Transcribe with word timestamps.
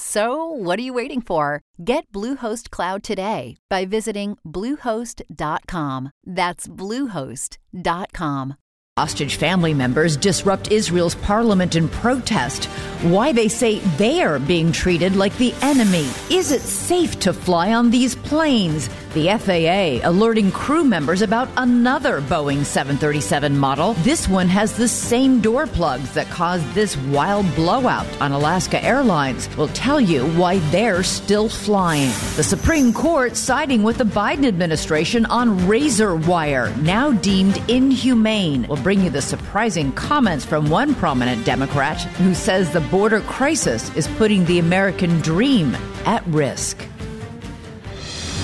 So, 0.00 0.44
what 0.44 0.78
are 0.78 0.82
you 0.82 0.92
waiting 0.92 1.20
for? 1.20 1.60
Get 1.84 2.06
Bluehost 2.12 2.70
Cloud 2.70 3.02
today 3.02 3.56
by 3.68 3.84
visiting 3.84 4.38
Bluehost.com. 4.46 6.12
That's 6.24 6.68
Bluehost.com. 6.68 8.54
Hostage 8.96 9.36
family 9.36 9.74
members 9.74 10.16
disrupt 10.16 10.70
Israel's 10.70 11.16
parliament 11.16 11.74
in 11.74 11.88
protest. 11.88 12.66
Why 13.02 13.32
they 13.32 13.48
say 13.48 13.80
they're 13.96 14.38
being 14.38 14.70
treated 14.70 15.16
like 15.16 15.36
the 15.38 15.52
enemy. 15.62 16.06
Is 16.30 16.52
it 16.52 16.62
safe 16.62 17.18
to 17.20 17.32
fly 17.32 17.72
on 17.72 17.90
these 17.90 18.14
planes? 18.14 18.88
The 19.18 19.36
FAA 19.36 20.08
alerting 20.08 20.52
crew 20.52 20.84
members 20.84 21.22
about 21.22 21.48
another 21.56 22.20
Boeing 22.20 22.64
737 22.64 23.58
model. 23.58 23.94
This 23.94 24.28
one 24.28 24.46
has 24.46 24.76
the 24.76 24.86
same 24.86 25.40
door 25.40 25.66
plugs 25.66 26.14
that 26.14 26.28
caused 26.28 26.64
this 26.72 26.96
wild 26.96 27.52
blowout 27.56 28.06
on 28.20 28.30
Alaska 28.30 28.80
Airlines. 28.80 29.48
We'll 29.56 29.74
tell 29.74 30.00
you 30.00 30.24
why 30.38 30.58
they're 30.70 31.02
still 31.02 31.48
flying. 31.48 32.10
The 32.36 32.44
Supreme 32.44 32.92
Court 32.92 33.36
siding 33.36 33.82
with 33.82 33.98
the 33.98 34.04
Biden 34.04 34.46
administration 34.46 35.26
on 35.26 35.66
razor 35.66 36.14
wire, 36.14 36.72
now 36.76 37.10
deemed 37.10 37.60
inhumane. 37.68 38.68
We'll 38.68 38.84
bring 38.84 39.02
you 39.02 39.10
the 39.10 39.20
surprising 39.20 39.90
comments 39.94 40.44
from 40.44 40.70
one 40.70 40.94
prominent 40.94 41.44
Democrat 41.44 42.00
who 42.18 42.34
says 42.34 42.72
the 42.72 42.82
border 42.82 43.22
crisis 43.22 43.92
is 43.96 44.06
putting 44.06 44.44
the 44.44 44.60
American 44.60 45.18
dream 45.22 45.74
at 46.06 46.24
risk. 46.28 46.86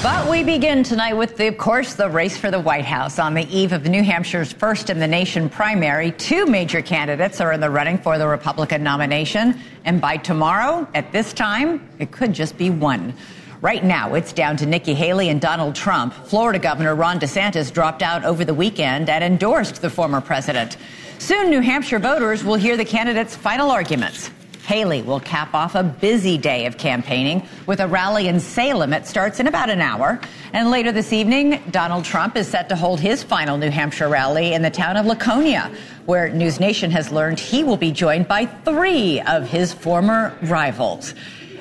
But 0.05 0.29
we 0.29 0.45
begin 0.45 0.83
tonight 0.83 1.15
with, 1.15 1.39
the, 1.39 1.47
of 1.47 1.57
course, 1.57 1.95
the 1.95 2.11
race 2.11 2.37
for 2.37 2.51
the 2.51 2.61
White 2.61 2.85
House. 2.85 3.19
On 3.19 3.33
the 3.33 3.49
eve 3.49 3.73
of 3.73 3.87
New 3.87 4.03
Hampshire's 4.03 4.53
first 4.53 4.91
in 4.91 4.99
the 4.99 5.09
nation 5.09 5.49
primary, 5.49 6.11
two 6.11 6.45
major 6.45 6.83
candidates 6.83 7.41
are 7.41 7.55
in 7.55 7.61
the 7.61 7.71
running 7.71 7.97
for 7.97 8.19
the 8.19 8.29
Republican 8.29 8.83
nomination. 8.83 9.59
And 9.87 10.03
by 10.03 10.19
tomorrow, 10.19 10.87
at 10.93 11.11
this 11.11 11.33
time, 11.33 11.89
it 11.99 12.11
could 12.11 12.35
just 12.35 12.59
be 12.59 12.69
one. 12.69 13.15
Right 13.63 13.83
now, 13.83 14.13
it's 14.13 14.35
down 14.35 14.59
to 14.59 14.67
Nikki 14.67 14.93
Haley 14.93 15.31
and 15.31 15.41
Donald 15.41 15.75
Trump. 15.75 16.13
Florida 16.13 16.59
Governor 16.59 16.95
Ron 16.95 17.19
DeSantis 17.19 17.73
dropped 17.73 18.03
out 18.03 18.27
over 18.27 18.45
the 18.45 18.53
weekend 18.53 19.09
and 19.09 19.25
endorsed 19.25 19.81
the 19.81 19.89
former 19.89 20.21
president. 20.21 20.77
Soon, 21.19 21.49
New 21.49 21.61
Hampshire 21.61 21.99
voters 21.99 22.45
will 22.45 22.57
hear 22.57 22.77
the 22.77 22.85
candidates' 22.85 23.35
final 23.35 23.71
arguments. 23.71 24.31
Haley 24.67 25.03
will 25.03 25.21
cap 25.21 25.53
off 25.53 25.75
a 25.75 25.83
busy 25.83 26.39
day 26.39 26.65
of 26.65 26.79
campaigning 26.79 27.47
with 27.67 27.81
a 27.81 27.87
rally 27.87 28.29
in 28.29 28.41
Salem. 28.41 28.95
It 28.95 29.07
starts 29.07 29.39
in 29.39 29.47
about 29.47 29.69
an 29.69 29.83
hour. 29.83 30.19
And 30.55 30.71
later 30.71 30.91
this 30.91 31.13
evening, 31.13 31.63
Donald 31.71 32.05
Trump 32.07 32.35
is 32.35 32.49
set 32.49 32.71
to 32.71 32.77
hold 32.77 32.99
his 32.99 33.23
final 33.23 33.59
New 33.59 33.71
Hampshire 33.71 34.09
rally 34.09 34.55
in 34.55 34.63
the 34.63 34.71
town 34.71 34.97
of 34.97 35.05
Laconia, 35.05 35.71
where 36.07 36.31
News 36.31 36.61
Nation 36.61 36.91
has 36.93 37.13
learned 37.13 37.39
he 37.39 37.63
will 37.63 37.77
be 37.77 37.93
joined 37.93 38.27
by 38.27 38.47
three 38.47 39.21
of 39.21 39.47
his 39.47 39.75
former 39.75 40.35
rivals. 40.43 41.15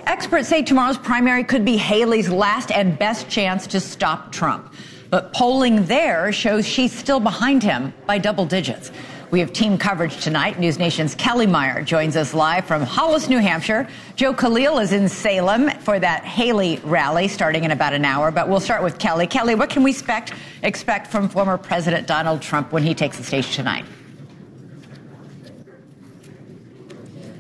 Experts 0.05 0.47
say 0.47 0.63
tomorrow's 0.63 0.97
primary 0.97 1.43
could 1.43 1.65
be 1.65 1.75
Haley's 1.75 2.29
last 2.29 2.71
and 2.71 2.97
best 2.97 3.29
chance 3.29 3.67
to 3.67 3.81
stop 3.81 4.31
Trump. 4.31 4.73
But 5.09 5.33
polling 5.33 5.85
there 5.85 6.31
shows 6.31 6.65
she's 6.65 6.91
still 6.91 7.19
behind 7.19 7.63
him 7.63 7.93
by 8.07 8.17
double 8.17 8.45
digits. 8.45 8.91
We 9.33 9.39
have 9.39 9.51
team 9.51 9.79
coverage 9.79 10.23
tonight. 10.23 10.59
News 10.59 10.77
Nation's 10.77 11.15
Kellie 11.15 11.47
Meyer 11.47 11.81
joins 11.81 12.15
us 12.15 12.35
live 12.35 12.65
from 12.65 12.83
Hollis, 12.83 13.29
New 13.29 13.39
Hampshire. 13.39 13.87
Joe 14.15 14.31
Khalil 14.31 14.77
is 14.77 14.93
in 14.93 15.09
Salem 15.09 15.71
for 15.79 15.97
that 15.97 16.23
Haley 16.23 16.79
rally 16.83 17.27
starting 17.27 17.63
in 17.63 17.71
about 17.71 17.93
an 17.93 18.05
hour. 18.05 18.29
But 18.29 18.47
we'll 18.47 18.59
start 18.59 18.83
with 18.83 18.99
Kellie. 18.99 19.25
Kellie, 19.25 19.55
what 19.55 19.71
can 19.71 19.81
we 19.81 19.89
expect, 19.89 20.35
expect 20.61 21.07
from 21.07 21.27
former 21.27 21.57
President 21.57 22.05
Donald 22.05 22.43
Trump 22.43 22.71
when 22.71 22.83
he 22.83 22.93
takes 22.93 23.17
the 23.17 23.23
stage 23.23 23.55
tonight? 23.55 23.85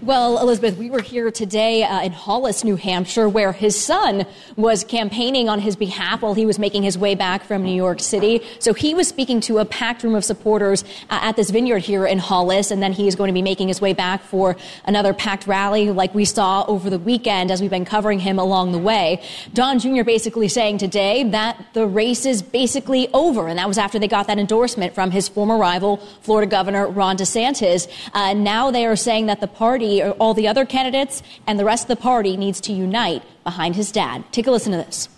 Well, 0.03 0.37
Elizabeth, 0.39 0.77
we 0.77 0.89
were 0.89 1.01
here 1.01 1.31
today 1.31 1.83
uh, 1.83 2.01
in 2.01 2.11
Hollis, 2.11 2.65
New 2.65 2.75
Hampshire, 2.75 3.29
where 3.29 3.53
his 3.53 3.81
son 3.81 4.25
was 4.57 4.83
campaigning 4.83 5.47
on 5.47 5.59
his 5.59 5.77
behalf 5.77 6.23
while 6.23 6.33
he 6.33 6.45
was 6.45 6.59
making 6.59 6.83
his 6.83 6.97
way 6.97 7.15
back 7.15 7.41
from 7.41 7.63
New 7.63 7.73
York 7.73 8.01
City. 8.01 8.41
So 8.59 8.73
he 8.73 8.93
was 8.93 9.07
speaking 9.07 9.39
to 9.41 9.59
a 9.59 9.65
packed 9.65 10.03
room 10.03 10.15
of 10.15 10.25
supporters 10.25 10.83
uh, 11.09 11.19
at 11.21 11.37
this 11.37 11.51
vineyard 11.51 11.79
here 11.79 12.05
in 12.05 12.17
Hollis, 12.17 12.69
and 12.69 12.83
then 12.83 12.91
he 12.91 13.07
is 13.07 13.15
going 13.15 13.29
to 13.29 13.33
be 13.33 13.41
making 13.41 13.69
his 13.69 13.79
way 13.79 13.93
back 13.93 14.23
for 14.23 14.57
another 14.83 15.13
packed 15.13 15.47
rally 15.47 15.89
like 15.89 16.13
we 16.13 16.25
saw 16.25 16.65
over 16.67 16.89
the 16.89 16.99
weekend 16.99 17.49
as 17.49 17.61
we've 17.61 17.71
been 17.71 17.85
covering 17.85 18.19
him 18.19 18.37
along 18.37 18.73
the 18.73 18.79
way. 18.79 19.23
Don 19.53 19.79
Jr. 19.79 20.03
basically 20.03 20.49
saying 20.49 20.79
today 20.79 21.23
that 21.29 21.65
the 21.71 21.87
race 21.87 22.25
is 22.25 22.41
basically 22.41 23.07
over, 23.13 23.47
and 23.47 23.57
that 23.57 23.69
was 23.69 23.77
after 23.77 23.99
they 23.99 24.09
got 24.09 24.27
that 24.27 24.37
endorsement 24.37 24.93
from 24.93 25.11
his 25.11 25.29
former 25.29 25.57
rival, 25.57 25.95
Florida 26.23 26.51
Governor 26.51 26.89
Ron 26.89 27.15
DeSantis. 27.15 27.87
Uh, 28.13 28.33
now 28.33 28.69
they 28.69 28.85
are 28.85 28.97
saying 28.97 29.27
that 29.27 29.39
the 29.39 29.47
party 29.47 29.92
all 30.01 30.33
the 30.33 30.47
other 30.47 30.65
candidates 30.65 31.21
and 31.45 31.59
the 31.59 31.65
rest 31.65 31.83
of 31.83 31.87
the 31.89 32.01
party 32.01 32.37
needs 32.37 32.59
to 32.61 32.73
unite 32.73 33.23
behind 33.43 33.75
his 33.75 33.91
dad. 33.91 34.23
Take 34.31 34.47
a 34.47 34.51
listen 34.51 34.71
to 34.71 34.77
this. 34.77 35.09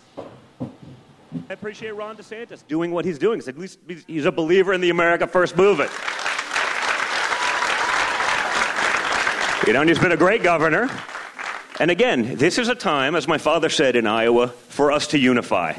I 1.50 1.54
appreciate 1.54 1.92
Ron 1.92 2.18
DeSantis 2.18 2.66
doing 2.68 2.92
what 2.92 3.06
he's 3.06 3.20
doing. 3.20 3.42
At 3.48 3.58
least 3.58 3.80
he's 4.08 4.26
a 4.26 4.32
believer 4.32 4.74
in 4.74 4.82
the 4.82 4.90
America 4.90 5.28
First 5.28 5.56
movement. 5.56 5.92
You 9.68 9.74
know, 9.74 9.82
and 9.82 9.90
he's 9.90 10.00
been 10.00 10.12
a 10.12 10.18
great 10.18 10.44
governor. 10.44 10.90
And 11.80 11.92
again, 11.92 12.36
this 12.36 12.58
is 12.58 12.70
a 12.70 12.76
time, 12.76 13.16
as 13.16 13.28
my 13.28 13.38
father 13.38 13.70
said 13.70 13.96
in 13.96 14.08
Iowa, 14.08 14.48
for 14.48 14.92
us 14.92 15.08
to 15.08 15.20
unify. 15.20 15.74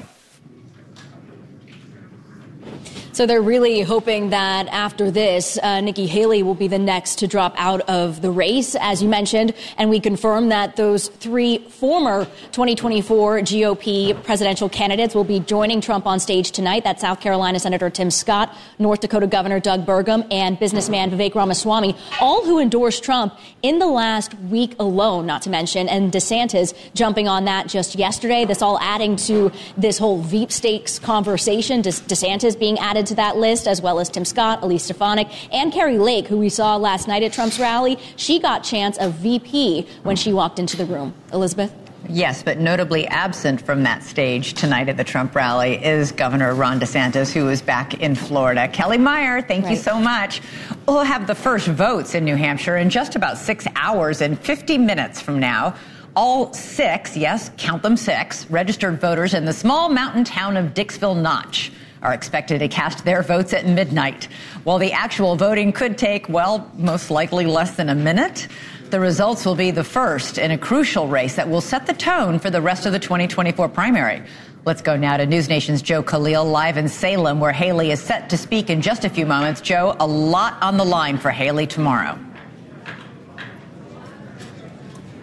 So 3.16 3.24
they're 3.24 3.40
really 3.40 3.80
hoping 3.80 4.28
that 4.28 4.68
after 4.68 5.10
this, 5.10 5.58
uh, 5.62 5.80
Nikki 5.80 6.06
Haley 6.06 6.42
will 6.42 6.54
be 6.54 6.68
the 6.68 6.78
next 6.78 7.20
to 7.20 7.26
drop 7.26 7.54
out 7.56 7.80
of 7.88 8.20
the 8.20 8.30
race, 8.30 8.76
as 8.78 9.02
you 9.02 9.08
mentioned. 9.08 9.54
And 9.78 9.88
we 9.88 10.00
confirm 10.00 10.50
that 10.50 10.76
those 10.76 11.08
three 11.08 11.56
former 11.56 12.26
2024 12.52 13.38
GOP 13.38 14.22
presidential 14.22 14.68
candidates 14.68 15.14
will 15.14 15.24
be 15.24 15.40
joining 15.40 15.80
Trump 15.80 16.06
on 16.06 16.20
stage 16.20 16.50
tonight. 16.50 16.84
That's 16.84 17.00
South 17.00 17.20
Carolina 17.20 17.58
Senator 17.58 17.88
Tim 17.88 18.10
Scott, 18.10 18.54
North 18.78 19.00
Dakota 19.00 19.26
Governor 19.26 19.60
Doug 19.60 19.86
Burgum, 19.86 20.30
and 20.30 20.58
businessman 20.58 21.10
Vivek 21.10 21.34
Ramaswamy, 21.34 21.96
all 22.20 22.44
who 22.44 22.58
endorsed 22.58 23.02
Trump 23.02 23.32
in 23.62 23.78
the 23.78 23.86
last 23.86 24.34
week 24.40 24.76
alone, 24.78 25.24
not 25.24 25.40
to 25.40 25.48
mention, 25.48 25.88
and 25.88 26.12
DeSantis 26.12 26.74
jumping 26.92 27.28
on 27.28 27.46
that 27.46 27.66
just 27.66 27.94
yesterday. 27.94 28.44
This 28.44 28.60
all 28.60 28.78
adding 28.80 29.16
to 29.16 29.50
this 29.78 29.96
whole 29.96 30.20
Veep 30.20 30.52
stakes 30.52 30.98
conversation. 30.98 31.80
De- 31.80 31.88
DeSantis 31.92 32.58
being 32.58 32.78
added 32.78 33.05
to 33.06 33.14
that 33.16 33.36
list, 33.36 33.66
as 33.66 33.80
well 33.80 33.98
as 33.98 34.08
Tim 34.08 34.24
Scott, 34.24 34.62
Elise 34.62 34.84
Stefanik, 34.84 35.28
and 35.52 35.72
Kari 35.72 35.98
Lake, 35.98 36.26
who 36.26 36.38
we 36.38 36.48
saw 36.48 36.76
last 36.76 37.08
night 37.08 37.22
at 37.22 37.32
Trump's 37.32 37.58
rally. 37.58 37.98
She 38.16 38.38
got 38.38 38.64
chance 38.64 38.98
of 38.98 39.14
VP 39.14 39.86
when 40.02 40.16
she 40.16 40.32
walked 40.32 40.58
into 40.58 40.76
the 40.76 40.86
room. 40.86 41.14
Elizabeth? 41.32 41.72
Yes, 42.08 42.42
but 42.42 42.58
notably 42.58 43.06
absent 43.08 43.60
from 43.60 43.82
that 43.82 44.02
stage 44.02 44.54
tonight 44.54 44.88
at 44.88 44.96
the 44.96 45.04
Trump 45.04 45.34
rally 45.34 45.84
is 45.84 46.12
Governor 46.12 46.54
Ron 46.54 46.78
DeSantis, 46.78 47.32
who 47.32 47.48
is 47.48 47.60
back 47.60 47.94
in 47.94 48.14
Florida. 48.14 48.68
Kellie 48.68 48.98
Meyer, 48.98 49.42
thank 49.42 49.64
right. 49.64 49.72
you 49.72 49.76
so 49.76 49.98
much. 49.98 50.40
We'll 50.86 51.02
have 51.02 51.26
the 51.26 51.34
first 51.34 51.66
votes 51.66 52.14
in 52.14 52.24
New 52.24 52.36
Hampshire 52.36 52.76
in 52.76 52.90
just 52.90 53.16
about 53.16 53.38
six 53.38 53.66
hours 53.74 54.20
and 54.20 54.38
50 54.38 54.78
minutes 54.78 55.20
from 55.20 55.40
now. 55.40 55.74
All 56.14 56.52
six, 56.52 57.16
yes, 57.16 57.50
count 57.56 57.82
them 57.82 57.96
six, 57.96 58.48
registered 58.50 59.00
voters 59.00 59.34
in 59.34 59.44
the 59.44 59.52
small 59.52 59.88
mountain 59.88 60.24
town 60.24 60.56
of 60.56 60.74
Dixville 60.74 61.20
Notch 61.20 61.72
are 62.02 62.12
expected 62.12 62.58
to 62.60 62.68
cast 62.68 63.04
their 63.04 63.22
votes 63.22 63.52
at 63.52 63.66
midnight. 63.66 64.28
While 64.64 64.78
the 64.78 64.92
actual 64.92 65.36
voting 65.36 65.72
could 65.72 65.98
take, 65.98 66.28
well, 66.28 66.70
most 66.76 67.10
likely 67.10 67.46
less 67.46 67.76
than 67.76 67.88
a 67.88 67.94
minute, 67.94 68.48
the 68.90 69.00
results 69.00 69.44
will 69.44 69.56
be 69.56 69.70
the 69.70 69.84
first 69.84 70.38
in 70.38 70.50
a 70.50 70.58
crucial 70.58 71.08
race 71.08 71.34
that 71.36 71.48
will 71.48 71.60
set 71.60 71.86
the 71.86 71.92
tone 71.92 72.38
for 72.38 72.50
the 72.50 72.60
rest 72.60 72.86
of 72.86 72.92
the 72.92 72.98
2024 72.98 73.68
primary. 73.68 74.22
Let's 74.64 74.82
go 74.82 74.96
now 74.96 75.16
to 75.16 75.26
News 75.26 75.48
Nation's 75.48 75.82
Joe 75.82 76.02
Khalil 76.02 76.44
live 76.44 76.76
in 76.76 76.88
Salem, 76.88 77.38
where 77.40 77.52
Haley 77.52 77.92
is 77.92 78.00
set 78.00 78.28
to 78.30 78.36
speak 78.36 78.68
in 78.68 78.82
just 78.82 79.04
a 79.04 79.08
few 79.08 79.24
moments. 79.24 79.60
Joe, 79.60 79.96
a 80.00 80.06
lot 80.06 80.60
on 80.60 80.76
the 80.76 80.84
line 80.84 81.18
for 81.18 81.30
Haley 81.30 81.66
tomorrow. 81.66 82.18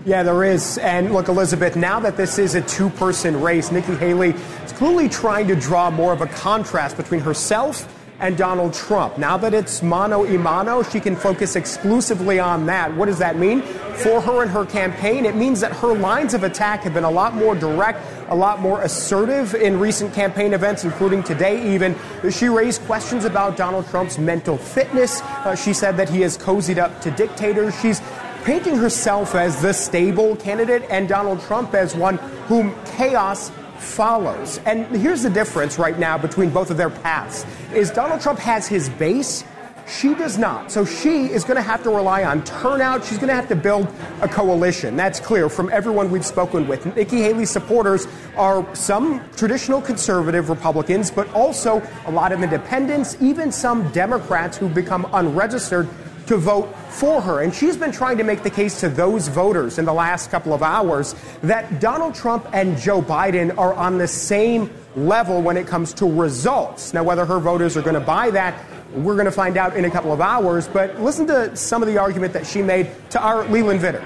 Yeah, 0.05 0.21
there 0.21 0.43
is. 0.43 0.77
And 0.79 1.13
look, 1.13 1.29
Elizabeth, 1.29 1.77
now 1.77 1.97
that 2.01 2.17
this 2.17 2.37
is 2.37 2.55
a 2.55 2.61
two 2.61 2.89
person 2.89 3.39
race, 3.41 3.71
Nikki 3.71 3.95
Haley 3.95 4.31
is 4.31 4.73
clearly 4.73 5.07
trying 5.07 5.47
to 5.47 5.55
draw 5.55 5.89
more 5.89 6.11
of 6.11 6.19
a 6.19 6.27
contrast 6.27 6.97
between 6.97 7.21
herself 7.21 7.87
and 8.19 8.37
Donald 8.37 8.73
Trump. 8.73 9.17
Now 9.17 9.37
that 9.37 9.53
it's 9.53 9.81
mano 9.81 10.25
a 10.25 10.37
mano, 10.37 10.83
she 10.83 10.99
can 10.99 11.15
focus 11.15 11.55
exclusively 11.55 12.37
on 12.37 12.65
that. 12.65 12.93
What 12.95 13.05
does 13.05 13.19
that 13.19 13.37
mean? 13.37 13.61
For 13.61 14.19
her 14.19 14.41
and 14.41 14.51
her 14.51 14.65
campaign, 14.65 15.25
it 15.25 15.35
means 15.35 15.61
that 15.61 15.71
her 15.77 15.93
lines 15.93 16.33
of 16.33 16.43
attack 16.43 16.81
have 16.81 16.93
been 16.93 17.05
a 17.05 17.11
lot 17.11 17.33
more 17.33 17.55
direct, 17.55 17.99
a 18.27 18.35
lot 18.35 18.59
more 18.59 18.81
assertive 18.81 19.55
in 19.55 19.79
recent 19.79 20.13
campaign 20.13 20.53
events, 20.53 20.83
including 20.83 21.23
today 21.23 21.73
even. 21.73 21.95
She 22.29 22.49
raised 22.49 22.81
questions 22.81 23.23
about 23.23 23.55
Donald 23.55 23.87
Trump's 23.87 24.17
mental 24.17 24.57
fitness. 24.57 25.21
Uh, 25.21 25.55
she 25.55 25.73
said 25.73 25.95
that 25.95 26.09
he 26.09 26.21
has 26.21 26.37
cozied 26.37 26.77
up 26.77 26.99
to 27.01 27.11
dictators. 27.11 27.79
She's 27.79 28.01
painting 28.43 28.75
herself 28.75 29.35
as 29.35 29.61
the 29.61 29.73
stable 29.73 30.35
candidate 30.35 30.83
and 30.89 31.07
Donald 31.07 31.41
Trump 31.41 31.73
as 31.73 31.95
one 31.95 32.17
whom 32.47 32.75
chaos 32.85 33.51
follows. 33.77 34.59
And 34.65 34.85
here's 34.95 35.23
the 35.23 35.29
difference 35.29 35.79
right 35.79 35.97
now 35.97 36.17
between 36.17 36.49
both 36.49 36.69
of 36.69 36.77
their 36.77 36.89
paths 36.89 37.45
is 37.73 37.89
Donald 37.89 38.21
Trump 38.21 38.39
has 38.39 38.67
his 38.67 38.89
base 38.89 39.43
she 39.87 40.13
does 40.15 40.37
not. 40.37 40.71
So 40.71 40.85
she 40.85 41.25
is 41.25 41.43
going 41.43 41.57
to 41.57 41.61
have 41.61 41.83
to 41.83 41.89
rely 41.89 42.23
on 42.23 42.43
turnout. 42.43 43.03
She's 43.03 43.17
going 43.17 43.27
to 43.27 43.35
have 43.35 43.49
to 43.49 43.55
build 43.55 43.87
a 44.21 44.27
coalition. 44.27 44.95
That's 44.95 45.19
clear 45.19 45.49
from 45.49 45.69
everyone 45.71 46.09
we've 46.09 46.25
spoken 46.25 46.67
with. 46.67 46.85
Nikki 46.95 47.21
Haley's 47.21 47.49
supporters 47.49 48.07
are 48.37 48.65
some 48.75 49.21
traditional 49.35 49.81
conservative 49.81 50.49
Republicans, 50.49 51.11
but 51.11 51.31
also 51.33 51.81
a 52.05 52.11
lot 52.11 52.31
of 52.31 52.41
independents, 52.41 53.17
even 53.19 53.51
some 53.51 53.89
Democrats 53.91 54.57
who've 54.57 54.73
become 54.73 55.07
unregistered 55.13 55.87
to 56.27 56.37
vote 56.37 56.73
for 56.89 57.21
her. 57.21 57.41
And 57.41 57.53
she's 57.53 57.77
been 57.77 57.91
trying 57.91 58.17
to 58.17 58.23
make 58.23 58.43
the 58.43 58.49
case 58.49 58.79
to 58.81 58.89
those 58.89 59.27
voters 59.27 59.77
in 59.77 59.85
the 59.85 59.93
last 59.93 60.31
couple 60.31 60.53
of 60.53 60.63
hours 60.63 61.15
that 61.41 61.79
Donald 61.79 62.15
Trump 62.15 62.47
and 62.53 62.77
Joe 62.77 63.01
Biden 63.01 63.57
are 63.57 63.73
on 63.73 63.97
the 63.97 64.07
same 64.07 64.69
level 64.95 65.41
when 65.41 65.57
it 65.57 65.67
comes 65.67 65.93
to 65.95 66.05
results. 66.05 66.93
Now, 66.93 67.03
whether 67.03 67.25
her 67.25 67.39
voters 67.39 67.75
are 67.75 67.81
going 67.81 67.95
to 67.95 67.99
buy 67.99 68.29
that, 68.31 68.63
we're 68.93 69.15
going 69.15 69.25
to 69.25 69.31
find 69.31 69.57
out 69.57 69.75
in 69.75 69.85
a 69.85 69.89
couple 69.89 70.13
of 70.13 70.21
hours. 70.21 70.67
But 70.67 71.01
listen 71.01 71.25
to 71.27 71.55
some 71.55 71.81
of 71.81 71.87
the 71.87 71.97
argument 71.97 72.33
that 72.33 72.45
she 72.45 72.61
made 72.61 72.89
to 73.11 73.21
our 73.21 73.43
Leland 73.45 73.81
Vittert. 73.81 74.03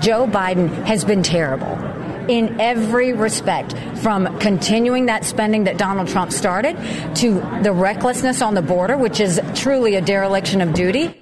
Joe 0.00 0.26
Biden 0.26 0.68
has 0.84 1.04
been 1.04 1.22
terrible 1.22 1.76
in 2.28 2.60
every 2.60 3.12
respect, 3.12 3.76
from 4.02 4.38
continuing 4.38 5.06
that 5.06 5.24
spending 5.24 5.64
that 5.64 5.78
Donald 5.78 6.08
Trump 6.08 6.32
started 6.32 6.76
to 7.16 7.34
the 7.62 7.72
recklessness 7.72 8.42
on 8.42 8.54
the 8.54 8.62
border, 8.62 8.96
which 8.96 9.20
is 9.20 9.40
truly 9.54 9.94
a 9.96 10.00
dereliction 10.00 10.60
of 10.60 10.74
duty. 10.74 11.18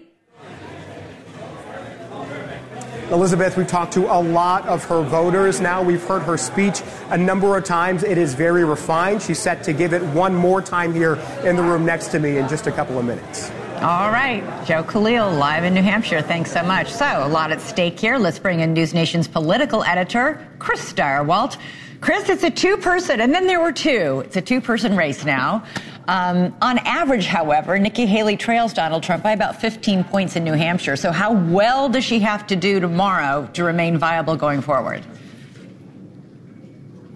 Elizabeth, 3.10 3.56
we've 3.56 3.66
talked 3.66 3.92
to 3.94 4.06
a 4.06 4.20
lot 4.20 4.64
of 4.68 4.84
her 4.84 5.02
voters 5.02 5.60
now. 5.60 5.82
We've 5.82 6.02
heard 6.04 6.22
her 6.22 6.36
speech 6.36 6.80
a 7.08 7.18
number 7.18 7.56
of 7.56 7.64
times. 7.64 8.04
It 8.04 8.18
is 8.18 8.34
very 8.34 8.64
refined. 8.64 9.20
She's 9.20 9.40
set 9.40 9.64
to 9.64 9.72
give 9.72 9.92
it 9.92 10.02
one 10.02 10.32
more 10.32 10.62
time 10.62 10.94
here 10.94 11.14
in 11.44 11.56
the 11.56 11.62
room 11.62 11.84
next 11.84 12.08
to 12.08 12.20
me 12.20 12.36
in 12.36 12.48
just 12.48 12.68
a 12.68 12.72
couple 12.72 13.00
of 13.00 13.04
minutes. 13.04 13.50
All 13.82 14.10
right. 14.10 14.44
Joe 14.66 14.82
Khalil, 14.82 15.30
live 15.32 15.64
in 15.64 15.72
New 15.72 15.80
Hampshire. 15.80 16.20
Thanks 16.20 16.52
so 16.52 16.62
much. 16.62 16.92
So, 16.92 17.06
a 17.06 17.26
lot 17.26 17.50
at 17.50 17.62
stake 17.62 17.98
here. 17.98 18.18
Let's 18.18 18.38
bring 18.38 18.60
in 18.60 18.74
News 18.74 18.92
Nation's 18.92 19.26
political 19.26 19.82
editor, 19.84 20.46
Chris 20.58 20.92
Stirewalt. 20.92 21.56
Chris, 22.02 22.28
it's 22.28 22.44
a 22.44 22.50
two 22.50 22.76
person, 22.76 23.22
and 23.22 23.32
then 23.32 23.46
there 23.46 23.58
were 23.58 23.72
two. 23.72 24.22
It's 24.26 24.36
a 24.36 24.42
two 24.42 24.60
person 24.60 24.98
race 24.98 25.24
now. 25.24 25.64
Um, 26.08 26.54
on 26.60 26.76
average, 26.80 27.24
however, 27.24 27.78
Nikki 27.78 28.04
Haley 28.04 28.36
trails 28.36 28.74
Donald 28.74 29.02
Trump 29.02 29.22
by 29.22 29.32
about 29.32 29.62
15 29.62 30.04
points 30.04 30.36
in 30.36 30.44
New 30.44 30.52
Hampshire. 30.52 30.96
So, 30.96 31.10
how 31.10 31.32
well 31.32 31.88
does 31.88 32.04
she 32.04 32.18
have 32.18 32.46
to 32.48 32.56
do 32.56 32.80
tomorrow 32.80 33.48
to 33.54 33.64
remain 33.64 33.96
viable 33.96 34.36
going 34.36 34.60
forward? 34.60 35.02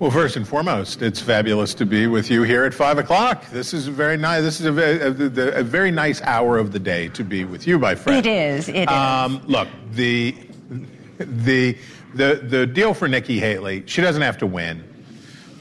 Well, 0.05 0.11
first 0.11 0.37
and 0.37 0.47
foremost, 0.47 1.01
it's 1.01 1.19
fabulous 1.19 1.73
to 1.73 1.87
be 1.87 2.07
with 2.07 2.31
you 2.31 2.43
here 2.43 2.65
at 2.65 2.75
five 2.75 2.99
o'clock. 2.99 3.49
This 3.49 3.73
is 3.73 3.89
a 3.89 3.91
very 3.91 4.19
nice. 4.19 4.43
This 4.43 4.61
is 4.61 4.67
a, 4.67 5.07
a, 5.07 5.61
a 5.61 5.63
very 5.63 5.91
nice 5.91 6.21
hour 6.21 6.59
of 6.59 6.73
the 6.73 6.79
day 6.79 7.09
to 7.09 7.25
be 7.25 7.47
with 7.47 7.67
you, 7.67 7.79
my 7.79 7.95
friend. 7.95 8.19
It 8.19 8.29
is. 8.29 8.69
It 8.69 8.87
um, 8.91 9.37
is. 9.37 9.47
Look, 9.47 9.69
the 9.93 10.37
the 11.19 11.79
the 12.13 12.35
the 12.35 12.67
deal 12.67 12.93
for 12.93 13.09
Nikki 13.09 13.41
Haley. 13.41 13.83
She 13.87 14.03
doesn't 14.03 14.21
have 14.21 14.37
to 14.37 14.47
win, 14.47 14.85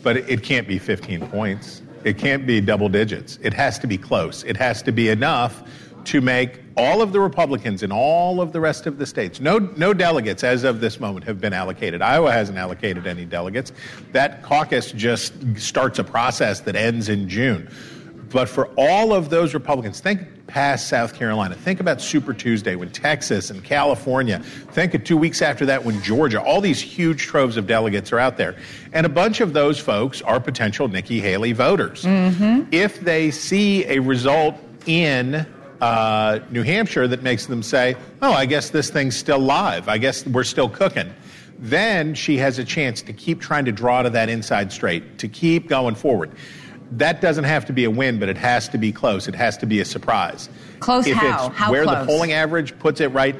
but 0.01 0.17
it, 0.17 0.29
it 0.29 0.43
can't 0.43 0.67
be 0.67 0.77
15 0.77 1.25
points. 1.29 1.81
It 2.03 2.17
can't 2.17 2.45
be 2.45 2.59
double 2.59 2.89
digits. 2.89 3.39
It 3.41 3.53
has 3.53 3.79
to 3.79 3.87
be 3.87 3.97
close. 3.97 4.43
It 4.43 4.57
has 4.57 4.81
to 4.81 4.91
be 4.91 5.07
enough 5.07 5.63
to 6.03 6.19
make 6.19 6.62
all 6.75 7.01
of 7.01 7.13
the 7.13 7.19
Republicans 7.19 7.83
in 7.83 7.91
all 7.91 8.41
of 8.41 8.51
the 8.51 8.59
rest 8.59 8.87
of 8.87 8.97
the 8.97 9.05
states, 9.05 9.39
no, 9.39 9.59
no 9.59 9.93
delegates 9.93 10.43
as 10.43 10.63
of 10.63 10.79
this 10.79 10.99
moment 10.99 11.25
have 11.25 11.39
been 11.39 11.53
allocated. 11.53 12.01
Iowa 12.01 12.31
hasn't 12.31 12.57
allocated 12.57 13.05
any 13.07 13.25
delegates. 13.25 13.71
That 14.11 14.43
caucus 14.43 14.91
just 14.91 15.33
starts 15.57 15.99
a 15.99 16.03
process 16.03 16.61
that 16.61 16.75
ends 16.75 17.09
in 17.09 17.29
June. 17.29 17.69
But 18.29 18.49
for 18.49 18.67
all 18.77 19.13
of 19.13 19.29
those 19.29 19.53
Republicans, 19.53 19.99
think 19.99 20.47
past 20.47 20.87
South 20.87 21.13
Carolina. 21.13 21.55
Think 21.55 21.79
about 21.79 22.01
Super 22.01 22.33
Tuesday 22.33 22.75
when 22.75 22.89
Texas 22.89 23.49
and 23.49 23.63
California. 23.63 24.39
Think 24.39 24.93
of 24.93 25.03
two 25.03 25.17
weeks 25.17 25.41
after 25.41 25.65
that 25.67 25.85
when 25.85 26.01
Georgia. 26.01 26.41
All 26.41 26.59
these 26.59 26.81
huge 26.81 27.23
troves 27.23 27.57
of 27.57 27.67
delegates 27.67 28.11
are 28.11 28.19
out 28.19 28.37
there. 28.37 28.55
And 28.91 29.05
a 29.05 29.09
bunch 29.09 29.39
of 29.39 29.53
those 29.53 29.79
folks 29.79 30.21
are 30.23 30.39
potential 30.39 30.87
Nikki 30.87 31.19
Haley 31.21 31.53
voters. 31.53 32.03
Mm-hmm. 32.03 32.69
If 32.71 32.99
they 33.01 33.31
see 33.31 33.85
a 33.85 33.99
result 33.99 34.55
in 34.85 35.45
uh, 35.81 36.39
New 36.49 36.63
Hampshire 36.63 37.07
that 37.07 37.23
makes 37.23 37.45
them 37.45 37.63
say, 37.63 37.95
oh, 38.21 38.31
I 38.31 38.45
guess 38.45 38.69
this 38.69 38.89
thing's 38.89 39.15
still 39.15 39.39
live. 39.39 39.87
I 39.87 39.97
guess 39.97 40.25
we're 40.25 40.43
still 40.43 40.69
cooking. 40.69 41.13
Then 41.59 42.15
she 42.15 42.37
has 42.37 42.59
a 42.59 42.63
chance 42.63 43.01
to 43.03 43.13
keep 43.13 43.39
trying 43.39 43.65
to 43.65 43.71
draw 43.71 44.01
to 44.01 44.09
that 44.11 44.29
inside 44.29 44.71
straight, 44.71 45.19
to 45.19 45.27
keep 45.27 45.67
going 45.69 45.95
forward. 45.95 46.31
That 46.91 47.21
doesn't 47.21 47.45
have 47.45 47.65
to 47.65 47.73
be 47.73 47.85
a 47.85 47.89
win, 47.89 48.19
but 48.19 48.29
it 48.29 48.37
has 48.37 48.69
to 48.69 48.77
be 48.77 48.91
close. 48.91 49.27
It 49.27 49.35
has 49.35 49.57
to 49.57 49.65
be 49.65 49.79
a 49.79 49.85
surprise. 49.85 50.49
Close 50.79 51.07
if 51.07 51.15
how? 51.15 51.47
It's 51.47 51.57
how 51.57 51.71
where 51.71 51.83
close? 51.83 51.99
the 51.99 52.05
polling 52.05 52.33
average 52.33 52.77
puts 52.79 53.01
it 53.01 53.07
right 53.07 53.35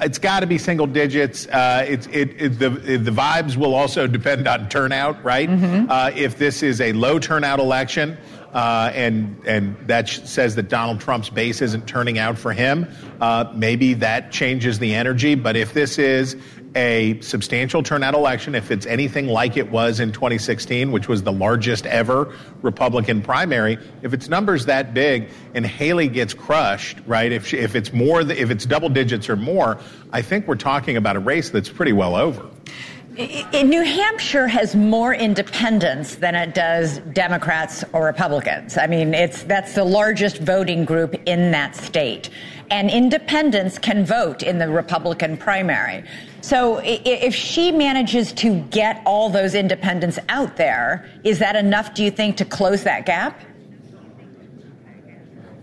it's 0.00 0.18
got 0.18 0.40
to 0.40 0.46
be 0.46 0.58
single 0.58 0.86
digits. 0.86 1.46
Uh, 1.46 1.84
it, 1.88 2.06
it, 2.12 2.58
the, 2.58 2.68
the 2.68 3.10
vibes 3.10 3.56
will 3.56 3.74
also 3.74 4.06
depend 4.06 4.48
on 4.48 4.68
turnout, 4.68 5.22
right? 5.24 5.48
Mm-hmm. 5.48 5.90
Uh, 5.90 6.10
if 6.14 6.36
this 6.36 6.62
is 6.62 6.80
a 6.80 6.92
low 6.92 7.18
turnout 7.18 7.60
election, 7.60 8.16
uh, 8.54 8.90
and 8.94 9.36
and 9.46 9.76
that 9.88 10.08
says 10.08 10.54
that 10.54 10.68
Donald 10.68 11.00
Trump's 11.00 11.28
base 11.28 11.60
isn't 11.60 11.86
turning 11.86 12.18
out 12.18 12.38
for 12.38 12.52
him. 12.52 12.88
Uh, 13.20 13.52
maybe 13.54 13.94
that 13.94 14.30
changes 14.30 14.78
the 14.78 14.94
energy. 14.94 15.34
But 15.34 15.56
if 15.56 15.74
this 15.74 15.98
is 15.98 16.36
a 16.76 17.20
substantial 17.20 17.82
turnout 17.82 18.14
election, 18.14 18.54
if 18.54 18.70
it's 18.70 18.86
anything 18.86 19.26
like 19.26 19.56
it 19.56 19.70
was 19.70 20.00
in 20.00 20.12
2016, 20.12 20.92
which 20.92 21.08
was 21.08 21.22
the 21.22 21.32
largest 21.32 21.86
ever 21.86 22.32
Republican 22.62 23.22
primary, 23.22 23.78
if 24.02 24.12
its 24.12 24.28
numbers 24.28 24.66
that 24.66 24.94
big 24.94 25.28
and 25.54 25.66
Haley 25.66 26.08
gets 26.08 26.34
crushed, 26.34 26.98
right? 27.06 27.30
If 27.32 27.46
she, 27.46 27.58
if 27.58 27.74
it's 27.74 27.92
more, 27.92 28.20
if 28.20 28.50
it's 28.50 28.66
double 28.66 28.88
digits 28.88 29.28
or 29.28 29.36
more, 29.36 29.78
I 30.12 30.22
think 30.22 30.46
we're 30.46 30.54
talking 30.56 30.96
about 30.96 31.16
a 31.16 31.20
race 31.20 31.50
that's 31.50 31.68
pretty 31.68 31.92
well 31.92 32.16
over. 32.16 32.48
New 33.16 33.82
Hampshire 33.82 34.48
has 34.48 34.74
more 34.74 35.14
independents 35.14 36.16
than 36.16 36.34
it 36.34 36.52
does 36.52 36.98
Democrats 37.12 37.84
or 37.92 38.04
Republicans. 38.06 38.76
I 38.76 38.88
mean, 38.88 39.14
it's 39.14 39.44
that's 39.44 39.74
the 39.74 39.84
largest 39.84 40.38
voting 40.38 40.84
group 40.84 41.14
in 41.26 41.52
that 41.52 41.76
state. 41.76 42.30
And 42.70 42.90
independents 42.90 43.78
can 43.78 44.04
vote 44.04 44.42
in 44.42 44.58
the 44.58 44.68
Republican 44.68 45.36
primary. 45.36 46.02
So 46.40 46.80
if 46.82 47.34
she 47.34 47.70
manages 47.70 48.32
to 48.32 48.60
get 48.70 49.00
all 49.06 49.30
those 49.30 49.54
independents 49.54 50.18
out 50.28 50.56
there, 50.56 51.08
is 51.22 51.38
that 51.38 51.54
enough, 51.54 51.94
do 51.94 52.02
you 52.02 52.10
think, 52.10 52.36
to 52.38 52.44
close 52.44 52.82
that 52.82 53.06
gap? 53.06 53.40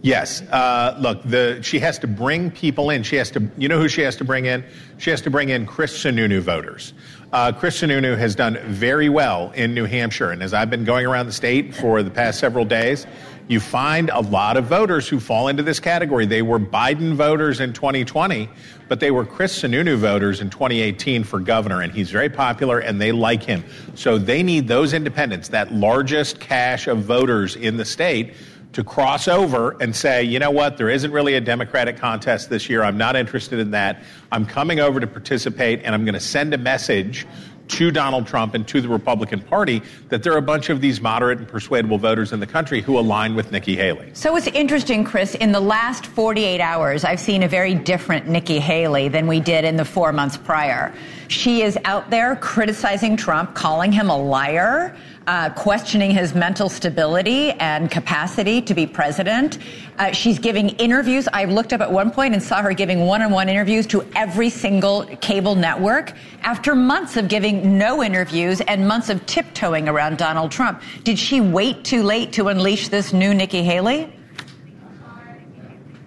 Yes. 0.04 0.42
Uh, 0.42 0.96
look, 1.00 1.22
the, 1.24 1.60
she 1.62 1.80
has 1.80 2.00
to 2.00 2.08
bring 2.08 2.50
people 2.50 2.90
in. 2.90 3.04
She 3.04 3.18
has 3.18 3.30
to, 3.32 3.48
you 3.58 3.68
know 3.68 3.78
who 3.78 3.88
she 3.88 4.02
has 4.02 4.16
to 4.16 4.24
bring 4.24 4.46
in? 4.46 4.64
She 4.98 5.12
has 5.12 5.22
to 5.22 5.30
bring 5.30 5.50
in 5.50 5.66
Chris 5.68 5.96
Sununu 6.04 6.42
voters. 6.42 6.94
Uh, 7.32 7.50
Chris 7.50 7.80
Sununu 7.80 8.18
has 8.18 8.36
done 8.36 8.58
very 8.66 9.08
well 9.08 9.52
in 9.52 9.74
New 9.74 9.86
Hampshire. 9.86 10.32
And 10.32 10.44
as 10.44 10.54
I've 10.54 10.70
been 10.70 10.84
going 10.84 11.06
around 11.06 11.28
the 11.28 11.32
state 11.32 11.74
for 11.74 12.04
the 12.04 12.10
past 12.10 12.40
several 12.42 12.66
days, 12.66 13.08
you 13.48 13.62
find 13.62 14.10
a 14.10 14.20
lot 14.20 14.58
of 14.58 14.66
voters 14.66 15.08
who 15.08 15.18
fall 15.18 15.48
into 15.48 15.64
this 15.64 15.80
category. 15.80 16.26
They 16.26 16.42
were 16.42 16.60
Biden 16.60 17.14
voters 17.14 17.62
in 17.62 17.72
2020, 17.72 18.50
but 18.90 19.00
they 19.00 19.12
were 19.12 19.26
Chris 19.26 19.62
Sununu 19.62 19.96
voters 19.96 20.42
in 20.42 20.50
2018 20.50 21.24
for 21.24 21.40
governor, 21.40 21.82
and 21.82 21.94
he's 21.94 22.12
very 22.12 22.30
popular 22.30 22.80
and 22.80 23.00
they 23.00 23.14
like 23.14 23.44
him. 23.44 23.64
So 23.96 24.18
they 24.18 24.44
need 24.44 24.68
those 24.68 24.92
independents, 24.92 25.48
that 25.50 25.74
largest 25.74 26.42
cache 26.42 26.88
of 26.88 27.00
voters 27.00 27.56
in 27.56 27.78
the 27.78 27.86
state 27.86 28.34
to 28.74 28.84
cross 28.84 29.28
over 29.28 29.76
and 29.82 29.96
say, 29.96 30.24
you 30.24 30.40
know 30.40 30.52
what, 30.52 30.78
there 30.78 30.90
isn't 30.90 31.12
really 31.12 31.36
a 31.36 31.42
Democratic 31.42 31.98
contest 31.98 32.50
this 32.50 32.70
year. 32.70 32.84
I'm 32.84 32.98
not 32.98 33.16
interested 33.16 33.60
in 33.60 33.72
that. 33.72 34.04
I'm 34.32 34.46
coming 34.46 34.80
over 34.80 35.00
to 35.00 35.08
participate, 35.08 35.82
and 35.84 35.94
I'm 35.94 36.06
going 36.06 36.14
to 36.14 36.22
send 36.22 36.54
a 36.54 36.58
message 36.58 37.28
to 37.72 37.90
Donald 37.90 38.28
Trump 38.28 38.54
and 38.54 38.68
to 38.68 38.82
the 38.82 38.90
Republican 38.90 39.40
Party 39.40 39.82
that 40.10 40.24
there 40.24 40.34
are 40.34 40.38
a 40.38 40.42
bunch 40.42 40.70
of 40.70 40.82
these 40.82 41.00
moderate 41.00 41.40
and 41.40 41.48
persuadable 41.48 41.98
voters 41.98 42.34
in 42.34 42.40
the 42.40 42.48
country 42.48 42.82
who 42.82 43.00
align 43.00 43.34
with 43.34 43.52
Nikki 43.52 43.76
Haley. 43.78 44.12
So 44.14 44.36
it's 44.36 44.48
interesting, 44.48 45.06
Chris. 45.06 45.36
In 45.36 45.54
the 45.54 45.62
last 45.62 46.06
48 46.06 46.60
hours, 46.60 47.06
I've 47.06 47.20
seen 47.20 47.44
a 47.44 47.48
very 47.48 47.74
different 47.74 48.28
Nikki 48.28 48.60
Haley 48.60 49.08
than 49.08 49.28
we 49.28 49.40
did 49.40 49.64
in 49.64 49.78
the 49.78 49.86
four 49.86 50.12
months 50.12 50.36
prior. 50.36 50.94
She 51.30 51.62
is 51.62 51.78
out 51.86 52.10
there 52.10 52.36
criticizing 52.36 53.16
Trump, 53.16 53.56
calling 53.56 53.94
him 53.94 54.10
a 54.10 54.18
liar 54.18 54.98
uh, 55.28 55.50
questioning 55.52 56.12
his 56.12 56.34
mental 56.34 56.70
stability 56.70 57.52
and 57.52 57.92
capacity 57.92 58.62
to 58.62 58.74
be 58.74 58.88
president. 58.88 59.60
Uh, 59.98 60.12
she's 60.12 60.40
giving 60.40 60.70
interviews. 60.70 61.28
I 61.32 61.46
looked 61.46 61.74
up 61.74 61.82
at 61.82 61.92
one 61.92 62.12
point 62.12 62.34
and 62.34 62.42
saw 62.42 62.62
her 62.62 62.74
giving 62.74 63.06
one 63.06 63.22
on 63.22 63.32
one 63.32 63.48
interviews 63.50 63.86
to 63.88 64.06
every 64.16 64.50
single 64.50 65.06
cable 65.22 65.56
network 65.56 66.14
after 66.42 66.74
months 66.74 67.18
of 67.18 67.28
giving 67.28 67.78
no 67.78 68.02
interviews 68.02 68.62
and 68.62 68.88
months 68.88 69.10
of 69.10 69.26
tiptoeing 69.26 69.88
around 69.88 70.18
Donald 70.18 70.52
Trump. 70.52 70.82
Did 71.04 71.20
she 71.20 71.40
wait 71.40 71.84
too 71.84 72.04
late 72.04 72.34
to 72.34 72.48
unleash 72.48 72.88
this 72.88 73.14
new 73.14 73.34
Nikki 73.34 73.62
Haley? 73.62 74.12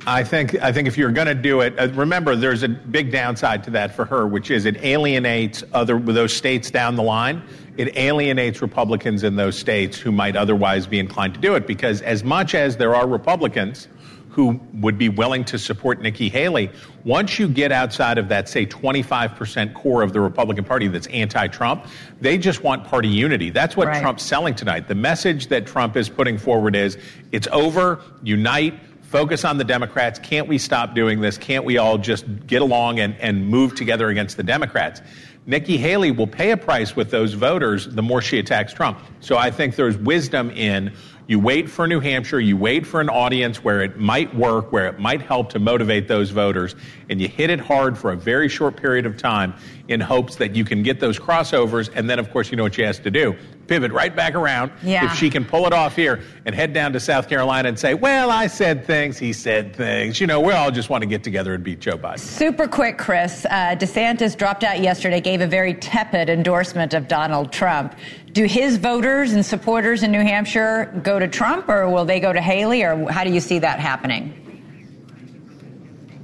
I 0.06 0.23
think 0.23 0.54
I 0.62 0.71
think 0.71 0.87
if 0.87 0.99
you're 0.99 1.12
going 1.12 1.28
to 1.28 1.35
do 1.35 1.62
it, 1.62 1.78
uh, 1.78 1.88
remember 1.94 2.37
there's 2.37 2.62
a 2.62 2.68
big 2.68 3.11
downside 3.11 3.64
to 3.64 3.71
that 3.71 3.94
for 3.94 4.04
her, 4.04 4.26
which 4.26 4.50
is 4.50 4.66
it 4.66 4.76
alienates 4.85 5.64
other 5.73 5.99
those 5.99 6.35
states 6.35 6.71
down 6.71 6.94
the 6.94 7.02
line. 7.02 7.42
It 7.76 7.97
alienates 7.97 8.62
Republicans 8.62 9.25
in 9.25 9.37
those 9.37 9.59
states 9.59 9.99
who 9.99 10.12
might 10.12 10.37
otherwise 10.37 10.87
be 10.87 10.99
inclined 10.99 11.35
to 11.35 11.40
do 11.40 11.54
it 11.54 11.66
because 11.66 12.02
as 12.02 12.23
much 12.23 12.54
as 12.54 12.76
there 12.76 12.95
are 12.95 13.07
Republicans 13.07 13.88
who 14.35 14.61
would 14.75 14.99
be 14.99 15.09
willing 15.09 15.45
to 15.45 15.59
support 15.59 16.00
Nikki 16.00 16.28
Haley, 16.28 16.69
once 17.04 17.38
you 17.38 17.47
get 17.47 17.71
outside 17.71 18.19
of 18.19 18.28
that, 18.28 18.49
say, 18.49 18.66
25% 18.66 19.75
core 19.75 20.02
of 20.02 20.12
the 20.12 20.21
Republican 20.21 20.64
Party 20.64 20.88
that's 20.88 21.07
anti 21.09 21.47
Trump, 21.49 21.87
they 22.21 22.37
just 22.37 22.62
want 22.62 22.85
party 22.85 23.09
unity. 23.09 23.50
That's 23.50 23.76
what 23.76 23.87
right. 23.87 24.02
Trump's 24.02 24.25
selling 24.25 24.57
tonight. 24.57 24.88
The 24.88 24.97
message 24.97 25.47
that 25.49 25.66
Trump 25.66 25.97
is 25.97 26.09
putting 26.09 26.37
forward 26.37 26.75
is 26.75 26.99
it's 27.31 27.47
over, 27.52 28.00
unite, 28.25 28.75
focus 29.02 29.45
on 29.45 29.59
the 29.59 29.64
Democrats. 29.64 30.19
Can't 30.19 30.49
we 30.49 30.59
stop 30.59 30.97
doing 30.97 31.21
this? 31.21 31.38
Can't 31.38 31.64
we 31.64 31.78
all 31.78 31.99
just 31.99 32.25
get 32.49 32.61
along 32.61 32.99
and, 32.99 33.14
and 33.21 33.47
move 33.47 33.76
together 33.76 34.09
against 34.09 34.37
the 34.37 34.43
Democrats? 34.43 35.00
Nikki 35.46 35.76
Haley 35.76 36.10
will 36.10 36.26
pay 36.26 36.52
a 36.52 36.56
price 36.56 36.96
with 36.96 37.10
those 37.10 37.34
voters 37.34 37.86
the 37.86 38.02
more 38.02 38.22
she 38.22 38.38
attacks 38.38 38.72
Trump. 38.72 38.98
So 39.20 39.36
I 39.36 39.50
think 39.50 39.76
there's 39.76 39.96
wisdom 39.96 40.50
in 40.50 40.94
you 41.26 41.38
wait 41.38 41.70
for 41.70 41.86
New 41.86 42.00
Hampshire, 42.00 42.38
you 42.38 42.56
wait 42.56 42.86
for 42.86 43.00
an 43.00 43.08
audience 43.08 43.64
where 43.64 43.82
it 43.82 43.98
might 43.98 44.34
work, 44.34 44.72
where 44.72 44.86
it 44.88 44.98
might 44.98 45.22
help 45.22 45.50
to 45.50 45.58
motivate 45.58 46.06
those 46.06 46.30
voters, 46.30 46.74
and 47.08 47.18
you 47.18 47.28
hit 47.28 47.48
it 47.48 47.60
hard 47.60 47.96
for 47.96 48.12
a 48.12 48.16
very 48.16 48.48
short 48.48 48.76
period 48.76 49.06
of 49.06 49.16
time 49.16 49.54
in 49.88 50.00
hopes 50.00 50.36
that 50.36 50.54
you 50.54 50.66
can 50.66 50.82
get 50.82 51.00
those 51.00 51.18
crossovers. 51.18 51.90
And 51.94 52.10
then, 52.10 52.18
of 52.18 52.30
course, 52.30 52.50
you 52.50 52.58
know 52.58 52.64
what 52.64 52.74
she 52.74 52.82
has 52.82 52.98
to 53.00 53.10
do 53.10 53.36
pivot 53.66 53.92
right 53.92 54.14
back 54.14 54.35
around. 54.35 54.73
Yeah. 54.83 55.06
If 55.06 55.18
she 55.18 55.30
can 55.30 55.44
pull 55.44 55.66
it 55.66 55.73
off 55.73 55.97
here 55.97 56.23
and 56.44 56.54
head 56.54 56.73
down 56.73 56.92
to 56.92 57.00
South 57.00 57.28
Carolina 57.28 57.68
and 57.68 57.78
say, 57.78 57.94
well, 57.94 58.30
I 58.30 58.47
said 58.47 58.85
things, 58.85 59.18
he 59.18 59.33
said 59.33 59.75
things. 59.75 60.21
You 60.21 60.26
know, 60.26 60.40
we 60.40 60.52
all 60.52 60.71
just 60.71 60.90
want 60.90 61.02
to 61.02 61.06
get 61.06 61.25
together 61.25 61.54
and 61.54 61.64
beat 61.64 61.80
Joe 61.80 61.99
Biden. 61.99 62.18
Super 62.18 62.68
quick, 62.68 62.99
Chris. 62.99 63.47
Uh, 63.47 63.76
DeSantis 63.76 64.37
dropped 64.37 64.64
out 64.64 64.80
yesterday, 64.80 65.21
gave 65.21 65.40
a 65.40 65.47
very 65.47 65.75
tepid 65.75 66.28
endorsement 66.28 66.94
of 66.94 67.09
Donald 67.09 67.52
Trump. 67.52 67.94
Do 68.33 68.44
his 68.44 68.76
voters 68.76 69.33
and 69.33 69.44
supporters 69.44 70.02
in 70.02 70.11
New 70.11 70.21
Hampshire 70.21 70.92
go 71.02 71.18
to 71.18 71.28
Trump 71.28 71.68
or 71.68 71.88
will 71.88 72.04
they 72.04 72.21
go 72.21 72.33
to 72.33 72.40
Haley 72.40 72.83
or 72.83 73.11
how 73.11 73.25
do 73.25 73.30
you 73.30 73.40
see 73.40 73.59
that 73.61 73.78
happening? 73.78 74.40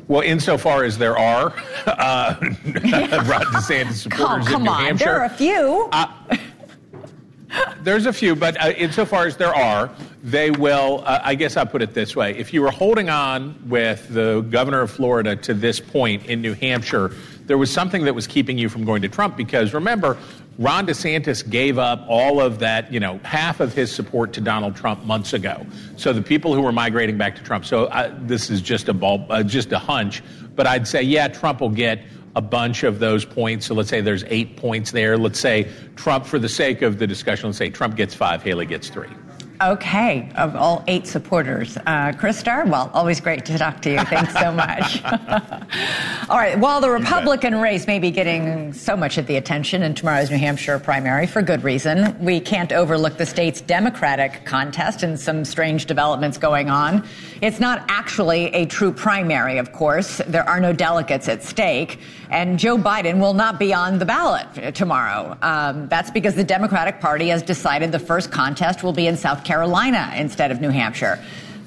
Well, 0.09 0.23
insofar 0.23 0.83
as 0.83 0.99
there 0.99 1.17
are 1.17 1.55
uh, 1.87 2.35
Ron 2.41 2.53
DeSantis 2.65 3.93
supporters 3.93 4.49
come, 4.49 4.63
in 4.63 4.65
New 4.65 4.71
on. 4.71 4.85
Hampshire, 4.85 5.05
there 5.05 5.21
are 5.21 5.27
a 5.27 5.31
few. 5.31 5.89
Uh, 5.93 6.37
there's 7.83 8.07
a 8.07 8.13
few, 8.13 8.37
but 8.37 8.61
uh, 8.63 8.71
insofar 8.77 9.27
as 9.27 9.37
there 9.37 9.55
are, 9.55 9.91
they 10.23 10.51
will. 10.51 11.03
Uh, 11.05 11.21
I 11.23 11.35
guess 11.35 11.57
I'll 11.57 11.67
put 11.67 11.83
it 11.83 11.95
this 11.95 12.15
way: 12.15 12.37
if 12.37 12.53
you 12.53 12.63
were 12.63 12.71
holding 12.71 13.09
on 13.09 13.61
with 13.69 14.09
the 14.09 14.41
governor 14.51 14.83
of 14.83 14.91
Florida 14.91 15.37
to 15.37 15.55
this 15.55 15.81
point 15.81 16.27
in 16.27 16.41
New 16.41 16.55
Hampshire, 16.55 17.13
there 17.47 17.59
was 17.59 17.71
something 17.71 18.05
that 18.05 18.15
was 18.15 18.27
keeping 18.27 18.59
you 18.59 18.69
from 18.69 18.85
going 18.85 19.03
to 19.03 19.09
Trump. 19.09 19.37
Because 19.37 19.75
remember, 19.75 20.17
Ron 20.59 20.87
DeSantis 20.87 21.49
gave 21.49 21.79
up 21.79 22.05
all 22.07 22.39
of 22.39 22.59
that, 22.59 22.93
you 22.93 23.01
know, 23.01 23.19
half 23.25 23.61
of 23.61 23.73
his 23.73 23.91
support 23.91 24.33
to 24.35 24.41
Donald 24.41 24.77
Trump 24.77 25.05
months 25.05 25.33
ago. 25.33 25.65
So 25.97 26.13
the 26.13 26.23
people 26.23 26.55
who 26.55 26.61
were 26.61 26.73
migrating 26.73 27.17
back 27.17 27.35
to 27.37 27.43
Trump. 27.43 27.65
So 27.65 27.87
uh, 27.87 28.15
this 28.21 28.51
is 28.51 28.61
just 28.61 28.89
a 28.89 28.95
ball, 28.95 29.25
uh, 29.31 29.43
just 29.43 29.73
a 29.73 29.79
hunch, 29.79 30.23
but 30.55 30.67
I'd 30.67 30.87
say, 30.87 31.03
yeah, 31.03 31.29
Trump 31.29 31.61
will 31.61 31.71
get 31.71 32.03
a 32.37 32.41
bunch 32.41 32.85
of 32.85 32.99
those 32.99 33.25
points. 33.25 33.67
So 33.67 33.75
let's 33.75 33.89
say 33.89 34.01
there's 34.01 34.25
eight 34.29 34.57
points 34.57 34.93
there. 34.93 35.19
Let's 35.19 35.41
say 35.41 35.69
Trump, 35.97 36.27
for 36.27 36.39
the 36.39 36.49
sake 36.49 36.83
of 36.83 36.99
the 36.99 37.07
discussion, 37.07 37.49
let's 37.49 37.59
say 37.59 37.71
Trump 37.71 37.97
gets 37.97 38.15
five, 38.15 38.43
Haley 38.43 38.67
gets 38.67 38.89
three. 38.89 39.09
Okay, 39.63 40.31
of 40.37 40.57
all 40.57 40.83
eight 40.89 41.07
supporters. 41.07 41.77
Uh, 41.85 42.13
Chris 42.17 42.43
Stirewalt, 42.43 42.91
always 42.95 43.21
great 43.21 43.45
to 43.45 43.59
talk 43.59 43.83
to 43.83 43.91
you. 43.91 43.99
Thanks 44.05 44.33
so 44.33 44.51
much. 44.51 45.05
all 46.31 46.39
right, 46.39 46.59
while 46.59 46.81
the 46.81 46.89
Republican 46.89 47.61
race 47.61 47.87
may 47.87 47.99
be 47.99 48.11
getting 48.11 48.73
so 48.73 48.97
much 48.97 49.19
of 49.19 49.27
the 49.27 49.37
attention 49.37 49.83
in 49.83 49.93
tomorrow's 49.93 50.31
New 50.31 50.39
Hampshire 50.39 50.79
primary, 50.79 51.27
for 51.27 51.43
good 51.43 51.63
reason, 51.63 52.19
we 52.25 52.41
can't 52.41 52.73
overlook 52.73 53.19
the 53.19 53.27
state's 53.27 53.61
Democratic 53.61 54.47
contest 54.47 55.03
and 55.03 55.21
some 55.21 55.45
strange 55.45 55.85
developments 55.85 56.39
going 56.39 56.71
on. 56.71 57.07
It's 57.43 57.61
not 57.61 57.85
actually 57.89 58.47
a 58.55 58.65
true 58.65 58.93
primary, 58.93 59.59
of 59.59 59.73
course. 59.73 60.23
There 60.27 60.49
are 60.49 60.61
no 60.61 60.73
delegates 60.73 61.29
at 61.29 61.43
stake, 61.43 61.99
and 62.31 62.59
Joe 62.59 62.79
Biden 62.79 63.21
will 63.21 63.35
not 63.35 63.59
be 63.59 63.75
on 63.75 63.99
the 63.99 64.07
ballot 64.07 64.75
tomorrow. 64.75 65.37
Um, 65.43 65.87
that's 65.89 66.11
because 66.11 66.35
the 66.35 66.45
Democratic 66.45 66.99
Party 66.99 67.29
has 67.29 67.43
decided 67.43 67.93
the 67.93 67.99
first 67.99 68.31
contest 68.31 68.83
will 68.83 68.95
be 68.95 69.07
in 69.07 69.19
South 69.19 69.45
Carolina. 69.45 69.50
Carolina 69.51 70.13
instead 70.17 70.53
of 70.53 70.61
New 70.61 70.69
Hampshire. 70.71 71.19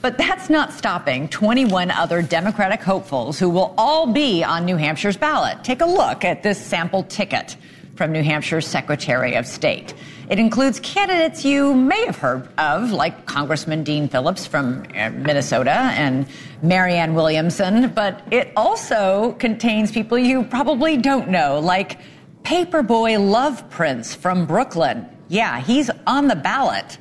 But 0.02 0.18
that's 0.18 0.50
not 0.50 0.72
stopping 0.72 1.28
21 1.28 1.92
other 1.92 2.22
Democratic 2.22 2.82
hopefuls 2.82 3.38
who 3.38 3.50
will 3.50 3.74
all 3.78 4.08
be 4.08 4.42
on 4.42 4.64
New 4.64 4.78
Hampshire's 4.78 5.18
ballot. 5.18 5.66
Take 5.66 5.82
a 5.82 5.86
look 5.86 6.24
at 6.24 6.44
this 6.44 6.58
sample 6.58 7.04
ticket 7.04 7.58
from 7.98 8.14
New 8.14 8.24
Hampshire's 8.24 8.66
Secretary 8.66 9.36
of 9.36 9.46
State. 9.46 9.94
It 10.30 10.40
includes 10.40 10.80
candidates 10.80 11.44
you 11.44 11.74
may 11.74 12.06
have 12.06 12.16
heard 12.16 12.48
of, 12.58 12.94
like 12.94 13.26
Congressman 13.26 13.84
Dean 13.84 14.08
Phillips 14.08 14.48
from 14.48 14.86
uh, 14.96 15.10
Minnesota 15.10 15.92
and 15.98 16.26
Marianne 16.62 17.16
Williamson, 17.16 17.90
but 17.90 18.22
it 18.32 18.54
also 18.56 19.34
contains 19.40 19.92
people 19.92 20.18
you 20.18 20.44
probably 20.46 20.96
don't 20.96 21.28
know, 21.28 21.60
like 21.60 22.00
Paperboy 22.44 23.20
Love 23.30 23.70
Prince 23.70 24.16
from 24.16 24.46
Brooklyn. 24.46 25.06
Yeah, 25.28 25.60
he's 25.60 25.90
on 26.08 26.30
the 26.30 26.36
ballot. 26.38 26.98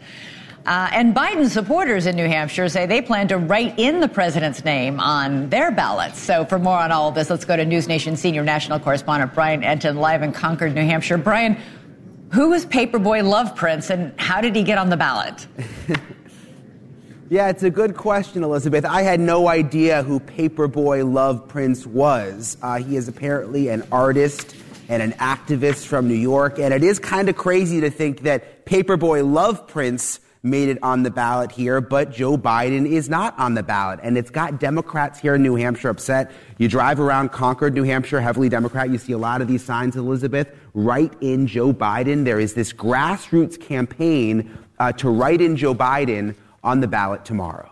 Uh, 0.65 0.89
and 0.93 1.13
Biden 1.15 1.49
supporters 1.49 2.07
in 2.07 2.15
New 2.15 2.29
Hampshire 2.29 2.69
say 2.69 2.87
they 2.87 3.03
plan 3.03 3.27
to 3.29 3.37
write 3.37 3.79
in 3.81 3.99
the 3.99 4.07
president's 4.07 4.65
name 4.65 5.01
on 5.01 5.49
their 5.49 5.73
ballots. 5.73 6.21
So, 6.21 6.45
for 6.45 6.59
more 6.59 6.79
on 6.79 6.93
all 6.93 7.09
of 7.09 7.17
this, 7.17 7.31
let's 7.31 7.45
go 7.45 7.57
to 7.57 7.65
News 7.65 7.89
Nation 7.89 8.17
senior 8.17 8.45
national 8.45 8.79
correspondent 8.79 9.35
Brian 9.35 9.63
Entin, 9.63 9.97
live 9.97 10.23
in 10.23 10.31
Concord, 10.33 10.75
New 10.75 10.85
Hampshire. 10.85 11.19
Brian, 11.19 11.57
who 12.33 12.53
is 12.53 12.65
Paperboy 12.65 13.29
Love 13.29 13.57
Prince, 13.57 13.91
and 13.91 14.19
how 14.21 14.41
did 14.41 14.55
he 14.55 14.63
get 14.63 14.79
on 14.79 14.89
the 14.89 14.97
ballot? 14.97 15.49
yeah, 17.29 17.49
it's 17.49 17.65
a 17.65 17.71
good 17.71 17.97
question, 17.97 18.45
Elizabeth. 18.45 18.85
I 18.85 19.03
had 19.03 19.19
no 19.19 19.49
idea 19.49 20.05
who 20.05 20.21
Paperboy 20.21 21.13
Love 21.13 21.49
Prince 21.49 21.87
was. 21.87 22.57
Uh, 22.63 22.79
he 22.79 22.95
is 22.95 23.09
apparently 23.09 23.69
an 23.69 23.83
artist 23.91 24.55
and 24.89 25.03
an 25.03 25.13
activist 25.13 25.87
from 25.87 26.07
New 26.07 26.15
York, 26.15 26.61
and 26.61 26.73
it 26.73 26.85
is 26.85 27.01
kind 27.01 27.29
of 27.29 27.37
crazy 27.37 27.81
to 27.81 27.91
think 27.91 28.21
that 28.21 28.65
Paperboy 28.65 29.29
Love 29.29 29.67
Prince 29.67 30.21
made 30.43 30.69
it 30.69 30.79
on 30.83 31.03
the 31.05 31.11
ballot 31.11 31.53
here, 31.53 31.81
but 31.81 32.11
Joe 32.11 32.37
Biden 32.37 32.87
is 32.87 33.09
not 33.09 33.39
on 33.39 33.55
the 33.55 33.63
ballot. 33.63 34.01
And 34.03 34.19
it's 34.19 34.31
got 34.31 34.59
Democrats 34.59 35.21
here 35.21 35.37
in 35.37 35.43
New 35.43 35.55
Hampshire 35.55 35.89
upset. 35.89 36.33
You 36.59 36.69
drive 36.69 36.99
around 36.99 37.31
Concord, 37.31 37.75
New 37.75 37.85
Hampshire, 37.85 38.21
heavily 38.21 38.49
Democrat. 38.49 38.91
You 38.91 38.99
see 38.99 39.13
a 39.13 39.19
lot 39.19 39.41
of 39.41 39.49
these 39.49 39.63
signs, 39.63 39.97
Elizabeth, 39.97 40.49
write 40.75 41.13
in 41.21 41.47
Joe 41.47 41.73
Biden. 41.73 42.25
There 42.25 42.41
is 42.41 42.55
this 42.55 42.73
grassroots 42.73 43.61
campaign 43.61 44.59
uh, 44.79 44.93
to 44.93 45.11
write 45.11 45.41
in 45.41 45.57
Joe 45.57 45.75
Biden 45.75 46.35
on 46.65 46.81
the 46.81 46.89
ballot 46.89 47.25
tomorrow. 47.25 47.72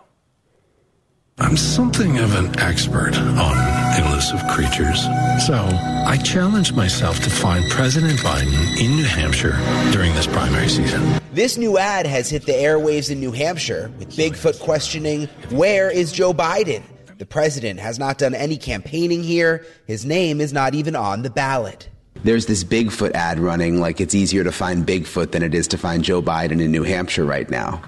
I'm 1.39 1.57
something 1.57 2.19
of 2.19 2.35
an 2.35 2.59
expert 2.59 3.17
on 3.17 4.05
elusive 4.05 4.41
creatures. 4.49 5.01
So 5.45 5.67
I 6.05 6.17
challenged 6.23 6.75
myself 6.75 7.19
to 7.23 7.29
find 7.29 7.69
President 7.69 8.19
Biden 8.19 8.79
in 8.79 8.95
New 8.95 9.03
Hampshire 9.03 9.57
during 9.91 10.13
this 10.13 10.27
primary 10.27 10.69
season. 10.69 11.19
This 11.33 11.57
new 11.57 11.77
ad 11.77 12.05
has 12.05 12.29
hit 12.29 12.45
the 12.45 12.51
airwaves 12.51 13.09
in 13.09 13.19
New 13.19 13.31
Hampshire 13.31 13.91
with 13.97 14.15
Bigfoot 14.15 14.59
questioning, 14.59 15.27
Where 15.49 15.89
is 15.89 16.11
Joe 16.11 16.33
Biden? 16.33 16.83
The 17.17 17.25
president 17.25 17.79
has 17.79 17.97
not 17.97 18.17
done 18.17 18.35
any 18.35 18.57
campaigning 18.57 19.23
here. 19.23 19.65
His 19.87 20.05
name 20.05 20.41
is 20.41 20.53
not 20.53 20.75
even 20.75 20.95
on 20.95 21.23
the 21.23 21.29
ballot. 21.29 21.89
There's 22.23 22.45
this 22.45 22.63
Bigfoot 22.63 23.13
ad 23.13 23.39
running 23.39 23.79
like 23.79 23.99
it's 23.99 24.13
easier 24.13 24.43
to 24.43 24.51
find 24.51 24.85
Bigfoot 24.85 25.31
than 25.31 25.43
it 25.43 25.55
is 25.55 25.67
to 25.69 25.77
find 25.77 26.03
Joe 26.03 26.21
Biden 26.21 26.61
in 26.61 26.71
New 26.71 26.83
Hampshire 26.83 27.25
right 27.25 27.49
now. 27.49 27.81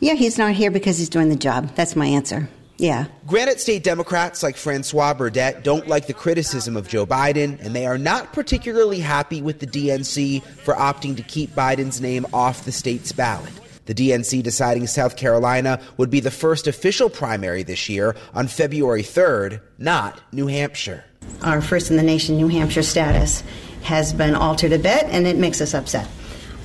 Yeah, 0.00 0.14
he's 0.14 0.38
not 0.38 0.52
here 0.52 0.70
because 0.70 0.98
he's 0.98 1.08
doing 1.08 1.28
the 1.30 1.36
job. 1.36 1.74
That's 1.74 1.96
my 1.96 2.06
answer. 2.06 2.48
Yeah. 2.76 3.06
Granite 3.26 3.60
State 3.60 3.84
Democrats 3.84 4.42
like 4.42 4.56
Francois 4.56 5.14
Burdette 5.14 5.62
don't 5.62 5.86
like 5.86 6.06
the 6.06 6.14
criticism 6.14 6.76
of 6.76 6.88
Joe 6.88 7.06
Biden, 7.06 7.58
and 7.64 7.74
they 7.74 7.86
are 7.86 7.98
not 7.98 8.32
particularly 8.32 8.98
happy 8.98 9.40
with 9.40 9.60
the 9.60 9.66
DNC 9.66 10.42
for 10.42 10.74
opting 10.74 11.16
to 11.16 11.22
keep 11.22 11.50
Biden's 11.50 12.00
name 12.00 12.26
off 12.32 12.64
the 12.64 12.72
state's 12.72 13.12
ballot. 13.12 13.52
The 13.86 13.94
DNC 13.94 14.42
deciding 14.42 14.86
South 14.86 15.16
Carolina 15.16 15.80
would 15.98 16.10
be 16.10 16.20
the 16.20 16.30
first 16.30 16.66
official 16.66 17.10
primary 17.10 17.62
this 17.62 17.88
year 17.88 18.16
on 18.32 18.48
February 18.48 19.02
3rd, 19.02 19.60
not 19.78 20.20
New 20.32 20.46
Hampshire. 20.46 21.04
Our 21.42 21.60
first 21.60 21.90
in 21.90 21.96
the 21.96 22.02
nation 22.02 22.36
New 22.36 22.48
Hampshire 22.48 22.82
status 22.82 23.42
has 23.82 24.12
been 24.12 24.34
altered 24.34 24.72
a 24.72 24.78
bit, 24.78 25.04
and 25.04 25.26
it 25.26 25.36
makes 25.36 25.60
us 25.60 25.74
upset. 25.74 26.08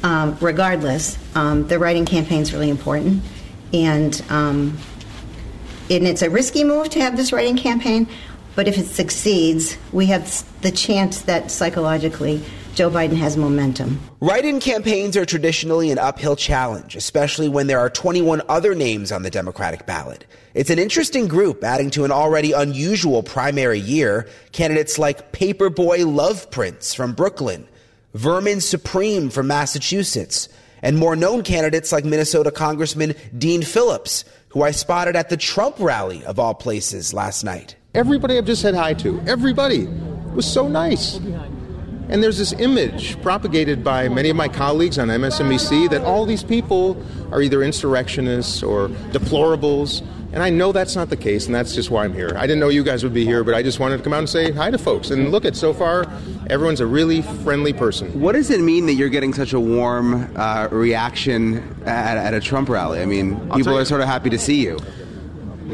Um, 0.01 0.37
regardless, 0.39 1.17
um, 1.35 1.67
the 1.67 1.77
writing 1.77 2.05
campaign 2.05 2.41
is 2.41 2.53
really 2.53 2.69
important, 2.69 3.21
and 3.73 4.21
um, 4.29 4.77
and 5.89 6.07
it's 6.07 6.21
a 6.21 6.29
risky 6.29 6.63
move 6.63 6.89
to 6.89 7.01
have 7.01 7.17
this 7.17 7.31
writing 7.31 7.57
campaign, 7.57 8.07
but 8.55 8.67
if 8.67 8.77
it 8.77 8.85
succeeds, 8.85 9.77
we 9.91 10.07
have 10.07 10.43
the 10.61 10.71
chance 10.71 11.21
that 11.21 11.49
psychologically 11.51 12.43
Joe 12.75 12.89
Biden 12.89 13.17
has 13.17 13.35
momentum. 13.35 13.99
Write 14.21 14.45
in 14.45 14.59
campaigns 14.59 15.17
are 15.17 15.25
traditionally 15.25 15.91
an 15.91 15.97
uphill 15.97 16.35
challenge, 16.35 16.95
especially 16.95 17.49
when 17.49 17.67
there 17.67 17.79
are 17.79 17.89
21 17.89 18.41
other 18.47 18.73
names 18.73 19.11
on 19.11 19.23
the 19.23 19.29
Democratic 19.29 19.85
ballot. 19.85 20.25
It's 20.53 20.69
an 20.69 20.79
interesting 20.79 21.27
group 21.27 21.63
adding 21.63 21.89
to 21.91 22.05
an 22.05 22.11
already 22.11 22.51
unusual 22.53 23.21
primary 23.21 23.79
year. 23.79 24.29
Candidates 24.51 24.97
like 24.97 25.31
Paperboy 25.31 26.05
Love 26.05 26.49
Prince 26.51 26.93
from 26.93 27.13
Brooklyn, 27.13 27.67
Vermin 28.13 28.61
Supreme 28.61 29.29
from 29.29 29.47
Massachusetts, 29.47 30.47
and 30.81 30.97
more 30.97 31.15
known 31.15 31.43
candidates 31.43 31.91
like 31.91 32.05
Minnesota 32.05 32.51
Congressman 32.51 33.13
Dean 33.37 33.61
Phillips, 33.61 34.23
who 34.49 34.63
I 34.63 34.71
spotted 34.71 35.15
at 35.15 35.29
the 35.29 35.37
Trump 35.37 35.75
rally 35.79 36.23
of 36.25 36.39
all 36.39 36.53
places 36.53 37.13
last 37.13 37.43
night. 37.43 37.75
Everybody 37.93 38.37
I've 38.37 38.45
just 38.45 38.61
said 38.61 38.75
hi 38.75 38.93
to, 38.95 39.21
everybody 39.27 39.87
was 40.33 40.51
so 40.51 40.67
nice. 40.67 41.19
And 42.09 42.23
there's 42.23 42.39
this 42.39 42.53
image 42.53 43.21
propagated 43.21 43.83
by 43.83 44.09
many 44.09 44.29
of 44.29 44.35
my 44.35 44.47
colleagues 44.47 44.97
on 44.97 45.09
MSNBC 45.09 45.91
that 45.91 46.01
all 46.01 46.25
these 46.25 46.43
people 46.43 47.01
are 47.31 47.39
either 47.39 47.61
insurrectionists 47.61 48.63
or 48.63 48.87
deplorables. 49.11 50.03
And 50.33 50.41
I 50.41 50.49
know 50.49 50.71
that's 50.71 50.95
not 50.95 51.09
the 51.09 51.17
case, 51.17 51.45
and 51.45 51.53
that's 51.53 51.73
just 51.73 51.91
why 51.91 52.05
I'm 52.05 52.13
here. 52.13 52.33
I 52.35 52.41
didn't 52.41 52.59
know 52.59 52.69
you 52.69 52.83
guys 52.83 53.03
would 53.03 53.13
be 53.13 53.25
here, 53.25 53.43
but 53.43 53.53
I 53.53 53.61
just 53.61 53.79
wanted 53.79 53.97
to 53.97 54.03
come 54.03 54.13
out 54.13 54.19
and 54.19 54.29
say 54.29 54.51
hi 54.51 54.71
to 54.71 54.77
folks. 54.77 55.11
And 55.11 55.31
look 55.31 55.45
at 55.45 55.55
so 55.55 55.71
far, 55.73 56.07
everyone's 56.49 56.81
a 56.81 56.85
really 56.87 57.21
friendly 57.21 57.73
person. 57.73 58.19
What 58.19 58.33
does 58.33 58.49
it 58.49 58.61
mean 58.61 58.87
that 58.87 58.93
you're 58.93 59.09
getting 59.09 59.33
such 59.33 59.53
a 59.53 59.59
warm 59.59 60.35
uh, 60.35 60.67
reaction 60.71 61.83
at, 61.85 62.17
at, 62.17 62.33
a 62.33 62.39
Trump 62.39 62.69
rally? 62.69 63.01
I 63.01 63.05
mean, 63.05 63.39
people 63.51 63.77
are 63.77 63.85
sort 63.85 64.01
of 64.01 64.07
happy 64.07 64.29
to 64.31 64.37
see 64.37 64.63
you. 64.63 64.79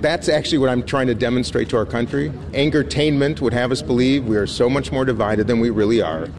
That's 0.01 0.29
actually 0.29 0.57
what 0.59 0.69
I'm 0.69 0.83
trying 0.83 1.07
to 1.07 1.15
demonstrate 1.15 1.69
to 1.69 1.77
our 1.77 1.85
country. 1.85 2.29
Angertainment 2.51 3.41
would 3.41 3.53
have 3.53 3.71
us 3.71 3.81
believe 3.81 4.25
we 4.25 4.37
are 4.37 4.47
so 4.47 4.69
much 4.69 4.91
more 4.91 5.05
divided 5.05 5.47
than 5.47 5.59
we 5.59 5.69
really 5.69 6.01
are. 6.01 6.29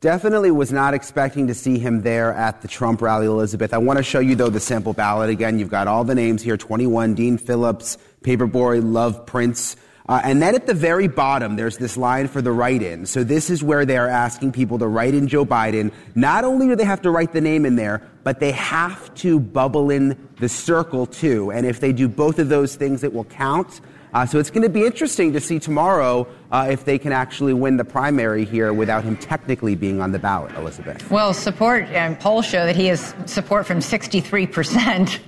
Definitely 0.00 0.52
was 0.52 0.70
not 0.70 0.94
expecting 0.94 1.48
to 1.48 1.54
see 1.54 1.80
him 1.80 2.02
there 2.02 2.32
at 2.32 2.62
the 2.62 2.68
Trump 2.68 3.02
rally, 3.02 3.26
Elizabeth. 3.26 3.74
I 3.74 3.78
want 3.78 3.96
to 3.96 4.04
show 4.04 4.20
you, 4.20 4.36
though, 4.36 4.48
the 4.48 4.60
sample 4.60 4.92
ballot. 4.92 5.28
Again, 5.28 5.58
you've 5.58 5.70
got 5.70 5.88
all 5.88 6.04
the 6.04 6.14
names 6.14 6.40
here 6.40 6.56
21, 6.56 7.14
Dean 7.14 7.36
Phillips, 7.36 7.98
Paperboy, 8.22 8.80
Love 8.80 9.26
Prince. 9.26 9.74
Uh, 10.08 10.22
and 10.24 10.40
then 10.40 10.54
at 10.54 10.66
the 10.66 10.72
very 10.72 11.06
bottom, 11.06 11.56
there's 11.56 11.76
this 11.76 11.96
line 11.96 12.28
for 12.28 12.40
the 12.40 12.50
write 12.50 12.82
in. 12.82 13.04
So 13.04 13.24
this 13.24 13.50
is 13.50 13.62
where 13.62 13.84
they 13.84 13.98
are 13.98 14.08
asking 14.08 14.52
people 14.52 14.78
to 14.78 14.86
write 14.86 15.14
in 15.14 15.28
Joe 15.28 15.44
Biden. 15.44 15.92
Not 16.14 16.44
only 16.44 16.66
do 16.66 16.74
they 16.76 16.84
have 16.84 17.02
to 17.02 17.10
write 17.10 17.32
the 17.32 17.42
name 17.42 17.66
in 17.66 17.76
there, 17.76 18.02
but 18.24 18.40
they 18.40 18.52
have 18.52 19.14
to 19.16 19.38
bubble 19.38 19.90
in 19.90 20.16
the 20.40 20.48
circle 20.48 21.04
too. 21.04 21.52
And 21.52 21.66
if 21.66 21.80
they 21.80 21.92
do 21.92 22.08
both 22.08 22.38
of 22.38 22.48
those 22.48 22.74
things, 22.74 23.04
it 23.04 23.12
will 23.12 23.24
count. 23.24 23.82
Uh, 24.14 24.24
so 24.24 24.38
it's 24.38 24.50
going 24.50 24.62
to 24.62 24.70
be 24.70 24.86
interesting 24.86 25.34
to 25.34 25.40
see 25.40 25.58
tomorrow 25.58 26.26
uh, 26.50 26.66
if 26.70 26.84
they 26.84 26.98
can 26.98 27.12
actually 27.12 27.52
win 27.52 27.76
the 27.76 27.84
primary 27.84 28.44
here 28.44 28.72
without 28.72 29.04
him 29.04 29.16
technically 29.16 29.74
being 29.74 30.00
on 30.00 30.12
the 30.12 30.18
ballot, 30.18 30.54
Elizabeth. 30.56 31.10
Well, 31.10 31.34
support 31.34 31.84
and 31.84 32.18
polls 32.18 32.46
show 32.46 32.64
that 32.64 32.74
he 32.74 32.86
has 32.86 33.14
support 33.26 33.66
from 33.66 33.80
63% 33.80 35.18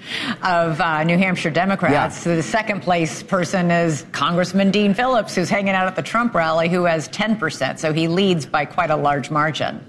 of 0.43 0.81
uh, 0.81 1.05
New 1.05 1.19
Hampshire 1.19 1.50
Democrats. 1.50 1.93
Yeah. 1.93 2.09
So 2.09 2.37
the 2.37 2.43
second 2.43 2.81
place 2.81 3.23
person 3.23 3.71
is 3.71 4.07
Congressman 4.12 4.71
Dean 4.71 4.95
Phillips, 4.95 5.35
who's 5.35 5.50
hanging 5.50 5.75
out 5.75 5.87
at 5.87 5.97
the 5.97 6.03
Trump 6.03 6.35
rally, 6.35 6.71
who 6.71 6.85
has 6.85 7.09
10%. 7.11 7.79
So 7.79 7.93
he 7.93 8.09
leads 8.09 8.47
by 8.47 8.65
quite 8.65 8.91
a 8.91 8.97
large 8.97 9.31
margin. 9.31 9.85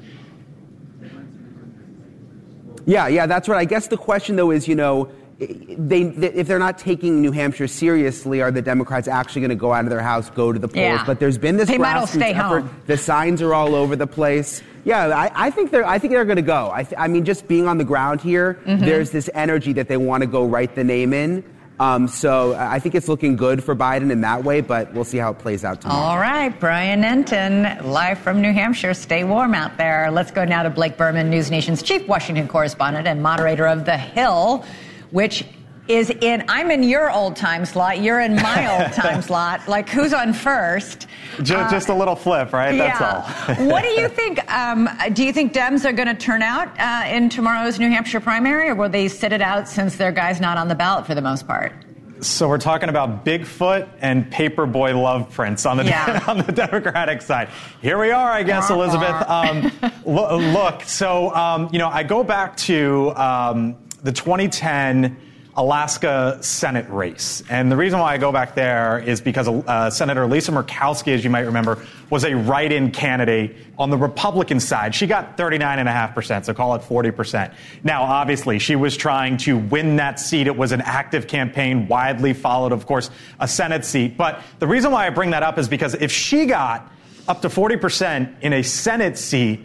Yeah, 2.86 3.08
yeah, 3.08 3.26
that's 3.26 3.48
right. 3.48 3.60
I 3.60 3.66
guess 3.66 3.88
the 3.88 3.98
question, 3.98 4.36
though, 4.36 4.52
is, 4.52 4.68
you 4.68 4.76
know, 4.76 5.10
they, 5.42 6.02
if 6.04 6.48
they're 6.48 6.60
not 6.60 6.78
taking 6.78 7.22
New 7.22 7.32
Hampshire 7.32 7.68
seriously, 7.68 8.42
are 8.42 8.52
the 8.52 8.62
Democrats 8.62 9.08
actually 9.08 9.42
going 9.42 9.50
to 9.50 9.56
go 9.56 9.74
out 9.74 9.86
of 9.86 9.90
their 9.90 10.02
house, 10.02 10.30
go 10.30 10.52
to 10.52 10.60
the 10.60 10.68
polls? 10.68 10.78
Yeah. 10.78 11.04
But 11.06 11.20
there's 11.20 11.38
been 11.38 11.58
this 11.58 11.68
they 11.68 11.78
grassroots 11.78 12.22
effort. 12.22 12.62
Home. 12.62 12.82
The 12.88 12.98
signs 12.98 13.42
are 13.42 13.54
all 13.54 13.76
over 13.76 13.96
the 13.96 14.08
place. 14.08 14.62
Yeah, 14.84 15.08
I, 15.08 15.48
I 15.48 15.50
think 15.52 15.72
they're. 15.72 15.86
I 15.86 16.00
think 16.00 16.14
they're 16.14 16.26
going 16.26 16.38
to 16.38 16.42
go. 16.42 16.72
I, 16.74 16.84
th- 16.84 16.96
I, 16.98 17.08
mean, 17.08 17.24
just 17.24 17.48
being 17.48 17.68
on 17.68 17.78
the 17.78 17.84
ground 17.84 18.22
here, 18.22 18.60
mm-hmm. 18.66 18.84
there's 18.84 19.12
this 19.12 19.30
energy 19.34 19.74
that 19.74 19.88
they 19.88 19.98
want 19.98 20.22
to 20.22 20.28
go 20.28 20.46
write 20.46 20.76
the 20.76 20.84
name 20.84 21.14
in. 21.14 21.44
Um, 21.82 22.08
so 22.08 22.54
I 22.54 22.78
think 22.78 22.94
it's 22.94 23.08
looking 23.08 23.36
good 23.36 23.64
for 23.64 23.76
Biden 23.76 24.12
in 24.12 24.22
that 24.22 24.44
way, 24.44 24.62
but 24.62 24.94
we'll 24.94 25.04
see 25.04 25.18
how 25.18 25.32
it 25.32 25.40
plays 25.40 25.66
out 25.66 25.82
tomorrow. 25.82 26.00
All 26.00 26.20
right, 26.20 26.50
Brian 26.60 27.02
Entin, 27.02 27.84
live 27.84 28.20
from 28.20 28.40
New 28.40 28.54
Hampshire. 28.54 28.94
Stay 28.94 29.24
warm 29.24 29.56
out 29.56 29.78
there. 29.78 30.12
Let's 30.12 30.30
go 30.30 30.46
now 30.46 30.62
to 30.62 30.70
Blake 30.70 30.96
Burman, 30.96 31.32
News 31.32 31.50
Nation's 31.50 31.82
chief 31.82 32.08
Washington 32.08 32.48
correspondent 32.48 33.08
and 33.08 33.24
moderator 33.24 33.66
of 33.66 33.86
The 33.86 33.98
Hill, 33.98 34.64
which 35.12 35.46
is 35.88 36.10
in 36.10 36.44
I'm 36.48 36.72
in 36.72 36.84
your 36.84 37.12
old 37.12 37.36
time 37.36 37.66
slot, 37.66 38.02
you're 38.02 38.22
in 38.22 38.36
my 38.36 38.84
old 38.84 38.94
time 38.94 39.22
slot. 39.22 39.68
Like 39.68 39.90
who's 39.90 40.14
on 40.14 40.34
first? 40.34 41.08
Just, 41.38 41.54
uh, 41.54 41.70
just 41.70 41.90
a 41.90 41.94
little 41.94 42.16
flip, 42.16 42.54
right? 42.54 42.76
Yeah. 42.76 42.98
That's 42.98 43.60
all. 43.60 43.66
what 43.68 43.84
do 43.84 43.90
you 43.90 44.08
think? 44.08 44.52
Um, 44.52 44.90
do 45.14 45.24
you 45.24 45.34
think 45.34 45.54
Dems 45.54 45.86
are 45.86 45.94
going 45.94 46.08
to 46.08 46.16
turn 46.16 46.42
out 46.42 46.70
uh, 46.80 47.08
in 47.08 47.30
tomorrow's 47.30 47.80
New 47.80 47.90
Hampshire 47.90 48.20
primary, 48.20 48.70
or 48.70 48.76
will 48.76 48.90
they 48.90 49.08
sit 49.08 49.34
it 49.34 49.42
out 49.42 49.68
since 49.68 49.96
their 49.96 50.12
guy's 50.12 50.40
not 50.40 50.58
on 50.58 50.68
the 50.68 50.76
ballot 50.76 51.06
for 51.06 51.16
the 51.16 51.22
most 51.22 51.48
part? 51.48 51.74
So 52.22 52.48
we're 52.48 52.60
talking 52.60 52.90
about 52.90 53.26
Bigfoot 53.26 53.90
and 54.00 54.32
Paperboy 54.32 55.00
Love 55.02 55.32
Prince 55.32 55.66
on 55.66 55.78
the 55.78 55.86
yeah. 55.86 56.24
on 56.28 56.38
the 56.38 56.52
Democratic 56.52 57.24
side. 57.24 57.50
Here 57.82 58.00
we 58.00 58.12
are, 58.12 58.30
I 58.30 58.44
guess, 58.44 58.70
Elizabeth. 58.70 59.28
Um, 59.28 59.72
look, 60.06 60.84
so 60.84 61.34
um, 61.34 61.70
you 61.72 61.80
know, 61.80 61.90
I 61.90 62.04
go 62.04 62.24
back 62.24 62.58
to 62.58 63.12
um, 63.16 63.76
the 64.04 64.12
2010 64.12 65.18
Alaska 65.58 66.38
Senate 66.42 66.90
race. 66.90 67.44
And 67.50 67.70
the 67.70 67.76
reason 67.76 68.00
why 68.00 68.14
I 68.14 68.18
go 68.18 68.32
back 68.32 68.56
there 68.56 69.00
is 69.00 69.20
because 69.20 69.50
uh, 69.50 69.90
Senator 69.90 70.26
Lisa 70.26 70.52
Murkowski, 70.52 71.14
as 71.14 71.26
you 71.26 71.30
might 71.30 71.42
remember, 71.42 71.86
was 72.10 72.24
a 72.24 72.34
write 72.34 72.72
in 72.72 72.92
candidate 72.92 73.58
on 73.78 73.90
the 73.90 73.98
Republican 73.98 74.62
side. 74.62 74.96
She 74.96 75.08
got 75.08 75.38
39.5%, 75.38 76.46
so 76.46 76.54
call 76.54 76.76
it 76.76 76.82
40%. 76.84 77.54
Now, 77.84 78.04
obviously, 78.04 78.60
she 78.60 78.78
was 78.78 78.96
trying 78.96 79.36
to 79.38 79.58
win 79.58 79.98
that 79.98 80.22
seat. 80.22 80.48
It 80.48 80.56
was 80.56 80.72
an 80.72 80.82
active 80.82 81.28
campaign, 81.28 81.88
widely 81.88 82.34
followed, 82.34 82.72
of 82.72 82.86
course, 82.86 83.10
a 83.42 83.48
Senate 83.48 83.84
seat. 83.84 84.16
But 84.16 84.42
the 84.60 84.68
reason 84.68 84.92
why 84.92 85.06
I 85.06 85.10
bring 85.10 85.32
that 85.32 85.44
up 85.44 85.58
is 85.58 85.68
because 85.68 85.96
if 85.96 86.14
she 86.14 86.46
got 86.46 86.90
up 87.28 87.42
to 87.42 87.50
40% 87.50 88.42
in 88.42 88.54
a 88.54 88.64
Senate 88.64 89.18
seat, 89.18 89.60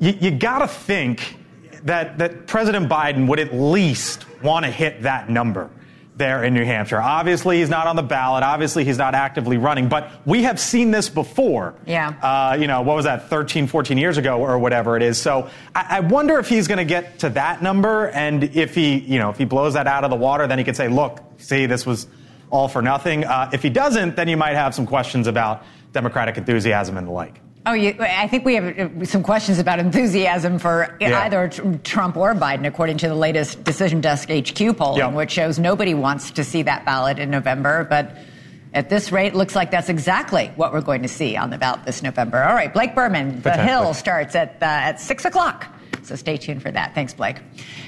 you, 0.00 0.10
you 0.20 0.30
got 0.32 0.58
to 0.58 0.66
think 0.66 1.36
that, 1.84 2.18
that 2.18 2.46
President 2.46 2.88
Biden 2.88 3.28
would 3.28 3.40
at 3.40 3.54
least 3.54 4.26
want 4.42 4.64
to 4.64 4.70
hit 4.70 5.02
that 5.02 5.28
number 5.28 5.70
there 6.16 6.44
in 6.44 6.54
New 6.54 6.64
Hampshire. 6.64 7.00
Obviously, 7.00 7.58
he's 7.58 7.68
not 7.68 7.86
on 7.86 7.96
the 7.96 8.02
ballot. 8.02 8.44
Obviously, 8.44 8.84
he's 8.84 8.98
not 8.98 9.14
actively 9.14 9.56
running, 9.56 9.88
but 9.88 10.10
we 10.24 10.44
have 10.44 10.60
seen 10.60 10.92
this 10.92 11.08
before. 11.08 11.74
Yeah. 11.86 12.08
Uh, 12.08 12.54
you 12.54 12.68
know, 12.68 12.82
what 12.82 12.94
was 12.94 13.04
that, 13.04 13.28
13, 13.28 13.66
14 13.66 13.98
years 13.98 14.16
ago 14.16 14.40
or 14.40 14.58
whatever 14.58 14.96
it 14.96 15.02
is. 15.02 15.20
So 15.20 15.50
I, 15.74 15.96
I 15.96 16.00
wonder 16.00 16.38
if 16.38 16.48
he's 16.48 16.68
going 16.68 16.78
to 16.78 16.84
get 16.84 17.20
to 17.20 17.30
that 17.30 17.62
number. 17.62 18.08
And 18.10 18.44
if 18.44 18.74
he, 18.74 18.98
you 18.98 19.18
know, 19.18 19.30
if 19.30 19.38
he 19.38 19.44
blows 19.44 19.74
that 19.74 19.86
out 19.88 20.04
of 20.04 20.10
the 20.10 20.16
water, 20.16 20.46
then 20.46 20.58
he 20.58 20.64
could 20.64 20.76
say, 20.76 20.88
look, 20.88 21.20
see, 21.38 21.66
this 21.66 21.84
was 21.84 22.06
all 22.48 22.68
for 22.68 22.80
nothing. 22.80 23.24
Uh, 23.24 23.50
if 23.52 23.62
he 23.62 23.70
doesn't, 23.70 24.14
then 24.14 24.28
you 24.28 24.36
might 24.36 24.54
have 24.54 24.74
some 24.74 24.86
questions 24.86 25.26
about 25.26 25.64
Democratic 25.92 26.36
enthusiasm 26.38 26.96
and 26.96 27.08
the 27.08 27.12
like. 27.12 27.40
Oh, 27.66 27.72
you, 27.72 27.96
I 27.98 28.28
think 28.28 28.44
we 28.44 28.54
have 28.56 28.78
uh, 28.78 29.04
some 29.06 29.22
questions 29.22 29.58
about 29.58 29.78
enthusiasm 29.78 30.58
for 30.58 30.96
yeah. 31.00 31.22
either 31.22 31.48
Trump 31.82 32.16
or 32.16 32.34
Biden, 32.34 32.66
according 32.66 32.98
to 32.98 33.08
the 33.08 33.14
latest 33.14 33.64
Decision 33.64 34.02
Desk 34.02 34.28
HQ 34.28 34.76
polling, 34.76 34.98
yep. 34.98 35.14
which 35.14 35.30
shows 35.30 35.58
nobody 35.58 35.94
wants 35.94 36.30
to 36.32 36.44
see 36.44 36.62
that 36.62 36.84
ballot 36.84 37.18
in 37.18 37.30
November. 37.30 37.84
But 37.88 38.18
at 38.74 38.90
this 38.90 39.10
rate, 39.10 39.34
looks 39.34 39.54
like 39.54 39.70
that's 39.70 39.88
exactly 39.88 40.48
what 40.56 40.74
we're 40.74 40.82
going 40.82 41.02
to 41.02 41.08
see 41.08 41.36
on 41.36 41.48
the 41.48 41.56
ballot 41.56 41.86
this 41.86 42.02
November. 42.02 42.42
All 42.42 42.54
right, 42.54 42.72
Blake 42.72 42.94
Burman, 42.94 43.40
The 43.40 43.56
Hill 43.56 43.94
starts 43.94 44.34
at 44.34 44.58
uh, 44.60 44.66
at 44.66 45.00
six 45.00 45.24
o'clock, 45.24 45.66
so 46.02 46.16
stay 46.16 46.36
tuned 46.36 46.60
for 46.60 46.70
that. 46.70 46.94
Thanks, 46.94 47.14
Blake. 47.14 47.36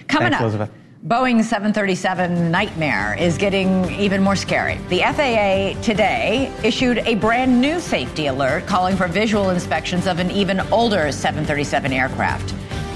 Coming 0.08 0.30
Thanks, 0.30 0.36
up. 0.36 0.40
Elizabeth. 0.40 0.70
Boeing 1.04 1.44
737 1.44 2.50
nightmare 2.50 3.14
is 3.18 3.36
getting 3.36 3.84
even 3.92 4.22
more 4.22 4.34
scary. 4.34 4.78
The 4.88 5.00
FAA 5.00 5.80
today 5.82 6.50
issued 6.64 6.98
a 6.98 7.16
brand 7.16 7.60
new 7.60 7.80
safety 7.80 8.28
alert 8.28 8.66
calling 8.66 8.96
for 8.96 9.06
visual 9.06 9.50
inspections 9.50 10.06
of 10.06 10.18
an 10.18 10.30
even 10.30 10.60
older 10.72 11.12
737 11.12 11.92
aircraft. 11.92 12.54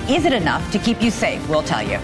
Is 0.08 0.24
it 0.24 0.32
enough 0.32 0.72
to 0.72 0.78
keep 0.78 1.00
you 1.02 1.10
safe? 1.10 1.46
We'll 1.48 1.62
tell 1.62 1.82
you. 1.82 1.98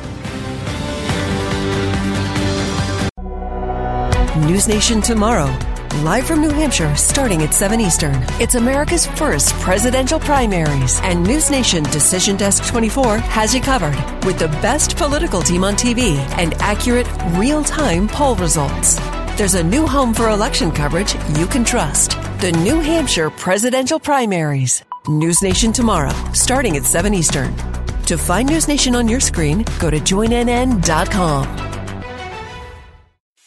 News 4.47 4.69
Nation 4.69 5.01
tomorrow. 5.01 5.76
Live 6.03 6.27
from 6.27 6.43
New 6.43 6.51
Hampshire, 6.51 6.95
starting 6.95 7.41
at 7.43 7.55
7 7.55 7.81
Eastern. 7.81 8.17
It's 8.39 8.55
America's 8.55 9.07
first 9.07 9.55
presidential 9.55 10.21
primaries, 10.21 11.01
and 11.01 11.23
News 11.23 11.51
Nation 11.51 11.85
Decision 11.85 12.37
Desk 12.37 12.67
24 12.67 13.17
has 13.17 13.55
you 13.55 13.63
covered 13.63 13.97
with 14.27 14.39
the 14.39 14.49
best 14.61 14.99
political 14.99 15.41
team 15.41 15.65
on 15.65 15.75
TV 15.75 16.19
and 16.37 16.53
accurate, 16.55 17.07
real 17.31 17.65
time 17.65 18.09
poll 18.09 18.37
results. 18.37 18.97
There's 19.39 19.55
a 19.55 19.65
new 19.65 19.87
home 19.87 20.13
for 20.13 20.29
election 20.29 20.71
coverage 20.71 21.15
you 21.39 21.47
can 21.47 21.65
trust. 21.65 22.11
The 22.41 22.53
New 22.63 22.79
Hampshire 22.81 23.31
presidential 23.31 23.99
primaries. 23.99 24.85
News 25.09 25.41
Nation 25.41 25.73
tomorrow, 25.73 26.13
starting 26.35 26.77
at 26.77 26.85
7 26.85 27.15
Eastern. 27.15 27.57
To 28.05 28.19
find 28.19 28.51
News 28.51 28.69
Nation 28.69 28.95
on 28.95 29.09
your 29.09 29.21
screen, 29.21 29.65
go 29.79 29.89
to 29.89 29.99
joinnn.com. 29.99 31.76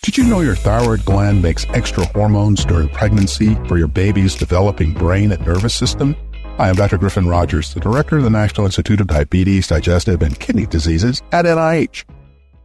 Did 0.09 0.17
you 0.17 0.23
know 0.23 0.39
your 0.39 0.55
thyroid 0.55 1.05
gland 1.05 1.43
makes 1.43 1.67
extra 1.69 2.03
hormones 2.03 2.65
during 2.65 2.89
pregnancy 2.89 3.53
for 3.67 3.77
your 3.77 3.87
baby's 3.87 4.33
developing 4.33 4.91
brain 4.91 5.31
and 5.31 5.45
nervous 5.45 5.75
system? 5.75 6.15
I'm 6.57 6.73
Dr. 6.73 6.97
Griffin 6.97 7.27
Rogers, 7.27 7.75
the 7.75 7.79
director 7.79 8.17
of 8.17 8.23
the 8.23 8.31
National 8.31 8.65
Institute 8.65 9.01
of 9.01 9.05
Diabetes, 9.05 9.67
Digestive, 9.67 10.23
and 10.23 10.39
Kidney 10.39 10.65
Diseases 10.65 11.21
at 11.31 11.45
NIH. 11.45 12.05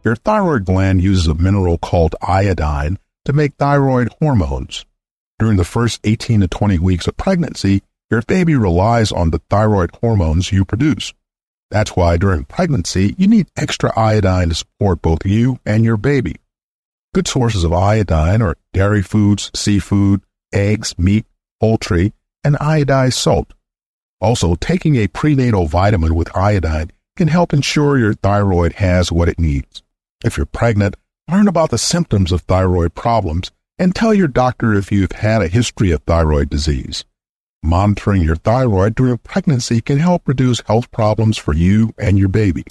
Your 0.03 0.15
thyroid 0.15 0.65
gland 0.65 1.03
uses 1.03 1.27
a 1.27 1.35
mineral 1.35 1.77
called 1.77 2.15
iodine 2.19 2.97
to 3.25 3.33
make 3.33 3.53
thyroid 3.57 4.09
hormones. 4.19 4.83
During 5.37 5.57
the 5.57 5.63
first 5.63 5.99
18 6.03 6.41
to 6.41 6.47
20 6.47 6.79
weeks 6.79 7.05
of 7.05 7.15
pregnancy, 7.15 7.83
your 8.09 8.23
baby 8.23 8.55
relies 8.55 9.11
on 9.11 9.29
the 9.29 9.41
thyroid 9.51 9.91
hormones 10.01 10.51
you 10.51 10.65
produce. 10.65 11.13
That's 11.69 11.95
why 11.95 12.17
during 12.17 12.45
pregnancy, 12.45 13.13
you 13.19 13.27
need 13.27 13.51
extra 13.55 13.93
iodine 13.95 14.49
to 14.49 14.55
support 14.55 15.03
both 15.03 15.23
you 15.27 15.59
and 15.63 15.85
your 15.85 15.97
baby. 15.97 16.37
Good 17.15 17.29
sources 17.29 17.63
of 17.63 17.71
iodine 17.71 18.41
are 18.41 18.57
dairy 18.73 19.01
foods, 19.01 19.49
seafood, 19.55 20.19
eggs, 20.51 20.99
meat, 20.99 21.25
poultry, 21.61 22.11
and 22.43 22.57
iodized 22.57 23.13
salt. 23.13 23.53
Also, 24.19 24.55
taking 24.55 24.97
a 24.97 25.07
prenatal 25.07 25.65
vitamin 25.65 26.13
with 26.13 26.35
iodine 26.35 26.91
can 27.15 27.29
help 27.29 27.53
ensure 27.53 27.97
your 27.97 28.15
thyroid 28.15 28.73
has 28.73 29.13
what 29.13 29.29
it 29.29 29.39
needs. 29.39 29.81
If 30.25 30.35
you're 30.35 30.45
pregnant, 30.45 30.97
learn 31.31 31.47
about 31.47 31.69
the 31.69 31.77
symptoms 31.77 32.33
of 32.33 32.41
thyroid 32.41 32.95
problems 32.95 33.49
and 33.79 33.95
tell 33.95 34.13
your 34.13 34.27
doctor 34.27 34.73
if 34.73 34.91
you've 34.91 35.13
had 35.13 35.41
a 35.41 35.47
history 35.47 35.91
of 35.91 36.03
thyroid 36.03 36.49
disease. 36.49 37.05
Monitoring 37.63 38.23
your 38.23 38.35
thyroid 38.35 38.93
during 38.93 39.19
pregnancy 39.19 39.79
can 39.79 39.99
help 39.99 40.27
reduce 40.27 40.59
health 40.67 40.91
problems 40.91 41.37
for 41.37 41.53
you 41.53 41.93
and 41.97 42.19
your 42.19 42.27
baby. 42.27 42.65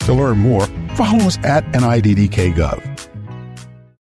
To 0.00 0.12
learn 0.12 0.38
more, 0.38 0.66
follow 0.96 1.24
us 1.26 1.38
at 1.44 1.64
NIDDKGov. 1.66 2.95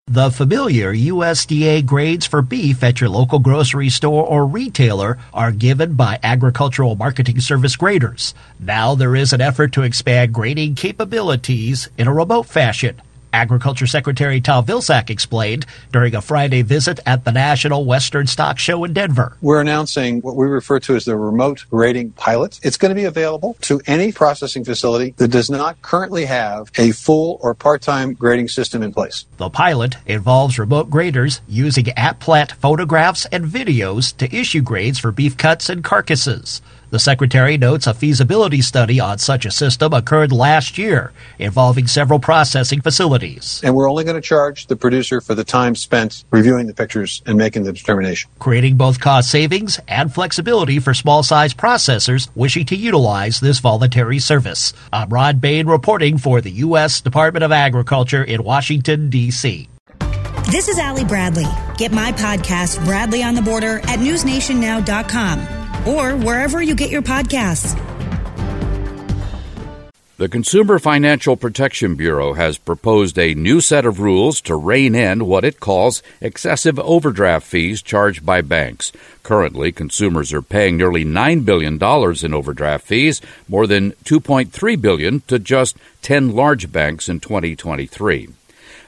The 0.07 0.31
familiar 0.31 0.95
USDA 0.95 1.87
grades 1.87 2.27
for 2.27 2.43
beef 2.43 2.85
at 2.85 3.01
your 3.01 3.09
local 3.09 3.39
grocery 3.39 3.89
store 3.89 4.23
or 4.27 4.47
retailer 4.47 5.17
are 5.33 5.51
given 5.51 5.95
by 5.95 6.21
Agricultural 6.23 6.95
Marketing 6.95 7.41
Service 7.41 7.75
graders. 7.75 8.35
Now 8.61 8.95
there 8.95 9.17
is 9.17 9.33
an 9.33 9.41
effort 9.41 9.73
to 9.73 9.83
expand 9.83 10.35
grading 10.35 10.75
capabilities 10.75 11.89
in 11.97 12.07
a 12.07 12.13
remote 12.13 12.45
fashion. 12.45 13.01
Agriculture 13.35 13.89
Secretary 13.89 14.41
Tom 14.41 14.65
Vilsack 14.65 15.11
explained 15.11 15.67
during 15.91 16.15
a 16.15 16.23
Friday 16.23 16.63
visit 16.63 17.01
at 17.05 17.25
the 17.25 17.33
National 17.33 17.85
Western 17.85 18.29
Stock 18.29 18.61
Show 18.61 18.85
in 18.85 18.93
Denver. 18.93 19.37
We're 19.43 19.61
announcing 19.61 20.21
what 20.21 20.37
we 20.37 20.47
refer 20.47 20.79
to 20.79 20.95
as 20.95 21.05
the 21.05 21.17
remote 21.17 21.65
grading 21.69 22.13
pilot. 22.13 22.61
It's 22.63 22.77
going 22.77 22.91
to 22.91 22.95
be 22.95 23.07
available 23.07 23.57
to 23.63 23.81
any 23.89 24.13
processing 24.13 24.65
facility 24.65 25.15
that 25.17 25.29
does 25.29 25.51
not 25.51 25.83
currently 25.83 26.27
have 26.27 26.71
a 26.79 26.93
full 26.93 27.41
or 27.43 27.55
part-time 27.55 28.15
grading 28.15 28.49
system 28.49 28.85
in 28.85 28.93
place. 28.93 29.27
The 29.39 29.51
pilot 29.51 29.97
involves 30.07 30.57
remote 30.57 30.89
graders 30.89 31.41
using 31.49 31.89
at-plant 31.89 32.53
photographs 32.53 33.27
and 33.27 33.47
videos 33.47 34.17
to 34.19 34.33
issue 34.33 34.63
grades 34.63 35.01
for 35.01 35.11
beef 35.11 35.37
cuts 35.37 35.69
and 35.69 35.83
carcasses. 35.83 36.63
The 36.95 37.01
Secretary 37.01 37.59
notes 37.59 37.89
a 37.89 37.93
feasibility 37.93 38.63
study 38.63 39.01
on 39.01 39.19
such 39.19 39.45
a 39.45 39.51
system 39.51 39.93
occurred 39.93 40.31
last 40.31 40.79
year, 40.79 41.11
involving 41.41 41.89
several 41.89 42.21
processing 42.21 42.83
facilities. 42.83 43.61
And 43.65 43.75
we're 43.75 43.91
only 43.91 44.05
going 44.05 44.15
to 44.15 44.21
charge 44.21 44.69
the 44.69 44.77
producer 44.77 45.21
for 45.21 45.35
the 45.35 45.43
time 45.43 45.75
spent 45.75 46.23
reviewing 46.31 46.69
the 46.69 46.73
pictures 46.73 47.21
and 47.27 47.37
making 47.37 47.65
the 47.65 47.73
determination. 47.73 48.31
Creating 48.39 48.77
both 48.77 49.01
cost 49.01 49.29
savings 49.29 49.81
and 49.89 50.15
flexibility 50.15 50.79
for 50.79 50.95
small 50.95 51.25
size 51.25 51.53
processors 51.53 52.29
wishing 52.37 52.65
to 52.67 52.77
utilize 52.77 53.41
this 53.41 53.59
voluntary 53.59 54.21
service. 54.21 54.73
I'm 54.93 55.09
Rod 55.09 55.41
Bain 55.41 55.67
reporting 55.67 56.17
for 56.17 56.41
the 56.41 56.53
U.S. 56.53 57.01
Department 57.01 57.43
of 57.43 57.51
Agriculture 57.51 58.23
in 58.23 58.45
Washington, 58.45 59.11
D.C. 59.11 59.69
This 60.53 60.69
is 60.69 60.79
Ali 60.79 61.05
Bradley. 61.05 61.49
Get 61.77 61.91
my 61.91 62.13
podcast, 62.13 62.85
Bradley 62.85 63.25
on 63.25 63.35
the 63.35 63.43
Border, 63.43 63.79
at 63.81 63.99
newsnationnow.com 63.99 65.64
or 65.87 66.17
wherever 66.17 66.63
you 66.63 66.75
get 66.75 66.91
your 66.91 67.03
podcasts. 67.03 67.79
The 70.17 70.29
Consumer 70.29 70.79
Financial 70.79 71.37
Protection 71.37 71.97
Bureau 71.97 72.35
has 72.35 72.57
proposed 72.57 73.19
a 73.19 73.35
new 73.35 73.61
set 73.61 73.85
of 73.85 73.99
rules 73.99 74.41
to 74.43 74.55
rein 74.55 74.95
in 74.95 75.27
what 75.27 75.45
it 75.45 75.59
calls 75.59 76.05
excessive 76.21 76.79
overdraft 76.79 77.45
fees 77.45 77.83
charged 77.83 78.25
by 78.25 78.41
banks. 78.41 78.93
Currently, 79.25 79.73
consumers 79.73 80.33
are 80.33 80.41
paying 80.41 80.77
nearly 80.77 81.05
$9 81.05 81.45
billion 81.45 81.75
in 81.75 82.33
overdraft 82.33 82.87
fees, 82.87 83.21
more 83.49 83.67
than 83.67 83.91
2.3 84.05 84.81
billion 84.81 85.21
to 85.23 85.41
just 85.41 85.77
10 86.03 86.31
large 86.31 86.71
banks 86.71 87.09
in 87.09 87.19
2023. 87.19 88.29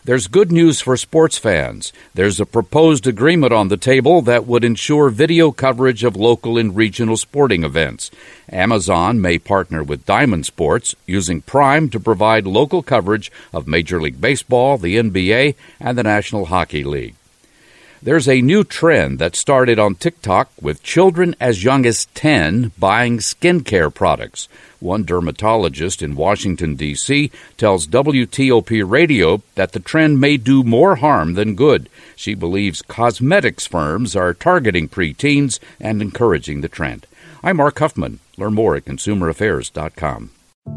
There's 0.06 0.28
good 0.28 0.52
news 0.52 0.80
for 0.80 0.96
sports 0.96 1.36
fans. 1.36 1.92
There's 2.14 2.38
a 2.38 2.46
proposed 2.46 3.08
agreement 3.08 3.52
on 3.52 3.66
the 3.66 3.76
table 3.76 4.22
that 4.22 4.46
would 4.46 4.62
ensure 4.62 5.10
video 5.10 5.50
coverage 5.50 6.04
of 6.04 6.14
local 6.14 6.56
and 6.56 6.76
regional 6.76 7.16
sporting 7.16 7.64
events. 7.64 8.12
Amazon 8.48 9.20
may 9.20 9.36
partner 9.36 9.82
with 9.82 10.06
Diamond 10.06 10.46
Sports, 10.46 10.94
using 11.06 11.40
Prime 11.40 11.88
to 11.88 11.98
provide 11.98 12.46
local 12.46 12.84
coverage 12.84 13.32
of 13.52 13.66
Major 13.66 14.00
League 14.00 14.20
Baseball, 14.20 14.78
the 14.78 14.96
NBA, 14.96 15.56
and 15.80 15.98
the 15.98 16.04
National 16.04 16.44
Hockey 16.44 16.84
League. 16.84 17.16
There's 18.02 18.28
a 18.28 18.42
new 18.42 18.62
trend 18.62 19.18
that 19.20 19.34
started 19.34 19.78
on 19.78 19.94
TikTok 19.94 20.50
with 20.60 20.82
children 20.82 21.34
as 21.40 21.64
young 21.64 21.86
as 21.86 22.06
10 22.14 22.72
buying 22.78 23.18
skincare 23.18 23.92
products. 23.92 24.48
One 24.80 25.04
dermatologist 25.04 26.02
in 26.02 26.14
Washington, 26.14 26.74
D.C., 26.74 27.30
tells 27.56 27.86
WTOP 27.86 28.88
Radio 28.88 29.42
that 29.54 29.72
the 29.72 29.80
trend 29.80 30.20
may 30.20 30.36
do 30.36 30.62
more 30.62 30.96
harm 30.96 31.34
than 31.34 31.54
good. 31.54 31.88
She 32.14 32.34
believes 32.34 32.82
cosmetics 32.82 33.66
firms 33.66 34.14
are 34.14 34.34
targeting 34.34 34.88
preteens 34.90 35.58
and 35.80 36.02
encouraging 36.02 36.60
the 36.60 36.68
trend. 36.68 37.06
I'm 37.42 37.56
Mark 37.56 37.78
Huffman. 37.78 38.20
Learn 38.36 38.52
more 38.52 38.76
at 38.76 38.84
consumeraffairs.com. 38.84 40.30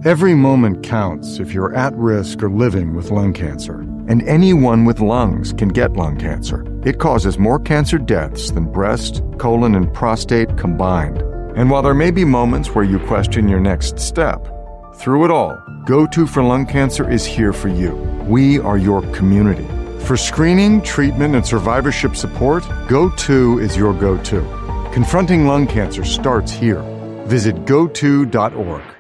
Every 0.06 0.34
moment 0.34 0.82
counts 0.82 1.40
if 1.40 1.54
you're 1.54 1.76
at 1.76 1.94
risk 1.98 2.42
or 2.42 2.50
living 2.50 2.96
with 2.96 3.12
lung 3.12 3.34
cancer. 3.34 3.82
And 4.08 4.26
anyone 4.30 4.86
with 4.86 5.02
lungs 5.02 5.52
can 5.52 5.68
get 5.68 5.98
lung 5.98 6.18
cancer. 6.18 6.66
It 6.86 7.00
causes 7.00 7.38
more 7.38 7.60
cancer 7.60 7.98
deaths 7.98 8.52
than 8.52 8.72
breast, 8.72 9.22
colon, 9.40 9.76
and 9.76 9.94
prostate 9.94 10.58
combined. 10.58 11.18
And 11.58 11.70
while 11.70 11.82
there 11.82 11.94
may 11.94 12.12
be 12.12 12.24
moments 12.24 12.70
where 12.70 12.86
you 12.86 12.98
question 13.08 13.50
your 13.50 13.60
next 13.60 14.00
step, 14.00 14.40
through 14.96 15.26
it 15.26 15.32
all, 15.32 15.58
GO2 15.86 16.30
for 16.30 16.44
Lung 16.44 16.66
Cancer 16.66 17.10
is 17.10 17.26
here 17.26 17.52
for 17.52 17.68
you. 17.68 17.96
We 18.26 18.58
are 18.60 18.78
your 18.78 19.02
community. 19.12 19.68
For 20.06 20.16
screening, 20.16 20.82
treatment, 20.82 21.36
and 21.36 21.46
survivorship 21.46 22.16
support, 22.16 22.64
GO2 22.88 23.62
is 23.62 23.76
your 23.76 23.94
go 23.94 24.18
to. 24.24 24.40
Confronting 24.94 25.46
lung 25.46 25.68
cancer 25.68 26.06
starts 26.06 26.54
here. 26.54 26.82
Visit 27.26 27.66
go2.org. 27.66 28.99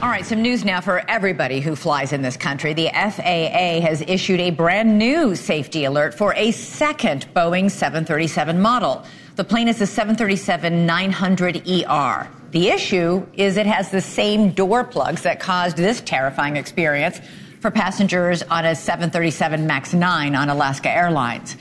All 0.00 0.08
right, 0.08 0.24
some 0.24 0.42
news 0.42 0.64
now 0.64 0.80
for 0.80 1.02
everybody 1.10 1.58
who 1.58 1.74
flies 1.74 2.12
in 2.12 2.22
this 2.22 2.36
country. 2.36 2.72
The 2.72 2.88
FAA 2.94 3.80
has 3.80 4.00
issued 4.02 4.38
a 4.38 4.50
brand 4.50 4.96
new 4.96 5.34
safety 5.34 5.86
alert 5.86 6.14
for 6.14 6.32
a 6.34 6.52
second 6.52 7.26
Boeing 7.34 7.68
737 7.68 8.60
model. 8.60 9.04
The 9.34 9.42
plane 9.42 9.66
is 9.66 9.80
the 9.80 9.88
737 9.88 10.86
900ER. 10.86 12.28
The 12.52 12.68
issue 12.68 13.26
is 13.32 13.56
it 13.56 13.66
has 13.66 13.90
the 13.90 14.00
same 14.00 14.52
door 14.52 14.84
plugs 14.84 15.22
that 15.22 15.40
caused 15.40 15.76
this 15.76 16.00
terrifying 16.02 16.54
experience 16.54 17.20
for 17.58 17.72
passengers 17.72 18.44
on 18.44 18.66
a 18.66 18.76
737 18.76 19.66
MAX 19.66 19.94
9 19.94 20.36
on 20.36 20.48
Alaska 20.48 20.90
Airlines. 20.90 21.56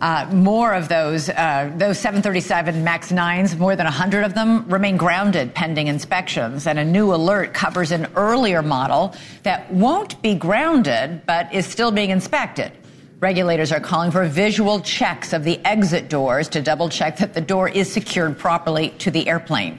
Uh, 0.00 0.26
more 0.32 0.72
of 0.72 0.88
those, 0.88 1.28
uh, 1.28 1.70
those 1.76 1.98
737 1.98 2.82
MAX 2.82 3.12
9s, 3.12 3.58
more 3.58 3.76
than 3.76 3.84
100 3.84 4.24
of 4.24 4.34
them, 4.34 4.66
remain 4.66 4.96
grounded 4.96 5.54
pending 5.54 5.88
inspections. 5.88 6.66
And 6.66 6.78
a 6.78 6.84
new 6.84 7.12
alert 7.12 7.52
covers 7.52 7.92
an 7.92 8.06
earlier 8.16 8.62
model 8.62 9.14
that 9.42 9.70
won't 9.70 10.20
be 10.22 10.34
grounded 10.34 11.26
but 11.26 11.52
is 11.52 11.66
still 11.66 11.90
being 11.90 12.08
inspected. 12.08 12.72
Regulators 13.20 13.72
are 13.72 13.80
calling 13.80 14.10
for 14.10 14.24
visual 14.24 14.80
checks 14.80 15.34
of 15.34 15.44
the 15.44 15.60
exit 15.66 16.08
doors 16.08 16.48
to 16.48 16.62
double 16.62 16.88
check 16.88 17.18
that 17.18 17.34
the 17.34 17.40
door 17.42 17.68
is 17.68 17.92
secured 17.92 18.38
properly 18.38 18.90
to 19.00 19.10
the 19.10 19.28
airplane. 19.28 19.78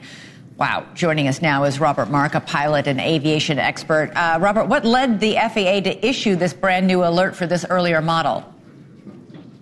Wow. 0.56 0.86
Joining 0.94 1.26
us 1.26 1.42
now 1.42 1.64
is 1.64 1.80
Robert 1.80 2.08
Mark, 2.08 2.36
a 2.36 2.40
pilot 2.40 2.86
and 2.86 3.00
aviation 3.00 3.58
expert. 3.58 4.12
Uh, 4.14 4.38
Robert, 4.40 4.66
what 4.66 4.84
led 4.84 5.18
the 5.18 5.34
FAA 5.34 5.80
to 5.80 6.06
issue 6.06 6.36
this 6.36 6.54
brand 6.54 6.86
new 6.86 7.02
alert 7.02 7.34
for 7.34 7.48
this 7.48 7.66
earlier 7.68 8.00
model? 8.00 8.51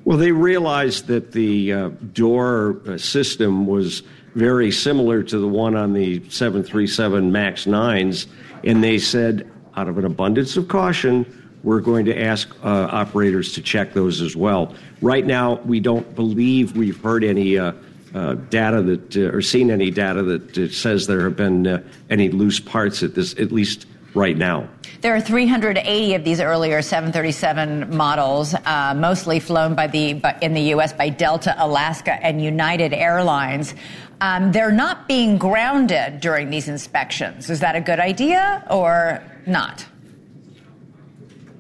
Well, 0.04 0.18
they 0.18 0.32
realized 0.32 1.06
that 1.08 1.32
the 1.32 1.72
uh, 1.72 1.88
door 2.12 2.80
uh, 2.88 2.96
system 2.96 3.66
was 3.66 4.02
very 4.34 4.70
similar 4.70 5.22
to 5.22 5.38
the 5.38 5.48
one 5.48 5.76
on 5.76 5.92
the 5.92 6.22
737 6.30 7.30
MAX 7.30 7.64
9s, 7.66 8.26
and 8.64 8.82
they 8.82 8.98
said, 8.98 9.50
out 9.76 9.88
of 9.88 9.98
an 9.98 10.04
abundance 10.04 10.56
of 10.56 10.68
caution, 10.68 11.26
we're 11.62 11.80
going 11.80 12.06
to 12.06 12.18
ask 12.18 12.48
uh, 12.64 12.88
operators 12.90 13.52
to 13.54 13.62
check 13.62 13.92
those 13.92 14.20
as 14.20 14.34
well. 14.34 14.74
Right 15.02 15.26
now, 15.26 15.56
we 15.64 15.80
don't 15.80 16.14
believe 16.14 16.76
we've 16.76 17.00
heard 17.00 17.22
any 17.22 17.58
uh, 17.58 17.72
uh, 18.14 18.34
data 18.34 18.82
that 18.82 19.16
uh, 19.16 19.36
or 19.36 19.42
seen 19.42 19.70
any 19.70 19.90
data 19.90 20.22
that 20.22 20.72
says 20.72 21.06
there 21.06 21.22
have 21.22 21.36
been 21.36 21.66
uh, 21.66 21.82
any 22.08 22.28
loose 22.30 22.58
parts 22.58 23.02
at 23.02 23.14
this, 23.14 23.38
at 23.38 23.52
least 23.52 23.86
right 24.14 24.36
now. 24.36 24.68
There 25.00 25.14
are 25.14 25.20
380 25.20 26.14
of 26.14 26.24
these 26.24 26.40
earlier 26.40 26.82
737 26.82 27.96
models, 27.96 28.54
uh, 28.54 28.94
mostly 28.96 29.40
flown 29.40 29.74
by 29.74 29.86
the 29.86 30.14
by, 30.14 30.36
in 30.42 30.54
the 30.54 30.60
U.S. 30.74 30.92
by 30.92 31.08
Delta, 31.08 31.54
Alaska, 31.58 32.12
and 32.24 32.42
United 32.42 32.92
Airlines. 32.92 33.74
Um, 34.20 34.52
they're 34.52 34.72
not 34.72 35.08
being 35.08 35.38
grounded 35.38 36.20
during 36.20 36.50
these 36.50 36.68
inspections. 36.68 37.48
Is 37.48 37.60
that 37.60 37.74
a 37.74 37.80
good 37.80 37.98
idea 37.98 38.66
or 38.70 39.22
not? 39.46 39.86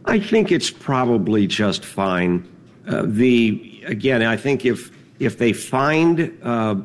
I 0.04 0.18
think 0.18 0.52
it's 0.52 0.70
probably 0.70 1.46
just 1.46 1.84
fine. 1.84 2.46
Uh, 2.86 3.02
the 3.06 3.82
again, 3.86 4.22
I 4.22 4.36
think 4.36 4.66
if 4.66 4.90
if 5.18 5.38
they 5.38 5.52
find, 5.52 6.38
uh, 6.42 6.76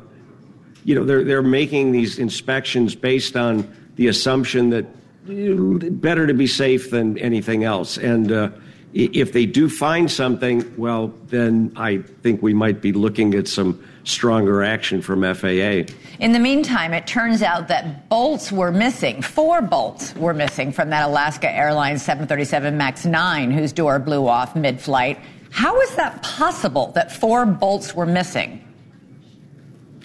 you 0.84 0.94
know, 0.94 1.04
they're 1.04 1.24
they're 1.24 1.42
making 1.42 1.92
these 1.92 2.18
inspections 2.18 2.94
based 2.94 3.36
on 3.36 3.70
the 3.96 4.08
assumption 4.08 4.70
that 4.70 4.86
better 5.26 6.26
to 6.26 6.34
be 6.34 6.46
safe 6.46 6.90
than 6.90 7.18
anything 7.18 7.64
else, 7.64 7.98
and 7.98 8.32
uh, 8.32 8.50
if 8.96 9.32
they 9.32 9.44
do 9.44 9.68
find 9.68 10.10
something, 10.10 10.72
well, 10.78 11.08
then 11.26 11.72
I 11.76 11.98
think 11.98 12.40
we 12.40 12.54
might 12.54 12.80
be 12.80 12.92
looking 12.92 13.34
at 13.34 13.46
some 13.46 13.82
stronger 14.04 14.62
action 14.62 15.02
from 15.02 15.22
FAA. 15.22 15.92
In 16.18 16.32
the 16.32 16.38
meantime, 16.38 16.94
it 16.94 17.06
turns 17.06 17.42
out 17.42 17.68
that 17.68 18.08
bolts 18.08 18.50
were 18.50 18.72
missing. 18.72 19.20
Four 19.20 19.60
bolts 19.60 20.14
were 20.16 20.32
missing 20.32 20.72
from 20.72 20.88
that 20.90 21.08
Alaska 21.08 21.50
Airlines 21.50 22.02
737 22.02 22.76
MAX 22.76 23.04
9 23.04 23.50
whose 23.50 23.72
door 23.72 23.98
blew 23.98 24.26
off 24.26 24.56
mid 24.56 24.80
flight. 24.80 25.18
How 25.50 25.78
is 25.80 25.94
that 25.96 26.22
possible 26.22 26.92
that 26.92 27.12
four 27.12 27.44
bolts 27.44 27.94
were 27.94 28.06
missing? 28.06 28.62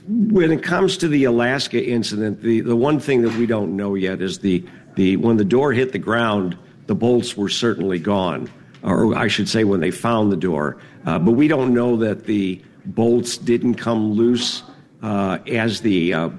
When 0.08 0.52
it 0.52 0.64
comes 0.64 0.98
to 0.98 1.08
the 1.08 1.26
Alaska 1.26 1.82
incident, 1.82 2.42
the, 2.42 2.62
the 2.62 2.76
one 2.76 3.00
thing 3.00 3.22
that 3.22 3.34
we 3.36 3.46
don't 3.46 3.78
know 3.78 3.96
yet 3.96 4.22
is 4.22 4.40
the, 4.40 4.60
the 4.60 4.68
when 4.95 5.38
the 5.38 5.45
door 5.45 5.73
hit 5.73 5.91
the 5.91 5.99
ground, 5.99 6.58
the 6.88 6.95
bolts 6.95 7.38
were 7.38 7.49
certainly 7.49 7.99
gone. 7.99 8.49
Or 8.84 9.15
I 9.15 9.27
should 9.27 9.47
say, 9.47 9.63
when 9.63 9.80
they 9.80 9.91
found 9.91 10.32
the 10.32 10.38
door. 10.38 10.77
Uh, 11.06 11.19
but 11.19 11.32
we 11.32 11.47
don't 11.47 11.73
know 11.73 11.95
that 11.97 12.25
the 12.25 12.62
bolts 12.86 13.38
didn't 13.38 13.75
come 13.75 14.13
loose 14.13 14.63
uh, 15.04 15.38
as 15.47 15.82
the 15.82 16.13
uh, 16.13 16.30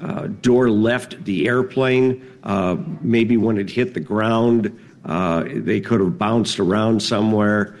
uh 0.00 0.26
door 0.40 0.70
left 0.70 1.22
the 1.24 1.48
airplane. 1.48 2.26
Uh, 2.44 2.76
maybe 3.00 3.36
when 3.36 3.58
it 3.58 3.68
hit 3.68 3.92
the 3.94 4.00
ground, 4.00 4.76
uh, 5.04 5.44
they 5.46 5.80
could 5.80 6.00
have 6.00 6.16
bounced 6.16 6.58
around 6.60 7.02
somewhere. 7.02 7.76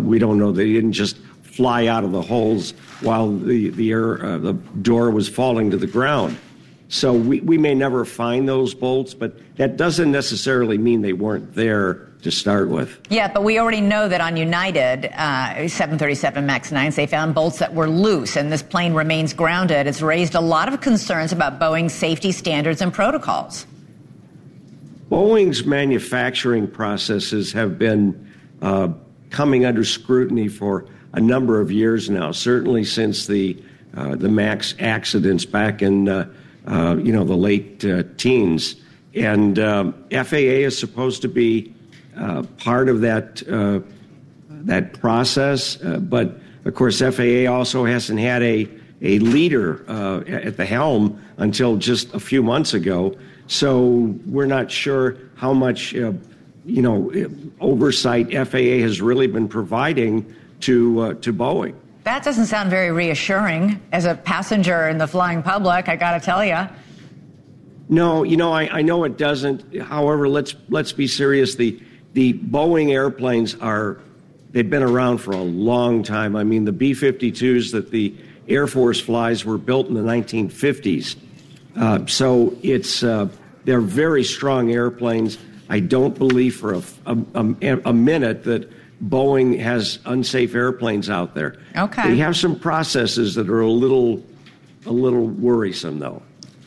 We 0.00 0.18
don't 0.18 0.38
know. 0.38 0.52
They 0.52 0.72
didn't 0.72 0.92
just 0.92 1.18
fly 1.42 1.86
out 1.86 2.04
of 2.04 2.12
the 2.12 2.22
holes 2.22 2.72
while 3.02 3.30
the 3.30 3.70
the 3.70 3.90
air 3.90 4.38
the 4.38 4.54
door 4.82 5.10
was 5.10 5.28
falling 5.28 5.70
to 5.70 5.76
the 5.76 5.86
ground. 5.86 6.36
So 6.90 7.12
we, 7.12 7.40
we 7.40 7.56
may 7.56 7.76
never 7.76 8.04
find 8.04 8.48
those 8.48 8.74
bolts, 8.74 9.14
but 9.14 9.32
that 9.56 9.76
doesn't 9.76 10.10
necessarily 10.10 10.76
mean 10.76 11.02
they 11.02 11.12
weren't 11.12 11.54
there 11.54 12.10
to 12.22 12.32
start 12.32 12.68
with. 12.68 13.00
Yeah, 13.08 13.32
but 13.32 13.44
we 13.44 13.60
already 13.60 13.80
know 13.80 14.08
that 14.08 14.20
on 14.20 14.36
United 14.36 15.06
uh, 15.14 15.68
737 15.68 16.44
MAX 16.44 16.72
9s, 16.72 16.96
they 16.96 17.06
found 17.06 17.32
bolts 17.32 17.60
that 17.60 17.74
were 17.74 17.88
loose, 17.88 18.36
and 18.36 18.50
this 18.50 18.62
plane 18.62 18.92
remains 18.92 19.32
grounded. 19.32 19.86
It's 19.86 20.02
raised 20.02 20.34
a 20.34 20.40
lot 20.40 20.70
of 20.70 20.80
concerns 20.80 21.30
about 21.30 21.60
Boeing's 21.60 21.94
safety 21.94 22.32
standards 22.32 22.82
and 22.82 22.92
protocols. 22.92 23.66
Boeing's 25.08 25.64
manufacturing 25.64 26.66
processes 26.66 27.52
have 27.52 27.78
been 27.78 28.32
uh, 28.62 28.88
coming 29.30 29.64
under 29.64 29.84
scrutiny 29.84 30.48
for 30.48 30.86
a 31.12 31.20
number 31.20 31.60
of 31.60 31.70
years 31.70 32.10
now, 32.10 32.32
certainly 32.32 32.82
since 32.82 33.28
the 33.28 33.62
uh, 33.96 34.14
the 34.14 34.28
Max 34.28 34.74
accidents 34.78 35.44
back 35.44 35.82
in 35.82 36.08
uh, 36.70 36.74
uh 36.74 36.94
you 36.96 37.12
know 37.12 37.24
the 37.24 37.36
late 37.36 37.84
uh, 37.84 38.04
teens. 38.16 38.76
And 39.12 39.58
um, 39.58 39.92
FAA 40.12 40.62
is 40.66 40.78
supposed 40.78 41.22
to 41.22 41.28
be 41.28 41.74
uh, 42.16 42.44
part 42.58 42.88
of 42.88 43.00
that 43.00 43.42
that 44.48 45.00
process, 45.00 45.76
but 45.76 46.38
of 46.64 46.74
course 46.74 47.00
FAA 47.00 47.50
also 47.50 47.84
hasn't 47.84 48.20
had 48.20 48.42
a 48.42 48.68
a 49.02 49.18
leader 49.18 49.82
at 50.28 50.56
the 50.56 50.66
helm 50.66 51.20
until 51.38 51.76
just 51.76 52.12
a 52.14 52.20
few 52.20 52.42
months 52.42 52.74
ago. 52.74 53.16
So 53.46 54.14
we're 54.26 54.46
not 54.46 54.70
sure 54.70 55.16
how 55.34 55.54
much 55.54 55.94
you 56.64 56.82
know, 56.82 57.10
oversight 57.60 58.30
FAA 58.30 58.80
has 58.82 59.00
really 59.00 59.26
been 59.26 59.48
providing 59.48 60.34
to 60.60 61.00
uh, 61.00 61.14
to 61.14 61.32
Boeing. 61.32 61.74
That 62.10 62.24
doesn't 62.24 62.46
sound 62.46 62.70
very 62.70 62.90
reassuring 62.90 63.80
as 63.92 64.04
a 64.04 64.16
passenger 64.16 64.88
in 64.88 64.98
the 64.98 65.06
flying 65.06 65.44
public. 65.44 65.88
I 65.88 65.94
got 65.94 66.18
to 66.18 66.20
tell 66.20 66.44
you. 66.44 66.68
No, 67.88 68.24
you 68.24 68.36
know, 68.36 68.52
I, 68.52 68.78
I 68.78 68.82
know 68.82 69.04
it 69.04 69.16
doesn't. 69.16 69.80
However, 69.80 70.28
let's 70.28 70.56
let's 70.70 70.90
be 70.90 71.06
serious. 71.06 71.54
The 71.54 71.80
the 72.14 72.32
Boeing 72.32 72.90
airplanes 72.90 73.54
are 73.54 73.98
they've 74.50 74.68
been 74.68 74.82
around 74.82 75.18
for 75.18 75.30
a 75.30 75.40
long 75.40 76.02
time. 76.02 76.34
I 76.34 76.42
mean, 76.42 76.64
the 76.64 76.72
B-52s 76.72 77.70
that 77.70 77.92
the 77.92 78.12
Air 78.48 78.66
Force 78.66 79.00
flies 79.00 79.44
were 79.44 79.56
built 79.56 79.86
in 79.86 79.94
the 79.94 80.00
1950s. 80.00 81.14
Uh, 81.76 82.04
so 82.06 82.56
it's 82.64 83.04
uh, 83.04 83.28
they're 83.66 83.80
very 83.80 84.24
strong 84.24 84.72
airplanes. 84.72 85.38
I 85.68 85.78
don't 85.78 86.18
believe 86.18 86.56
for 86.56 86.74
a, 86.74 86.82
a, 87.06 87.78
a, 87.84 87.92
minute 87.92 88.42
that 88.42 88.68
Boeing 89.04 89.58
has 89.58 89.98
unsafe 90.04 90.54
airplanes 90.54 91.08
out 91.08 91.34
there. 91.34 91.56
Okay. 91.76 92.10
They 92.10 92.16
have 92.18 92.36
some 92.36 92.58
processes 92.58 93.34
that 93.34 93.48
are 93.48 93.60
a 93.60 93.70
little, 93.70 94.22
a 94.86 94.92
little 94.92 95.26
worrisome, 95.26 95.98
though. 95.98 96.22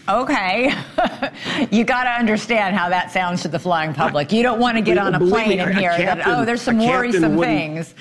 Okay. 0.10 0.74
you 1.72 1.84
got 1.84 2.04
to 2.04 2.10
understand 2.10 2.76
how 2.76 2.90
that 2.90 3.12
sounds 3.12 3.42
to 3.44 3.48
the 3.48 3.60
flying 3.60 3.94
public. 3.94 4.32
You 4.32 4.44
don't 4.44 4.60
want 4.60 4.78
to 4.78 4.82
get 4.82 4.98
on 4.98 5.16
a 5.16 5.20
plane 5.20 5.50
me, 5.50 5.60
and 5.60 5.78
hear 5.78 5.92
captain, 5.92 6.18
that, 6.18 6.40
oh, 6.40 6.46
there's 6.46 6.62
some 6.62 6.80
worrisome 6.80 7.38
things. 7.40 7.94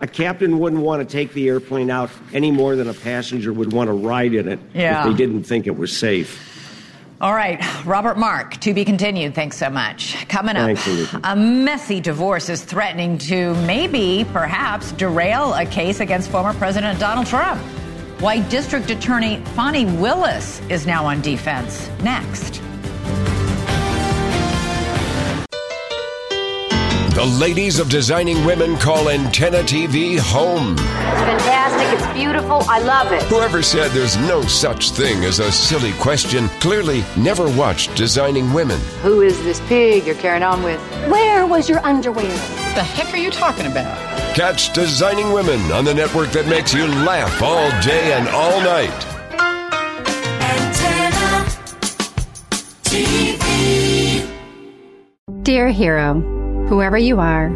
A 0.00 0.06
captain 0.06 0.58
wouldn't 0.58 0.82
want 0.82 1.06
to 1.06 1.10
take 1.10 1.32
the 1.32 1.48
airplane 1.48 1.90
out 1.90 2.10
any 2.32 2.50
more 2.50 2.76
than 2.76 2.88
a 2.88 2.94
passenger 2.94 3.52
would 3.52 3.72
want 3.72 3.88
to 3.88 3.94
ride 3.94 4.34
in 4.34 4.46
it 4.48 4.60
yeah. 4.74 5.00
if 5.00 5.10
they 5.10 5.16
didn't 5.16 5.44
think 5.44 5.66
it 5.66 5.76
was 5.76 5.96
safe. 5.96 6.53
All 7.24 7.32
right, 7.32 7.58
Robert 7.86 8.18
Mark, 8.18 8.60
to 8.60 8.74
be 8.74 8.84
continued. 8.84 9.34
Thanks 9.34 9.56
so 9.56 9.70
much. 9.70 10.28
Coming 10.28 10.56
up, 10.56 10.76
a 11.24 11.34
messy 11.34 11.98
divorce 11.98 12.50
is 12.50 12.62
threatening 12.62 13.16
to 13.16 13.54
maybe, 13.62 14.26
perhaps, 14.30 14.92
derail 14.92 15.54
a 15.54 15.64
case 15.64 16.00
against 16.00 16.30
former 16.30 16.52
President 16.52 17.00
Donald 17.00 17.26
Trump. 17.26 17.62
Why 18.20 18.40
District 18.50 18.90
Attorney 18.90 19.42
Fani 19.54 19.86
Willis 19.86 20.60
is 20.68 20.86
now 20.86 21.06
on 21.06 21.22
defense. 21.22 21.88
Next. 22.02 22.60
The 27.14 27.24
ladies 27.24 27.78
of 27.78 27.88
Designing 27.88 28.44
Women 28.44 28.76
call 28.76 29.08
Antenna 29.08 29.58
TV 29.58 30.18
home. 30.18 30.72
It's 30.72 30.80
fantastic. 30.80 31.86
It's 31.96 32.12
beautiful. 32.12 32.64
I 32.68 32.80
love 32.80 33.12
it. 33.12 33.22
Whoever 33.24 33.62
said 33.62 33.92
there's 33.92 34.16
no 34.16 34.42
such 34.42 34.90
thing 34.90 35.24
as 35.24 35.38
a 35.38 35.52
silly 35.52 35.92
question 35.92 36.48
clearly 36.58 37.04
never 37.16 37.48
watched 37.56 37.94
Designing 37.94 38.52
Women. 38.52 38.80
Who 39.02 39.20
is 39.20 39.40
this 39.44 39.60
pig 39.68 40.06
you're 40.06 40.16
carrying 40.16 40.42
on 40.42 40.64
with? 40.64 40.80
Where 41.08 41.46
was 41.46 41.68
your 41.68 41.78
underwear? 41.86 42.26
The 42.74 42.82
heck 42.82 43.14
are 43.14 43.18
you 43.18 43.30
talking 43.30 43.66
about? 43.66 43.96
Catch 44.34 44.72
Designing 44.72 45.30
Women 45.30 45.60
on 45.70 45.84
the 45.84 45.94
network 45.94 46.32
that 46.32 46.48
makes 46.48 46.74
you 46.74 46.88
laugh 46.88 47.40
all 47.40 47.70
day 47.80 48.12
and 48.14 48.26
all 48.30 48.60
night. 48.60 48.90
Antenna 50.42 51.46
TV. 52.82 54.28
Dear 55.44 55.68
Hero, 55.68 56.33
whoever 56.68 56.98
you 56.98 57.20
are, 57.20 57.48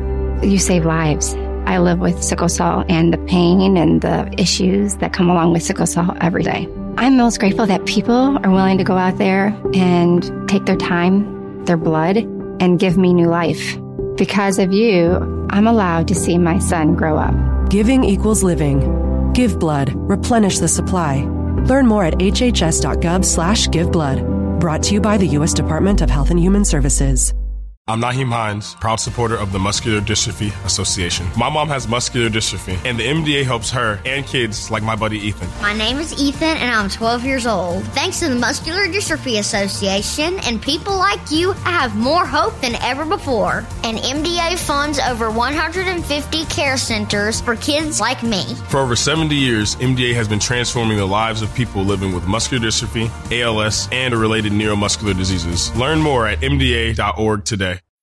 you 0.42 0.59
save 0.59 0.85
lives. 0.85 1.35
I 1.66 1.79
live 1.79 1.99
with 1.99 2.23
sickle 2.23 2.49
cell 2.49 2.85
and 2.88 3.12
the 3.12 3.18
pain 3.18 3.77
and 3.77 4.01
the 4.01 4.33
issues 4.40 4.97
that 4.97 5.12
come 5.12 5.29
along 5.29 5.53
with 5.53 5.62
sickle 5.62 5.87
cell 5.87 6.16
every 6.21 6.42
day. 6.42 6.68
I'm 6.97 7.16
most 7.16 7.38
grateful 7.38 7.66
that 7.66 7.87
people 7.87 8.38
are 8.44 8.51
willing 8.51 8.79
to 8.79 8.85
go 8.85 8.97
out 8.97 9.18
there 9.18 9.49
and 9.75 10.49
take 10.49 10.64
their 10.64 10.77
time, 10.77 11.64
their 11.64 11.77
blood, 11.77 12.16
and 12.61 12.79
give 12.79 12.97
me 12.97 13.12
new 13.12 13.29
life. 13.29 13.79
Because 14.16 14.59
of 14.59 14.73
you, 14.73 15.47
I'm 15.51 15.66
allowed 15.66 16.09
to 16.09 16.14
see 16.14 16.38
my 16.38 16.59
son 16.59 16.94
grow 16.94 17.18
up. 17.18 17.35
Giving 17.71 18.03
equals 18.03 18.42
living. 18.42 19.33
Give 19.33 19.59
blood. 19.59 19.92
Replenish 19.94 20.59
the 20.59 20.68
supply. 20.68 21.23
Learn 21.66 21.87
more 21.87 22.05
at 22.05 22.14
hhs.gov 22.14 23.25
slash 23.25 23.68
give 23.68 23.92
blood. 23.92 24.59
Brought 24.59 24.83
to 24.85 24.94
you 24.94 25.01
by 25.01 25.18
the 25.18 25.27
U.S. 25.38 25.53
Department 25.53 26.01
of 26.01 26.11
Health 26.11 26.31
and 26.31 26.40
Human 26.40 26.64
Services. 26.64 27.33
I'm 27.88 28.03
Nyheim 28.03 28.31
Hines, 28.31 28.74
proud 28.74 28.96
supporter 28.96 29.35
of 29.35 29.51
the 29.51 29.59
Muscular 29.59 30.03
Dystrophy 30.03 30.53
Association. 30.66 31.27
My 31.38 31.48
mom 31.48 31.68
has 31.68 31.88
muscular 31.88 32.29
dystrophy, 32.29 32.79
and 32.85 32.98
the 32.98 33.05
MDA 33.05 33.44
helps 33.44 33.70
her 33.70 33.98
and 34.05 34.27
kids 34.27 34.70
like 34.70 34.83
my 34.83 34.94
buddy 34.94 35.16
Ethan. 35.16 35.48
My 35.62 35.72
name 35.72 35.96
is 35.96 36.12
Ethan, 36.20 36.59
and 36.59 36.70
I'm 36.70 36.90
12 36.90 37.24
years 37.24 37.46
old. 37.46 37.83
Thanks 37.94 38.20
to 38.20 38.29
the 38.29 38.35
Muscular 38.35 38.88
Dystrophy 38.88 39.38
Association 39.38 40.38
and 40.40 40.61
people 40.61 40.98
like 40.98 41.31
you, 41.31 41.53
I 41.64 41.70
have 41.70 41.96
more 41.96 42.27
hope 42.27 42.61
than 42.61 42.74
ever 42.83 43.07
before. 43.07 43.64
And 43.85 43.96
MDA 43.96 44.59
funds 44.59 44.98
over 44.98 45.31
150 45.31 46.44
care 46.44 46.77
centers 46.77 47.40
for 47.40 47.57
kids 47.57 48.01
like 48.01 48.22
me. 48.22 48.55
For 48.68 48.81
over 48.81 48.96
70 48.96 49.35
years, 49.35 49.77
MDA 49.77 50.12
has 50.12 50.29
been 50.29 50.40
transforming 50.40 50.98
the 50.98 51.07
lives 51.07 51.40
of 51.40 51.55
people 51.55 51.85
living 51.85 52.14
with 52.14 52.27
muscular 52.27 52.66
dystrophy, 52.66 53.11
ALS, 53.33 53.88
and 53.92 54.14
related 54.14 54.53
neuromuscular 54.53 55.16
diseases. 55.16 55.74
Learn 55.74 56.01
more 56.01 56.27
at 56.27 56.40
MDA.org 56.40 57.46
today. 57.46 57.77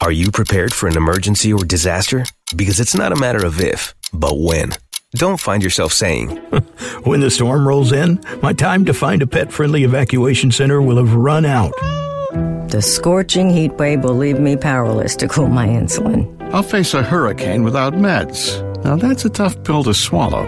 Are 0.00 0.12
you 0.12 0.30
prepared 0.30 0.72
for 0.72 0.88
an 0.88 0.96
emergency 0.96 1.52
or 1.52 1.64
disaster? 1.64 2.24
Because 2.54 2.78
it's 2.78 2.94
not 2.94 3.10
a 3.10 3.16
matter 3.16 3.44
of 3.44 3.60
if, 3.60 3.94
but 4.12 4.38
when. 4.38 4.70
Don't 5.16 5.40
find 5.40 5.60
yourself 5.60 5.92
saying, 5.92 6.36
When 7.02 7.20
the 7.20 7.32
storm 7.32 7.66
rolls 7.66 7.90
in, 7.90 8.20
my 8.40 8.52
time 8.52 8.84
to 8.84 8.94
find 8.94 9.22
a 9.22 9.26
pet 9.26 9.52
friendly 9.52 9.82
evacuation 9.82 10.52
center 10.52 10.80
will 10.80 10.98
have 10.98 11.14
run 11.16 11.44
out. 11.44 11.72
The 12.70 12.80
scorching 12.80 13.50
heat 13.50 13.72
wave 13.72 14.04
will 14.04 14.14
leave 14.14 14.38
me 14.38 14.56
powerless 14.56 15.16
to 15.16 15.26
cool 15.26 15.48
my 15.48 15.66
insulin. 15.66 16.32
I'll 16.52 16.62
face 16.62 16.94
a 16.94 17.02
hurricane 17.02 17.64
without 17.64 17.94
meds. 17.94 18.62
Now 18.84 18.94
that's 18.94 19.24
a 19.24 19.30
tough 19.30 19.64
pill 19.64 19.82
to 19.82 19.94
swallow. 19.94 20.44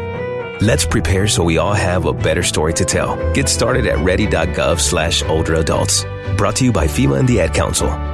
Let's 0.60 0.86
prepare 0.86 1.26
so 1.26 1.42
we 1.42 1.58
all 1.58 1.74
have 1.74 2.04
a 2.04 2.12
better 2.12 2.44
story 2.44 2.74
to 2.74 2.84
tell. 2.84 3.16
Get 3.32 3.48
started 3.48 3.86
at 3.86 3.98
ready.gov 3.98 4.78
slash 4.78 5.24
older 5.24 5.54
adults. 5.54 6.04
Brought 6.36 6.56
to 6.56 6.64
you 6.64 6.72
by 6.72 6.86
FEMA 6.86 7.18
and 7.18 7.28
the 7.28 7.40
Ad 7.40 7.52
Council. 7.52 8.09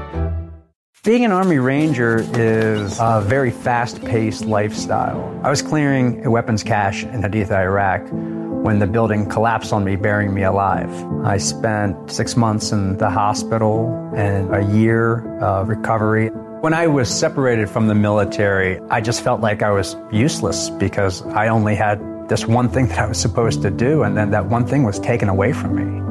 Being 1.06 1.24
an 1.24 1.30
Army 1.30 1.58
Ranger 1.58 2.26
is 2.36 2.98
a 2.98 3.22
very 3.24 3.52
fast 3.52 4.04
paced 4.04 4.44
lifestyle. 4.44 5.40
I 5.44 5.50
was 5.50 5.62
clearing 5.62 6.26
a 6.26 6.30
weapons 6.32 6.64
cache 6.64 7.04
in 7.04 7.22
Haditha, 7.22 7.52
Iraq, 7.52 8.02
when 8.10 8.80
the 8.80 8.88
building 8.88 9.28
collapsed 9.28 9.72
on 9.72 9.84
me, 9.84 9.94
burying 9.94 10.34
me 10.34 10.42
alive. 10.42 10.90
I 11.24 11.36
spent 11.36 12.10
six 12.10 12.36
months 12.36 12.72
in 12.72 12.96
the 12.96 13.08
hospital 13.08 13.86
and 14.16 14.52
a 14.52 14.64
year 14.64 15.38
of 15.38 15.68
recovery. 15.68 16.30
When 16.62 16.74
I 16.74 16.88
was 16.88 17.08
separated 17.08 17.70
from 17.70 17.86
the 17.86 17.94
military, 17.94 18.80
I 18.90 19.00
just 19.00 19.22
felt 19.22 19.40
like 19.40 19.62
I 19.62 19.70
was 19.70 19.94
useless 20.10 20.70
because 20.70 21.24
I 21.26 21.46
only 21.46 21.76
had 21.76 22.00
this 22.28 22.46
one 22.46 22.68
thing 22.68 22.86
that 22.88 22.98
I 22.98 23.06
was 23.06 23.20
supposed 23.20 23.62
to 23.62 23.70
do, 23.70 24.02
and 24.02 24.16
then 24.16 24.32
that 24.32 24.46
one 24.46 24.66
thing 24.66 24.82
was 24.82 24.98
taken 24.98 25.28
away 25.28 25.52
from 25.52 25.76
me. 25.76 26.02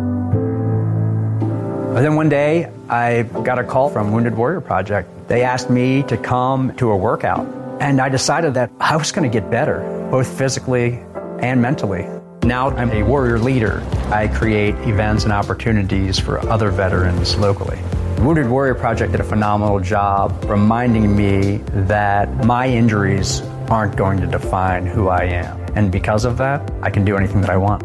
But 1.94 2.02
then 2.02 2.16
one 2.16 2.30
day, 2.30 2.72
I 2.90 3.24
got 3.24 3.58
a 3.58 3.64
call 3.64 3.90
from 3.90 4.12
Wounded 4.12 4.36
Warrior 4.36 4.62
Project. 4.62 5.10
They 5.28 5.44
asked 5.44 5.72
me 5.72 6.04
to 6.04 6.18
come 6.18 6.76
to 6.76 6.92
a 6.92 6.96
workout, 6.96 7.48
and 7.82 8.00
I 8.00 8.10
decided 8.10 8.54
that 8.54 8.72
I 8.80 8.96
was 8.96 9.12
going 9.12 9.30
to 9.30 9.34
get 9.42 9.50
better, 9.50 9.80
both 10.12 10.28
physically 10.38 11.00
and 11.40 11.60
mentally. 11.62 12.08
Now 12.44 12.70
I'm 12.70 12.92
a 12.92 13.02
warrior 13.02 13.40
leader. 13.40 13.84
I 14.12 14.28
create 14.28 14.76
events 14.88 15.24
and 15.24 15.34
opportunities 15.34 16.20
for 16.20 16.40
other 16.48 16.70
veterans 16.70 17.36
locally. 17.38 17.80
Wounded 18.20 18.48
Warrior 18.48 18.76
Project 18.76 19.14
did 19.14 19.20
a 19.20 19.24
phenomenal 19.24 19.80
job 19.80 20.46
reminding 20.46 21.16
me 21.16 21.58
that 21.88 22.46
my 22.46 22.68
injuries 22.68 23.42
aren't 23.68 23.96
going 23.96 24.20
to 24.22 24.28
define 24.28 24.86
who 24.86 25.10
I 25.10 25.24
am. 25.24 25.60
And 25.76 25.92
because 25.92 26.24
of 26.24 26.38
that, 26.38 26.72
I 26.84 26.92
can 26.92 27.04
do 27.04 27.18
anything 27.18 27.42
that 27.42 27.50
I 27.50 27.58
want. 27.58 27.84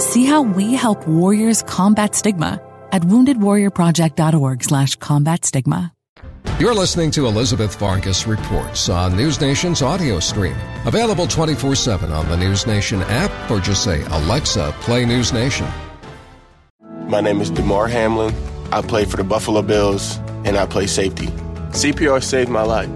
See 0.00 0.24
how 0.26 0.42
we 0.42 0.74
help 0.74 1.06
warriors 1.08 1.62
combat 1.62 2.14
stigma 2.14 2.60
at 2.92 3.02
woundedwarriorproject.org 3.02 4.64
slash 4.64 4.96
combat 4.96 5.44
stigma. 5.44 5.92
You're 6.58 6.74
listening 6.74 7.10
to 7.10 7.26
Elizabeth 7.26 7.78
Vargas 7.78 8.26
Reports 8.26 8.88
on 8.88 9.14
News 9.14 9.42
Nation's 9.42 9.82
audio 9.82 10.20
stream. 10.20 10.56
Available 10.86 11.26
24 11.26 11.74
7 11.74 12.10
on 12.10 12.26
the 12.30 12.36
News 12.36 12.66
Nation 12.66 13.02
app 13.02 13.50
or 13.50 13.60
just 13.60 13.84
say, 13.84 14.02
Alexa, 14.06 14.74
play 14.80 15.04
News 15.04 15.34
Nation. 15.34 15.66
My 17.08 17.20
name 17.20 17.42
is 17.42 17.50
Damar 17.50 17.88
Hamlin. 17.88 18.34
I 18.72 18.80
play 18.80 19.04
for 19.04 19.18
the 19.18 19.24
Buffalo 19.24 19.60
Bills 19.60 20.16
and 20.46 20.56
I 20.56 20.64
play 20.64 20.86
safety. 20.86 21.26
CPR 21.76 22.22
saved 22.24 22.48
my 22.48 22.62
life. 22.62 22.90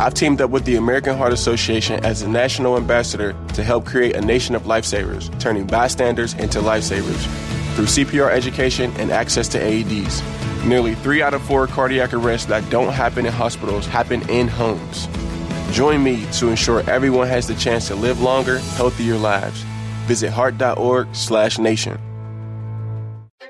I've 0.00 0.14
teamed 0.14 0.40
up 0.40 0.48
with 0.48 0.64
the 0.64 0.76
American 0.76 1.14
Heart 1.16 1.34
Association 1.34 2.02
as 2.06 2.22
a 2.22 2.28
national 2.28 2.78
ambassador 2.78 3.36
to 3.52 3.62
help 3.62 3.84
create 3.84 4.16
a 4.16 4.22
nation 4.22 4.54
of 4.54 4.62
lifesavers, 4.62 5.28
turning 5.38 5.66
bystanders 5.66 6.32
into 6.34 6.60
lifesavers 6.60 7.54
through 7.74 7.86
CPR 7.86 8.30
education 8.30 8.92
and 8.96 9.10
access 9.10 9.48
to 9.48 9.58
AEDs. 9.58 10.22
Nearly 10.64 10.94
three 10.94 11.22
out 11.22 11.34
of 11.34 11.42
four 11.42 11.66
cardiac 11.66 12.14
arrests 12.14 12.46
that 12.46 12.68
don't 12.70 12.92
happen 12.92 13.26
in 13.26 13.32
hospitals 13.32 13.86
happen 13.86 14.28
in 14.30 14.48
homes. 14.48 15.08
Join 15.70 16.02
me 16.02 16.26
to 16.32 16.48
ensure 16.48 16.88
everyone 16.88 17.28
has 17.28 17.46
the 17.46 17.54
chance 17.54 17.88
to 17.88 17.94
live 17.94 18.20
longer, 18.20 18.58
healthier 18.76 19.16
lives. 19.16 19.62
Visit 20.06 20.30
heart.org/nation. 20.30 21.98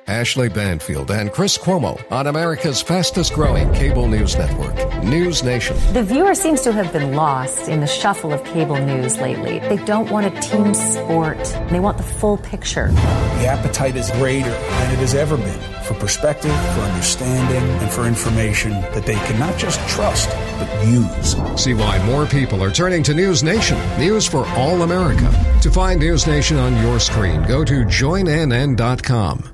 Ashley 0.06 0.48
Banfield 0.48 1.10
and 1.10 1.32
Chris 1.32 1.56
Cuomo 1.56 2.00
on 2.12 2.26
America's 2.26 2.82
fastest 2.82 3.32
growing 3.32 3.72
cable 3.72 4.06
news 4.06 4.36
network, 4.36 5.02
News 5.02 5.42
Nation. 5.42 5.76
The 5.92 6.02
viewer 6.02 6.34
seems 6.34 6.60
to 6.62 6.72
have 6.72 6.92
been 6.92 7.14
lost 7.14 7.68
in 7.68 7.80
the 7.80 7.86
shuffle 7.86 8.32
of 8.32 8.44
cable 8.44 8.76
news 8.76 9.18
lately. 9.18 9.60
They 9.60 9.78
don't 9.84 10.10
want 10.10 10.26
a 10.26 10.40
team 10.40 10.74
sport, 10.74 11.42
they 11.70 11.80
want 11.80 11.96
the 11.96 12.04
full 12.04 12.36
picture. 12.38 12.88
The 12.88 13.46
appetite 13.46 13.96
is 13.96 14.10
greater 14.12 14.50
than 14.50 14.92
it 14.92 14.98
has 14.98 15.14
ever 15.14 15.36
been 15.36 15.60
for 15.84 15.94
perspective, 15.94 16.54
for 16.74 16.80
understanding, 16.80 17.62
and 17.62 17.90
for 17.90 18.06
information 18.06 18.72
that 18.72 19.04
they 19.06 19.14
can 19.14 19.38
not 19.38 19.56
just 19.58 19.78
trust, 19.88 20.28
but 20.58 20.86
use. 20.86 21.36
See 21.62 21.74
why 21.74 22.04
more 22.06 22.26
people 22.26 22.62
are 22.62 22.70
turning 22.70 23.02
to 23.04 23.14
News 23.14 23.42
Nation, 23.42 23.78
news 23.98 24.26
for 24.26 24.46
all 24.48 24.82
America. 24.82 25.30
To 25.62 25.70
find 25.70 26.00
News 26.00 26.26
Nation 26.26 26.56
on 26.56 26.76
your 26.82 26.98
screen, 26.98 27.42
go 27.44 27.64
to 27.64 27.84
joinnn.com. 27.84 29.53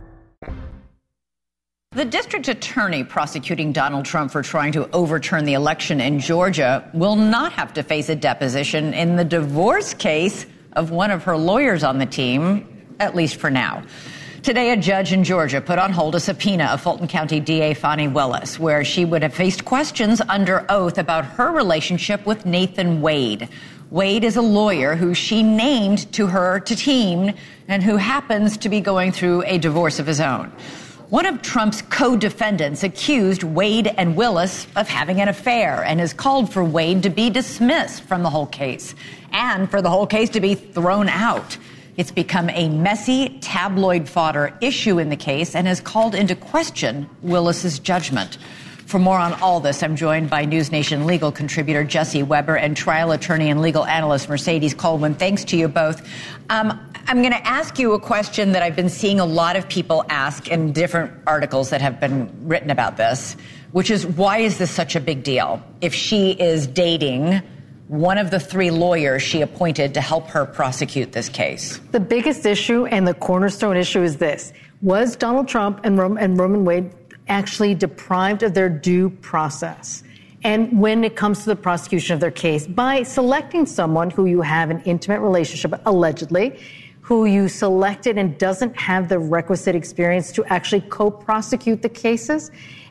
The 1.92 2.04
district 2.04 2.46
attorney 2.46 3.02
prosecuting 3.02 3.72
Donald 3.72 4.04
Trump 4.04 4.30
for 4.30 4.44
trying 4.44 4.70
to 4.74 4.88
overturn 4.92 5.44
the 5.44 5.54
election 5.54 6.00
in 6.00 6.20
Georgia 6.20 6.88
will 6.94 7.16
not 7.16 7.52
have 7.54 7.72
to 7.72 7.82
face 7.82 8.08
a 8.08 8.14
deposition 8.14 8.94
in 8.94 9.16
the 9.16 9.24
divorce 9.24 9.92
case 9.92 10.46
of 10.74 10.92
one 10.92 11.10
of 11.10 11.24
her 11.24 11.36
lawyers 11.36 11.82
on 11.82 11.98
the 11.98 12.06
team, 12.06 12.86
at 13.00 13.16
least 13.16 13.38
for 13.40 13.50
now. 13.50 13.82
Today, 14.44 14.70
a 14.70 14.76
judge 14.76 15.12
in 15.12 15.24
Georgia 15.24 15.60
put 15.60 15.80
on 15.80 15.90
hold 15.90 16.14
a 16.14 16.20
subpoena 16.20 16.66
of 16.66 16.80
Fulton 16.80 17.08
County 17.08 17.40
DA 17.40 17.74
Fani 17.74 18.06
Willis, 18.06 18.56
where 18.56 18.84
she 18.84 19.04
would 19.04 19.24
have 19.24 19.34
faced 19.34 19.64
questions 19.64 20.22
under 20.28 20.64
oath 20.68 20.96
about 20.96 21.24
her 21.24 21.50
relationship 21.50 22.24
with 22.24 22.46
Nathan 22.46 23.00
Wade. 23.00 23.48
Wade 23.90 24.22
is 24.22 24.36
a 24.36 24.42
lawyer 24.42 24.94
who 24.94 25.12
she 25.12 25.42
named 25.42 26.12
to 26.12 26.28
her 26.28 26.60
to 26.60 26.76
team 26.76 27.34
and 27.66 27.82
who 27.82 27.96
happens 27.96 28.56
to 28.58 28.68
be 28.68 28.80
going 28.80 29.10
through 29.10 29.42
a 29.42 29.58
divorce 29.58 29.98
of 29.98 30.06
his 30.06 30.20
own. 30.20 30.52
One 31.10 31.26
of 31.26 31.42
Trump's 31.42 31.82
co 31.82 32.16
defendants 32.16 32.84
accused 32.84 33.42
Wade 33.42 33.88
and 33.88 34.14
Willis 34.14 34.68
of 34.76 34.88
having 34.88 35.20
an 35.20 35.26
affair 35.26 35.82
and 35.82 35.98
has 35.98 36.12
called 36.12 36.52
for 36.52 36.62
Wade 36.62 37.02
to 37.02 37.10
be 37.10 37.30
dismissed 37.30 38.04
from 38.04 38.22
the 38.22 38.30
whole 38.30 38.46
case 38.46 38.94
and 39.32 39.68
for 39.68 39.82
the 39.82 39.90
whole 39.90 40.06
case 40.06 40.30
to 40.30 40.40
be 40.40 40.54
thrown 40.54 41.08
out. 41.08 41.58
It's 41.96 42.12
become 42.12 42.48
a 42.50 42.68
messy 42.68 43.40
tabloid 43.40 44.08
fodder 44.08 44.56
issue 44.60 45.00
in 45.00 45.08
the 45.08 45.16
case 45.16 45.56
and 45.56 45.66
has 45.66 45.80
called 45.80 46.14
into 46.14 46.36
question 46.36 47.10
Willis's 47.22 47.80
judgment. 47.80 48.38
For 48.90 48.98
more 48.98 49.20
on 49.20 49.34
all 49.34 49.60
this, 49.60 49.84
I'm 49.84 49.94
joined 49.94 50.30
by 50.30 50.44
News 50.44 50.72
Nation 50.72 51.06
legal 51.06 51.30
contributor 51.30 51.84
Jesse 51.84 52.24
Weber 52.24 52.56
and 52.56 52.76
trial 52.76 53.12
attorney 53.12 53.48
and 53.48 53.62
legal 53.62 53.86
analyst 53.86 54.28
Mercedes 54.28 54.74
Colwin. 54.74 55.14
Thanks 55.14 55.44
to 55.44 55.56
you 55.56 55.68
both. 55.68 56.04
Um, 56.50 56.76
I'm 57.06 57.22
going 57.22 57.32
to 57.32 57.46
ask 57.46 57.78
you 57.78 57.92
a 57.92 58.00
question 58.00 58.50
that 58.50 58.64
I've 58.64 58.74
been 58.74 58.88
seeing 58.88 59.20
a 59.20 59.24
lot 59.24 59.54
of 59.54 59.68
people 59.68 60.04
ask 60.08 60.48
in 60.48 60.72
different 60.72 61.12
articles 61.24 61.70
that 61.70 61.80
have 61.80 62.00
been 62.00 62.32
written 62.48 62.68
about 62.68 62.96
this, 62.96 63.36
which 63.70 63.92
is 63.92 64.04
why 64.04 64.38
is 64.38 64.58
this 64.58 64.72
such 64.72 64.96
a 64.96 65.00
big 65.00 65.22
deal? 65.22 65.62
If 65.80 65.94
she 65.94 66.32
is 66.32 66.66
dating 66.66 67.42
one 67.86 68.18
of 68.18 68.32
the 68.32 68.40
three 68.40 68.72
lawyers 68.72 69.22
she 69.22 69.40
appointed 69.40 69.94
to 69.94 70.00
help 70.00 70.26
her 70.30 70.44
prosecute 70.44 71.12
this 71.12 71.28
case. 71.28 71.78
The 71.92 72.00
biggest 72.00 72.44
issue 72.44 72.86
and 72.86 73.06
the 73.06 73.14
cornerstone 73.14 73.76
issue 73.76 74.02
is 74.02 74.16
this 74.16 74.52
Was 74.82 75.14
Donald 75.14 75.46
Trump 75.46 75.80
and, 75.84 75.96
Rom- 75.96 76.16
and 76.16 76.36
Roman 76.36 76.64
Wade 76.64 76.92
actually 77.30 77.74
deprived 77.74 78.42
of 78.42 78.52
their 78.52 78.68
due 78.68 79.08
process. 79.08 80.02
And 80.42 80.80
when 80.80 81.04
it 81.04 81.16
comes 81.16 81.40
to 81.40 81.46
the 81.46 81.56
prosecution 81.56 82.14
of 82.14 82.20
their 82.20 82.30
case, 82.30 82.66
by 82.66 83.02
selecting 83.02 83.66
someone 83.66 84.10
who 84.10 84.26
you 84.26 84.40
have 84.40 84.70
an 84.70 84.82
intimate 84.82 85.20
relationship, 85.20 85.80
allegedly, 85.86 86.58
who 87.00 87.26
you 87.26 87.48
selected 87.48 88.18
and 88.18 88.38
doesn't 88.38 88.76
have 88.76 89.08
the 89.08 89.18
requisite 89.18 89.74
experience 89.74 90.32
to 90.32 90.44
actually 90.46 90.80
co 90.82 91.10
prosecute 91.10 91.82
the 91.82 91.88
cases, 91.88 92.50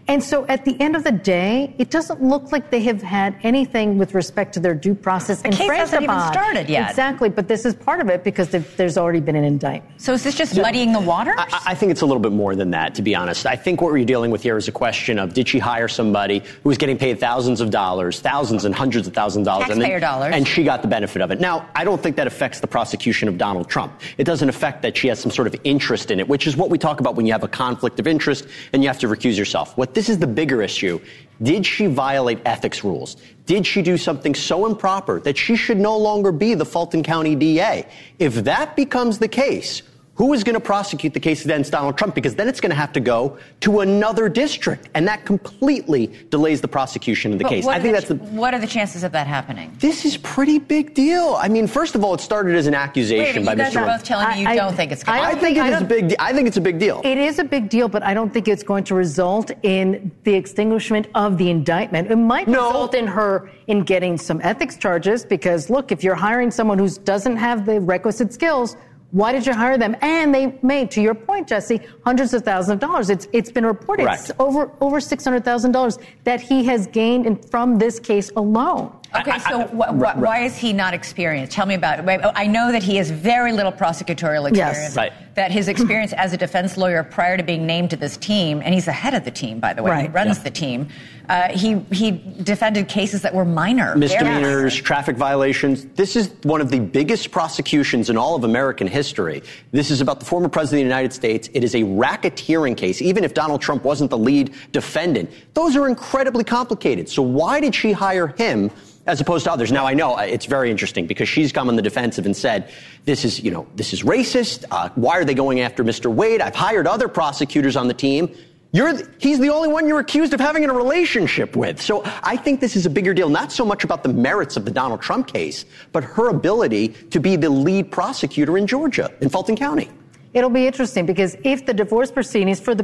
and 0.10 0.24
so 0.24 0.44
at 0.48 0.66
the 0.66 0.76
end 0.82 0.96
of 0.96 1.04
the 1.04 1.12
day, 1.12 1.76
it 1.78 1.92
doesn't 1.92 2.20
look 2.20 2.52
like 2.52 2.72
they 2.72 2.82
have 2.82 3.00
had 3.00 3.36
anything 3.44 4.00
with 4.00 4.16
respect 4.16 4.56
to 4.56 4.60
their 4.60 4.74
due 4.74 4.96
process. 4.96 5.44
The 5.44 5.50
case 5.50 5.70
hasn't 5.70 6.02
even 6.02 6.20
started 6.22 6.68
yet. 6.68 6.90
Exactly, 6.90 7.30
but 7.30 7.48
this 7.48 7.64
is 7.64 7.76
part 7.76 8.02
of 8.02 8.10
it 8.10 8.24
because 8.24 8.50
there's 8.50 8.98
already 8.98 9.20
been 9.20 9.36
an 9.36 9.44
indictment. 9.44 10.02
So 10.02 10.14
is 10.14 10.24
this 10.24 10.34
just 10.34 10.58
muddying 10.58 10.94
the 10.94 11.00
waters? 11.00 11.36
I, 11.38 11.62
I, 11.68 11.76
think 11.76 11.92
it's 11.92 12.02
a 12.02 12.08
little 12.08 12.22
bit 12.22 12.32
more 12.32 12.56
than 12.56 12.72
that, 12.72 12.96
to 12.96 13.04
be 13.04 13.14
honest. 13.14 13.46
I 13.46 13.56
think 13.56 13.82
what 13.82 13.92
we're 13.92 14.04
dealing 14.04 14.32
with 14.32 14.42
here 14.42 14.58
is 14.58 14.68
a 14.68 14.72
question 14.72 15.20
of 15.20 15.36
did 15.36 15.48
she 15.48 15.60
hire 15.60 15.88
somebody 15.88 16.40
who 16.64 16.70
was 16.70 16.80
getting 16.80 16.98
paid 16.98 17.20
thousands 17.20 17.62
of 17.62 17.70
dollars, 17.70 18.20
thousands 18.20 18.66
and 18.66 18.74
hundreds 18.74 19.08
of 19.08 19.14
thousands 19.14 19.48
of 19.48 19.52
dollars, 19.52 19.68
Taxpayer 19.68 19.84
and, 19.84 19.94
then, 19.94 20.10
dollars. 20.10 20.34
and 20.34 20.48
she 20.48 20.64
got 20.64 20.82
the 20.82 20.88
benefit 20.88 21.22
of 21.22 21.30
it. 21.30 21.40
Now, 21.40 21.70
I 21.76 21.84
don't 21.84 22.02
think 22.02 22.16
that 22.16 22.26
affects 22.26 22.62
the 22.62 22.68
prosecution 22.68 23.30
of 23.30 23.38
Donald 23.38 23.70
Trump. 23.70 24.02
It 24.18 24.24
doesn't 24.24 24.50
affect 24.50 24.82
that 24.82 24.98
she 24.98 25.08
has 25.10 25.20
some 25.20 25.30
sort 25.30 25.46
of 25.46 25.56
interest 25.64 26.10
in 26.10 26.20
it, 26.20 26.28
which 26.28 26.48
is 26.48 26.58
what 26.58 26.72
we 26.72 26.80
talk 26.80 27.00
about 27.00 27.14
when 27.14 27.28
you 27.28 27.32
have 27.32 27.44
a 27.44 27.48
conflict 27.48 28.00
of 28.00 28.08
interest 28.08 28.48
and 28.74 28.82
you 28.82 28.90
have 28.90 28.98
to 28.98 29.08
recuse 29.08 29.38
yourself. 29.38 29.78
What 29.78 29.94
this 30.00 30.08
is 30.08 30.18
the 30.18 30.28
bigger 30.28 30.62
issue. 30.62 30.98
Did 31.44 31.66
she 31.66 31.88
violate 31.88 32.40
ethics 32.46 32.86
rules? 32.86 33.18
Did 33.46 33.68
she 33.68 33.82
do 33.82 33.98
something 33.98 34.34
so 34.34 34.66
improper 34.66 35.20
that 35.20 35.38
she 35.38 35.58
should 35.58 35.78
no 35.78 35.98
longer 35.98 36.32
be 36.32 36.54
the 36.54 36.64
Fulton 36.64 37.04
County 37.04 37.36
DA? 37.36 37.86
If 38.18 38.36
that 38.46 38.78
becomes 38.78 39.20
the 39.20 39.28
case, 39.28 39.82
who 40.20 40.34
is 40.34 40.44
going 40.44 40.54
to 40.54 40.60
prosecute 40.60 41.14
the 41.14 41.20
case 41.20 41.46
against 41.46 41.72
Donald 41.72 41.98
Trump? 41.98 42.14
Because 42.14 42.36
then 42.36 42.50
it's 42.50 42.60
going 42.60 42.72
to 42.72 42.76
have 42.76 42.92
to 42.92 43.00
go 43.00 43.38
to 43.62 43.80
another 43.80 44.28
district, 44.28 44.90
and 44.94 45.08
that 45.08 45.26
completely 45.26 46.08
delays 46.30 46.60
the 46.60 46.68
prosecution 46.68 47.32
of 47.32 47.38
the 47.38 47.44
but 47.46 47.50
case. 47.50 47.66
I 47.66 47.80
think 47.80 47.96
the, 47.96 48.02
that's 48.02 48.08
the. 48.10 48.16
What 48.36 48.54
are 48.54 48.60
the 48.60 48.68
chances 48.68 49.06
of 49.06 49.14
that 49.14 49.28
happening? 49.28 49.74
This 49.80 50.04
is 50.04 50.18
pretty 50.18 50.60
big 50.60 50.94
deal. 50.94 51.38
I 51.40 51.48
mean, 51.48 51.68
first 51.68 51.96
of 51.96 52.04
all, 52.04 52.14
it 52.16 52.20
started 52.20 52.58
as 52.58 52.68
an 52.68 52.74
accusation 52.74 53.44
Wait, 53.44 53.46
by 53.46 53.52
you 53.54 53.58
guys 53.60 53.74
Mr. 53.74 53.82
are 53.82 53.98
both 53.98 54.04
telling 54.04 54.30
me 54.32 54.42
you 54.42 54.48
I, 54.50 54.56
don't 54.58 54.76
think 54.76 54.92
it's 54.92 55.06
going 55.06 55.20
to 55.20 55.26
I, 55.26 55.30
I 55.30 55.36
think 55.36 55.58
it 55.58 55.66
is 55.68 55.82
a 55.82 55.86
big. 55.86 56.16
I 56.20 56.34
think 56.34 56.50
it's 56.50 56.58
a 56.58 56.62
big 56.62 56.80
deal. 56.80 57.00
It 57.06 57.18
is 57.18 57.40
a 57.40 57.46
big 57.46 57.70
deal, 57.70 57.88
but 57.88 58.04
I 58.04 58.14
don't 58.14 58.34
think 58.34 58.50
it's 58.50 58.64
going 58.64 58.84
to 58.86 58.96
result 58.96 59.52
in 59.64 60.12
the 60.26 60.34
extinguishment 60.34 61.08
of 61.16 61.38
the 61.38 61.50
indictment. 61.50 62.12
It 62.12 62.18
might 62.18 62.50
no. 62.50 62.68
result 62.68 62.94
in 62.94 63.08
her 63.08 63.50
in 63.68 63.84
getting 63.84 64.18
some 64.18 64.42
ethics 64.44 64.76
charges 64.76 65.24
because 65.24 65.70
look, 65.70 65.94
if 65.94 66.04
you're 66.04 66.16
hiring 66.16 66.52
someone 66.52 66.78
who 66.78 66.90
doesn't 66.90 67.38
have 67.38 67.66
the 67.66 67.80
requisite 67.80 68.34
skills 68.34 68.76
why 69.12 69.32
did 69.32 69.46
you 69.46 69.54
hire 69.54 69.78
them? 69.78 69.96
And 70.02 70.34
they 70.34 70.58
made, 70.62 70.92
to 70.92 71.02
your 71.02 71.16
point, 71.16 71.48
Jesse, 71.48 71.82
hundreds 72.06 72.34
of 72.34 72.44
thousands 72.44 72.74
of 72.74 72.80
dollars. 72.80 73.10
It's 73.10 73.28
it's 73.34 73.52
been 73.52 73.66
reported 73.66 74.04
Correct. 74.04 74.32
over 74.40 74.72
over 74.82 75.00
six 75.00 75.24
hundred 75.24 75.44
thousand 75.44 75.72
dollars 75.72 75.98
that 76.24 76.40
he 76.40 76.64
has 76.66 76.88
gained 76.88 77.26
in, 77.26 77.36
from 77.36 77.78
this 77.80 78.00
case 78.00 78.32
alone. 78.36 78.96
Okay, 79.16 79.40
so 79.40 79.62
wh- 79.68 79.90
wh- 79.90 80.18
why 80.22 80.44
is 80.44 80.56
he 80.56 80.72
not 80.72 80.94
experienced? 80.94 81.52
Tell 81.54 81.66
me 81.66 81.74
about 81.74 82.00
it. 82.08 82.32
I 82.36 82.46
know 82.46 82.72
that 82.72 82.84
he 82.84 82.98
has 82.98 83.10
very 83.10 83.52
little 83.52 83.72
prosecutorial 83.72 84.48
experience. 84.50 84.78
Yes. 84.78 84.96
Right. 84.96 85.12
That 85.40 85.52
his 85.54 85.70
experience 85.70 86.12
as 86.12 86.34
a 86.34 86.38
defense 86.38 86.76
lawyer 86.76 87.02
prior 87.02 87.38
to 87.38 87.44
being 87.44 87.66
named 87.66 87.92
to 87.92 87.96
this 87.96 88.18
team, 88.18 88.62
and 88.62 88.74
he's 88.74 88.84
the 88.84 88.92
head 88.92 89.14
of 89.14 89.24
the 89.24 89.32
team, 89.32 89.62
by 89.62 89.74
the 89.74 89.82
way, 89.82 89.92
Right. 89.92 90.02
he 90.02 90.08
runs 90.10 90.36
Yeah. 90.40 90.44
the 90.44 90.50
team. 90.52 90.88
Uh, 91.30 91.48
he 91.54 91.78
he 91.92 92.22
defended 92.44 92.90
cases 92.90 93.22
that 93.22 93.34
were 93.34 93.46
minor, 93.46 93.86
very 93.92 94.00
misdemeanors, 94.00 94.76
traffic 94.76 95.16
violations. 95.16 95.86
This 95.96 96.18
is 96.18 96.30
one 96.44 96.60
of 96.60 96.72
the 96.72 96.80
biggest 96.82 97.32
prosecutions 97.32 98.10
in 98.10 98.18
all 98.18 98.36
of 98.36 98.44
American 98.44 98.86
history. 98.88 99.42
This 99.72 99.92
is 99.92 100.02
about 100.02 100.20
the 100.20 100.26
former 100.26 100.50
president 100.50 100.82
of 100.82 100.90
the 100.90 100.94
United 100.96 101.14
States. 101.14 101.50
It 101.54 101.64
is 101.64 101.74
a 101.74 101.84
racketeering 101.84 102.76
case, 102.76 103.02
even 103.02 103.24
if 103.24 103.34
Donald 103.34 103.62
Trump 103.62 103.86
wasn't 103.86 104.10
the 104.10 104.18
lead 104.18 104.52
defendant. 104.74 105.30
Those 105.54 105.78
are 105.78 105.88
incredibly 105.88 106.44
complicated. 106.44 107.08
So 107.08 107.22
why 107.22 107.62
did 107.62 107.74
she 107.74 107.94
hire 107.94 108.28
him? 108.28 108.72
As 109.08 109.20
opposed 109.20 109.46
to 109.46 109.52
others. 109.52 109.72
Now 109.72 109.88
I 109.88 109.96
know 109.96 110.14
uh, 110.18 110.22
it's 110.22 110.46
very 110.46 110.70
interesting 110.70 111.08
because 111.08 111.28
she's 111.28 111.52
come 111.52 111.68
on 111.68 111.76
the 111.76 111.82
defensive 111.82 112.28
and 112.28 112.38
said, 112.38 112.70
"This 113.06 113.26
is, 113.26 113.40
you 113.40 113.50
know, 113.50 113.66
this 113.76 113.92
is 113.92 114.04
racist. 114.04 114.66
Uh, 114.70 114.90
why 114.94 115.18
are 115.18 115.26
they 115.26 115.29
going 115.34 115.62
after 115.62 115.84
Mr. 115.84 116.14
Wade? 116.14 116.42
I've 116.42 116.56
hired 116.56 116.88
other 116.88 117.08
prosecutors 117.08 117.76
on 117.76 117.88
the 117.88 117.94
team. 117.94 118.36
He's 118.72 119.40
the 119.40 119.50
only 119.50 119.68
one 119.68 119.88
you're 119.88 120.00
accused 120.00 120.34
of 120.34 120.40
having 120.40 120.64
a 120.64 120.72
relationship 120.72 121.56
with. 121.56 121.82
So 121.82 122.04
I 122.22 122.38
think 122.38 122.60
this 122.60 122.76
is 122.76 122.86
a 122.86 122.90
bigger 122.90 123.16
deal, 123.16 123.28
not 123.28 123.52
so 123.52 123.66
much 123.66 123.84
about 123.84 124.04
the 124.04 124.14
merits 124.14 124.58
of 124.58 124.66
the 124.66 124.70
Donald 124.72 125.02
Trump 125.02 125.26
case, 125.28 125.66
but 125.92 126.04
her 126.04 126.30
ability 126.30 126.90
to 127.10 127.20
be 127.20 127.36
the 127.36 127.50
lead 127.50 127.92
prosecutor 127.92 128.60
in 128.60 128.68
Georgia, 128.68 129.12
in 129.22 129.30
Fulton 129.30 129.56
County. 129.56 129.90
It'll 130.36 130.52
be 130.52 130.68
interesting 130.68 131.08
because 131.08 131.36
if 131.44 131.66
the 131.66 131.74
divorce 131.74 132.12
proceedings, 132.12 132.60
for 132.60 132.76
the 132.76 132.84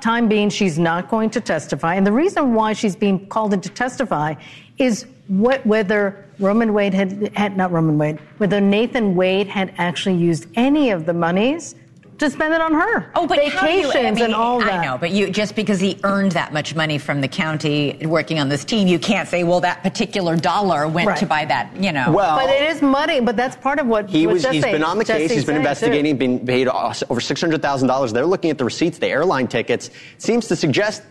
time 0.00 0.26
being, 0.28 0.48
she's 0.48 0.78
not 0.78 1.10
going 1.10 1.28
to 1.30 1.42
testify, 1.42 1.94
and 1.96 2.06
the 2.06 2.12
reason 2.12 2.54
why 2.54 2.72
she's 2.72 2.96
being 2.96 3.26
called 3.26 3.52
in 3.52 3.60
to 3.60 3.68
testify 3.68 4.34
is 4.78 5.04
what, 5.28 5.66
whether 5.66 6.24
Roman 6.38 6.72
Wade 6.72 6.94
had, 6.94 7.36
had 7.36 7.56
not 7.58 7.70
Roman 7.70 7.98
Wade, 7.98 8.18
whether 8.38 8.62
Nathan 8.62 9.14
Wade 9.14 9.48
had 9.48 9.74
actually 9.76 10.16
used 10.16 10.46
any 10.54 10.90
of 10.90 11.04
the 11.04 11.12
monies 11.12 11.74
to 12.18 12.30
spend 12.30 12.54
it 12.54 12.60
on 12.60 12.72
her. 12.72 13.10
Oh, 13.14 13.26
but 13.26 13.44
how 13.48 13.66
do 13.66 13.72
you- 13.72 13.82
vacations 13.88 13.94
I 14.06 14.10
mean, 14.12 14.24
and 14.24 14.34
all 14.34 14.58
that. 14.60 14.72
I 14.80 14.84
know, 14.86 14.96
but 14.98 15.10
you 15.10 15.30
just 15.30 15.54
because 15.54 15.78
he 15.80 15.98
earned 16.02 16.32
that 16.32 16.52
much 16.52 16.74
money 16.74 16.96
from 16.98 17.20
the 17.20 17.28
county 17.28 17.98
working 18.06 18.38
on 18.40 18.48
this 18.48 18.64
team, 18.64 18.88
you 18.88 18.98
can't 18.98 19.28
say, 19.28 19.44
well, 19.44 19.60
that 19.60 19.82
particular 19.82 20.36
dollar 20.36 20.88
went 20.88 21.08
Right. 21.08 21.18
to 21.18 21.26
buy 21.26 21.44
that. 21.44 21.70
You 21.78 21.92
know. 21.92 22.10
Well, 22.12 22.36
but 22.38 22.48
it 22.50 22.62
is 22.70 22.80
money. 22.82 23.20
But 23.20 23.36
that's 23.36 23.56
part 23.56 23.78
of 23.78 23.86
what 23.86 24.08
He 24.08 24.26
what 24.26 24.34
was, 24.34 24.44
he's 24.46 24.62
Jesse- 24.62 24.72
been 24.72 24.84
on 24.84 24.98
the 24.98 25.04
case. 25.04 25.16
Jesse's 25.22 25.30
He's 25.36 25.44
been 25.44 25.54
saying, 25.56 25.56
too. 25.56 25.68
investigating, 25.68 26.16
been 26.16 26.46
paid 26.46 26.68
over 26.68 27.20
$600,000. 27.20 28.12
They're 28.12 28.24
looking 28.26 28.50
at 28.50 28.58
the 28.58 28.64
receipts, 28.64 28.98
the 28.98 29.08
airline 29.08 29.46
tickets. 29.48 29.90
Seems 30.18 30.48
to 30.48 30.56
suggest 30.56 31.02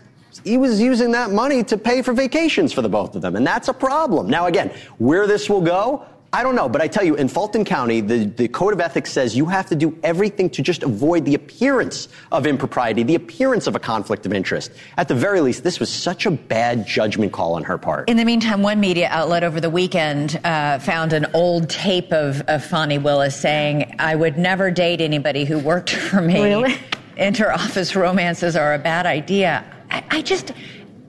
he 0.44 0.58
was 0.58 0.80
using 0.80 1.12
that 1.12 1.30
money 1.30 1.62
to 1.64 1.78
pay 1.78 2.02
for 2.02 2.12
vacations 2.12 2.72
for 2.72 2.82
the 2.82 2.88
both 2.88 3.14
of 3.16 3.22
them. 3.22 3.36
And 3.36 3.46
that's 3.46 3.68
a 3.68 3.72
problem. 3.72 4.28
Now, 4.28 4.46
again, 4.46 4.70
where 4.98 5.26
this 5.26 5.48
will 5.48 5.62
go, 5.62 6.04
I 6.32 6.42
don't 6.42 6.54
know. 6.54 6.68
But 6.68 6.82
I 6.82 6.88
tell 6.88 7.04
you, 7.04 7.14
in 7.14 7.28
Fulton 7.28 7.64
County, 7.64 8.00
the, 8.00 8.24
the 8.24 8.48
Code 8.48 8.72
of 8.72 8.80
Ethics 8.80 9.10
says 9.10 9.36
you 9.36 9.46
have 9.46 9.66
to 9.66 9.76
do 9.76 9.96
everything 10.02 10.50
to 10.50 10.62
just 10.62 10.82
avoid 10.82 11.24
the 11.24 11.34
appearance 11.34 12.08
of 12.32 12.46
impropriety, 12.46 13.02
the 13.02 13.14
appearance 13.14 13.66
of 13.66 13.74
a 13.74 13.78
conflict 13.78 14.26
of 14.26 14.32
interest. 14.32 14.72
At 14.96 15.08
the 15.08 15.14
very 15.14 15.40
least, 15.40 15.64
this 15.64 15.80
was 15.80 15.90
such 15.90 16.26
a 16.26 16.30
bad 16.30 16.86
judgment 16.86 17.32
call 17.32 17.54
on 17.54 17.64
her 17.64 17.78
part. 17.78 18.10
In 18.10 18.16
the 18.16 18.24
meantime, 18.24 18.62
one 18.62 18.80
media 18.80 19.08
outlet 19.10 19.44
over 19.44 19.60
the 19.60 19.70
weekend 19.70 20.38
uh, 20.44 20.78
found 20.78 21.12
an 21.12 21.26
old 21.32 21.70
tape 21.70 22.12
of, 22.12 22.42
of 22.48 22.64
Fani 22.64 22.98
Willis 22.98 23.34
saying, 23.34 23.94
I 23.98 24.14
would 24.14 24.36
never 24.36 24.70
date 24.70 25.00
anybody 25.00 25.44
who 25.44 25.58
worked 25.58 25.90
for 25.90 26.20
me. 26.20 26.42
Really? 26.42 26.76
Inter-office 27.16 27.96
romances 27.96 28.56
are 28.56 28.74
a 28.74 28.78
bad 28.78 29.06
idea. 29.06 29.64
I, 29.90 30.04
I 30.10 30.22
just, 30.22 30.52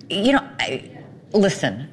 you 0.09 0.31
know, 0.31 0.47
I, 0.59 0.89
listen, 1.33 1.89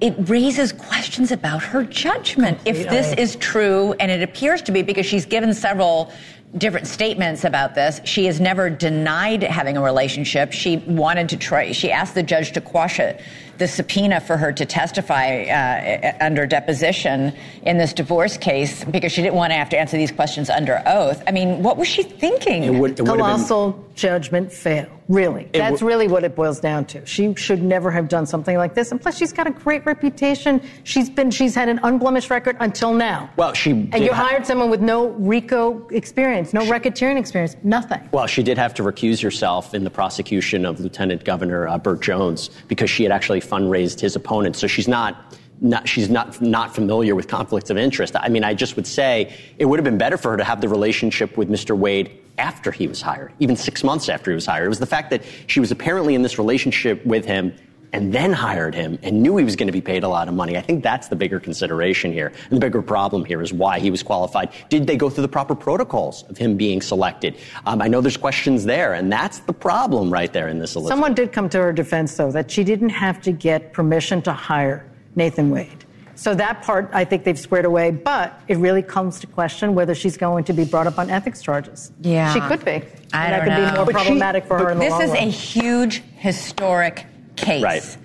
it 0.00 0.14
raises 0.28 0.72
questions 0.72 1.32
about 1.32 1.62
her 1.62 1.82
judgment. 1.82 2.58
If 2.64 2.88
this 2.88 3.12
is 3.14 3.36
true, 3.36 3.94
and 3.98 4.10
it 4.10 4.22
appears 4.22 4.62
to 4.62 4.72
be 4.72 4.82
because 4.82 5.06
she's 5.06 5.26
given 5.26 5.52
several 5.52 6.12
different 6.56 6.86
statements 6.86 7.44
about 7.44 7.74
this, 7.74 8.00
she 8.04 8.24
has 8.26 8.40
never 8.40 8.70
denied 8.70 9.42
having 9.42 9.76
a 9.76 9.82
relationship. 9.82 10.52
She 10.52 10.78
wanted 10.78 11.28
to 11.30 11.36
try, 11.36 11.72
she 11.72 11.90
asked 11.90 12.14
the 12.14 12.22
judge 12.22 12.52
to 12.52 12.60
quash 12.60 13.00
it. 13.00 13.20
The 13.58 13.68
subpoena 13.68 14.20
for 14.20 14.36
her 14.36 14.52
to 14.52 14.64
testify 14.64 15.42
uh, 15.42 16.16
under 16.20 16.46
deposition 16.46 17.32
in 17.62 17.78
this 17.78 17.92
divorce 17.92 18.36
case 18.36 18.84
because 18.84 19.12
she 19.12 19.20
didn't 19.22 19.34
want 19.34 19.50
to 19.50 19.56
have 19.56 19.68
to 19.70 19.78
answer 19.78 19.96
these 19.96 20.12
questions 20.12 20.48
under 20.48 20.82
oath. 20.86 21.22
I 21.26 21.32
mean, 21.32 21.62
what 21.62 21.76
was 21.76 21.88
she 21.88 22.02
thinking? 22.02 22.64
It 22.64 22.70
would, 22.70 22.98
it 22.98 23.02
would 23.02 23.08
have 23.08 23.16
been, 23.16 23.16
Colossal 23.18 23.84
judgment 23.94 24.52
fail. 24.52 24.86
Really. 25.08 25.44
It 25.44 25.54
That's 25.54 25.80
w- 25.80 25.88
really 25.88 26.06
what 26.06 26.22
it 26.22 26.36
boils 26.36 26.60
down 26.60 26.84
to. 26.86 27.04
She 27.06 27.34
should 27.34 27.62
never 27.62 27.90
have 27.90 28.08
done 28.08 28.26
something 28.26 28.58
like 28.58 28.74
this. 28.74 28.92
And 28.92 29.00
plus, 29.00 29.16
she's 29.16 29.32
got 29.32 29.46
a 29.46 29.50
great 29.50 29.84
reputation. 29.86 30.60
She's 30.84 31.08
been, 31.08 31.30
she's 31.30 31.54
had 31.54 31.68
an 31.70 31.80
unblemished 31.82 32.28
record 32.30 32.56
until 32.60 32.92
now. 32.92 33.30
well, 33.36 33.54
she 33.54 33.70
And 33.70 34.04
you 34.04 34.12
ha- 34.12 34.28
hired 34.28 34.46
someone 34.46 34.68
with 34.70 34.82
no 34.82 35.08
RICO 35.08 35.88
experience, 35.88 36.52
no 36.52 36.60
racketeering 36.66 37.18
experience, 37.18 37.56
nothing. 37.62 38.06
Well, 38.12 38.26
she 38.26 38.42
did 38.42 38.58
have 38.58 38.74
to 38.74 38.82
recuse 38.82 39.22
herself 39.22 39.74
in 39.74 39.84
the 39.84 39.90
prosecution 39.90 40.66
of 40.66 40.78
Lieutenant 40.78 41.24
Governor 41.24 41.66
uh, 41.66 41.78
Burt 41.78 42.02
Jones 42.02 42.50
because 42.68 42.90
she 42.90 43.02
had 43.02 43.10
actually 43.10 43.40
fundraised 43.48 44.00
his 44.00 44.16
opponent. 44.16 44.56
So 44.56 44.66
she's 44.66 44.88
not. 44.88 45.36
Not, 45.60 45.88
she's 45.88 46.08
not 46.08 46.40
not 46.40 46.72
familiar 46.72 47.16
with 47.16 47.26
conflicts 47.26 47.68
of 47.68 47.76
interest. 47.76 48.14
I 48.14 48.28
mean, 48.28 48.44
I 48.44 48.54
just 48.54 48.76
would 48.76 48.86
say 48.86 49.34
it 49.58 49.64
would 49.64 49.80
have 49.80 49.84
been 49.84 49.98
better 49.98 50.16
for 50.16 50.30
her 50.30 50.36
to 50.36 50.44
have 50.44 50.60
the 50.60 50.68
relationship 50.68 51.36
with 51.36 51.48
Mr. 51.50 51.76
Wade 51.76 52.16
after 52.38 52.70
he 52.70 52.86
was 52.86 53.02
hired, 53.02 53.32
even 53.40 53.56
six 53.56 53.82
months 53.82 54.08
after 54.08 54.30
he 54.30 54.36
was 54.36 54.46
hired. 54.46 54.66
It 54.66 54.68
was 54.68 54.78
the 54.78 54.86
fact 54.86 55.10
that 55.10 55.24
she 55.48 55.58
was 55.58 55.72
apparently 55.72 56.14
in 56.14 56.22
this 56.22 56.38
relationship 56.38 57.04
with 57.04 57.24
him 57.24 57.52
and 57.92 58.12
then 58.12 58.32
hired 58.32 58.74
him 58.74 58.98
and 59.02 59.22
knew 59.22 59.36
he 59.36 59.44
was 59.44 59.56
going 59.56 59.66
to 59.66 59.72
be 59.72 59.80
paid 59.80 60.02
a 60.04 60.08
lot 60.08 60.28
of 60.28 60.34
money. 60.34 60.56
I 60.56 60.60
think 60.60 60.82
that's 60.82 61.08
the 61.08 61.16
bigger 61.16 61.40
consideration 61.40 62.12
here. 62.12 62.32
And 62.50 62.56
the 62.56 62.60
bigger 62.60 62.82
problem 62.82 63.24
here 63.24 63.40
is 63.42 63.52
why 63.52 63.78
he 63.78 63.90
was 63.90 64.02
qualified. 64.02 64.50
Did 64.68 64.86
they 64.86 64.96
go 64.96 65.08
through 65.08 65.22
the 65.22 65.28
proper 65.28 65.54
protocols 65.54 66.24
of 66.24 66.36
him 66.36 66.56
being 66.56 66.82
selected? 66.82 67.36
Um, 67.66 67.80
I 67.80 67.88
know 67.88 68.00
there's 68.00 68.16
questions 68.16 68.64
there, 68.64 68.94
and 68.94 69.10
that's 69.10 69.38
the 69.40 69.52
problem 69.52 70.12
right 70.12 70.32
there 70.32 70.48
in 70.48 70.58
this 70.58 70.74
Elizabeth. 70.76 70.92
Someone 70.92 71.14
did 71.14 71.32
come 71.32 71.48
to 71.50 71.58
her 71.58 71.72
defense, 71.72 72.14
though, 72.16 72.30
that 72.32 72.50
she 72.50 72.62
didn't 72.64 72.90
have 72.90 73.20
to 73.22 73.32
get 73.32 73.72
permission 73.72 74.20
to 74.22 74.32
hire 74.32 74.84
Nathan 75.16 75.50
Wade. 75.50 75.84
So 76.14 76.34
that 76.34 76.62
part, 76.62 76.90
I 76.92 77.04
think 77.04 77.22
they've 77.22 77.38
squared 77.38 77.64
away. 77.64 77.92
But 77.92 78.40
it 78.48 78.56
really 78.58 78.82
comes 78.82 79.20
to 79.20 79.26
question 79.28 79.74
whether 79.76 79.94
she's 79.94 80.16
going 80.16 80.42
to 80.44 80.52
be 80.52 80.64
brought 80.64 80.88
up 80.88 80.98
on 80.98 81.10
ethics 81.10 81.40
charges. 81.40 81.92
Yeah. 82.02 82.34
She 82.34 82.40
could 82.40 82.64
be. 82.64 82.72
I 82.72 82.76
and 82.80 82.82
that 83.12 83.30
don't 83.30 83.44
could 83.44 83.50
know. 83.50 83.70
be 83.70 83.76
more 83.76 83.84
But 83.86 83.92
she- 83.92 84.04
problematic 84.06 84.44
for 84.46 84.58
her 84.58 84.70
in 84.70 84.78
the 84.78 84.84
This 84.84 84.90
long 84.92 85.02
is 85.02 85.10
run. 85.10 85.18
a 85.18 85.30
huge 85.30 86.02
historic 86.16 87.06
case. 87.38 87.62
Right. 87.62 87.96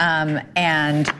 Um, 0.00 0.40
and 0.56 1.12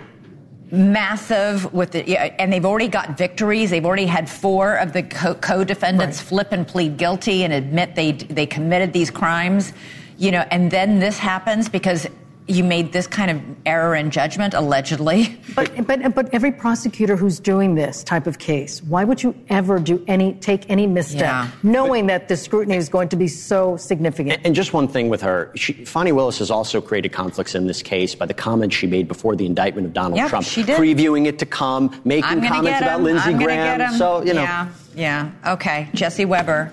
massive 0.70 1.72
with 1.72 1.92
the, 1.92 2.08
yeah, 2.08 2.34
and 2.38 2.52
they've 2.52 2.64
already 2.64 2.88
got 2.88 3.16
victories. 3.16 3.70
They've 3.70 3.84
already 3.84 4.06
had 4.06 4.28
four 4.28 4.76
of 4.76 4.92
the 4.92 5.02
co- 5.02 5.34
co-defendants 5.34 6.20
flip 6.20 6.52
and 6.52 6.66
plead 6.66 6.96
guilty 6.96 7.44
and 7.44 7.52
admit 7.52 7.94
they 7.94 8.12
they 8.12 8.46
committed 8.46 8.92
these 8.92 9.10
crimes. 9.10 9.72
You 10.16 10.30
know, 10.32 10.44
and 10.50 10.70
then 10.70 10.98
this 10.98 11.18
happens 11.18 11.68
because 11.68 12.06
you 12.47 12.62
made 12.62 12.92
this 12.92 13.07
kind 13.07 13.30
of 13.30 13.40
error 13.64 13.95
in 13.95 14.11
judgment, 14.11 14.53
allegedly. 14.53 15.38
But, 15.55 15.86
but, 15.86 16.14
but 16.14 16.34
every 16.34 16.53
prosecutor 16.53 17.16
who's 17.16 17.38
doing 17.40 17.74
this 17.74 18.05
type 18.05 18.26
of 18.26 18.38
case, 18.38 18.82
why 18.82 19.05
would 19.05 19.22
you 19.22 19.34
ever 19.49 19.78
do 19.78 20.05
any, 20.09 20.34
take 20.34 20.68
any 20.68 20.86
misstep, 20.86 21.20
Yeah. 21.20 21.49
knowing 21.62 22.07
that 22.09 22.28
the 22.28 22.36
scrutiny 22.36 22.76
is 22.76 22.88
going 22.88 23.09
to 23.11 23.16
be 23.16 23.28
so 23.28 23.76
significant? 23.78 24.40
And 24.45 24.55
just 24.55 24.72
one 24.74 24.88
thing 24.88 25.09
with 25.09 25.22
her, 25.22 25.53
she, 25.55 25.72
Fani 25.72 26.12
Willis 26.12 26.38
has 26.40 26.51
also 26.51 26.80
created 26.82 27.12
conflicts 27.12 27.55
in 27.55 27.66
this 27.66 27.82
case 27.82 28.14
by 28.14 28.26
the 28.26 28.34
comments 28.34 28.76
she 28.76 28.86
made 28.86 29.09
before 29.09 29.36
the 29.36 29.47
indictment 29.47 29.86
of 29.86 29.92
Donald 29.95 30.16
Yep, 30.18 30.28
Trump, 30.28 30.47
she 30.47 30.62
did. 30.62 30.78
previewing 30.78 31.26
it 31.26 31.38
to 31.38 31.47
come, 31.47 31.99
making 32.05 32.24
I'm 32.24 32.36
gonna 32.40 32.49
comments 32.49 32.80
get 32.80 32.82
about 32.82 32.99
him. 32.99 33.05
Lindsey 33.05 33.32
Graham. 33.45 33.78
get 33.78 33.90
him. 33.90 33.97
So 33.99 34.22
you 34.22 34.34
know, 34.34 34.42
Yeah, 34.42 34.68
yeah. 34.95 35.30
Okay, 35.55 35.88
Jesse 35.95 36.24
Weber. 36.26 36.72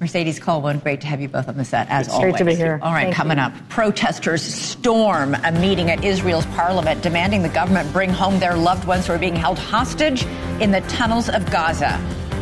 Mercedes 0.00 0.40
Colwin, 0.40 0.80
great 0.80 1.00
to 1.02 1.06
have 1.06 1.20
you 1.20 1.28
both 1.28 1.48
on 1.48 1.56
the 1.56 1.64
set, 1.64 1.88
as 1.88 2.08
It's 2.08 2.18
great 2.18 2.36
to 2.36 2.44
be 2.44 2.54
here. 2.54 2.80
All 2.82 2.92
right, 2.92 3.04
Thank 3.04 3.14
coming 3.14 3.38
you. 3.38 3.44
up. 3.44 3.52
Protesters 3.68 4.42
storm 4.42 5.34
a 5.34 5.52
meeting 5.52 5.90
at 5.90 6.04
Israel's 6.04 6.46
parliament 6.46 7.02
demanding 7.02 7.42
the 7.42 7.48
government 7.48 7.92
bring 7.92 8.10
home 8.10 8.38
their 8.40 8.56
loved 8.56 8.86
ones 8.86 9.06
who 9.06 9.12
are 9.12 9.18
being 9.18 9.36
held 9.36 9.58
hostage 9.58 10.24
in 10.60 10.72
the 10.72 10.80
tunnels 10.82 11.28
of 11.28 11.48
Gaza. 11.50 12.00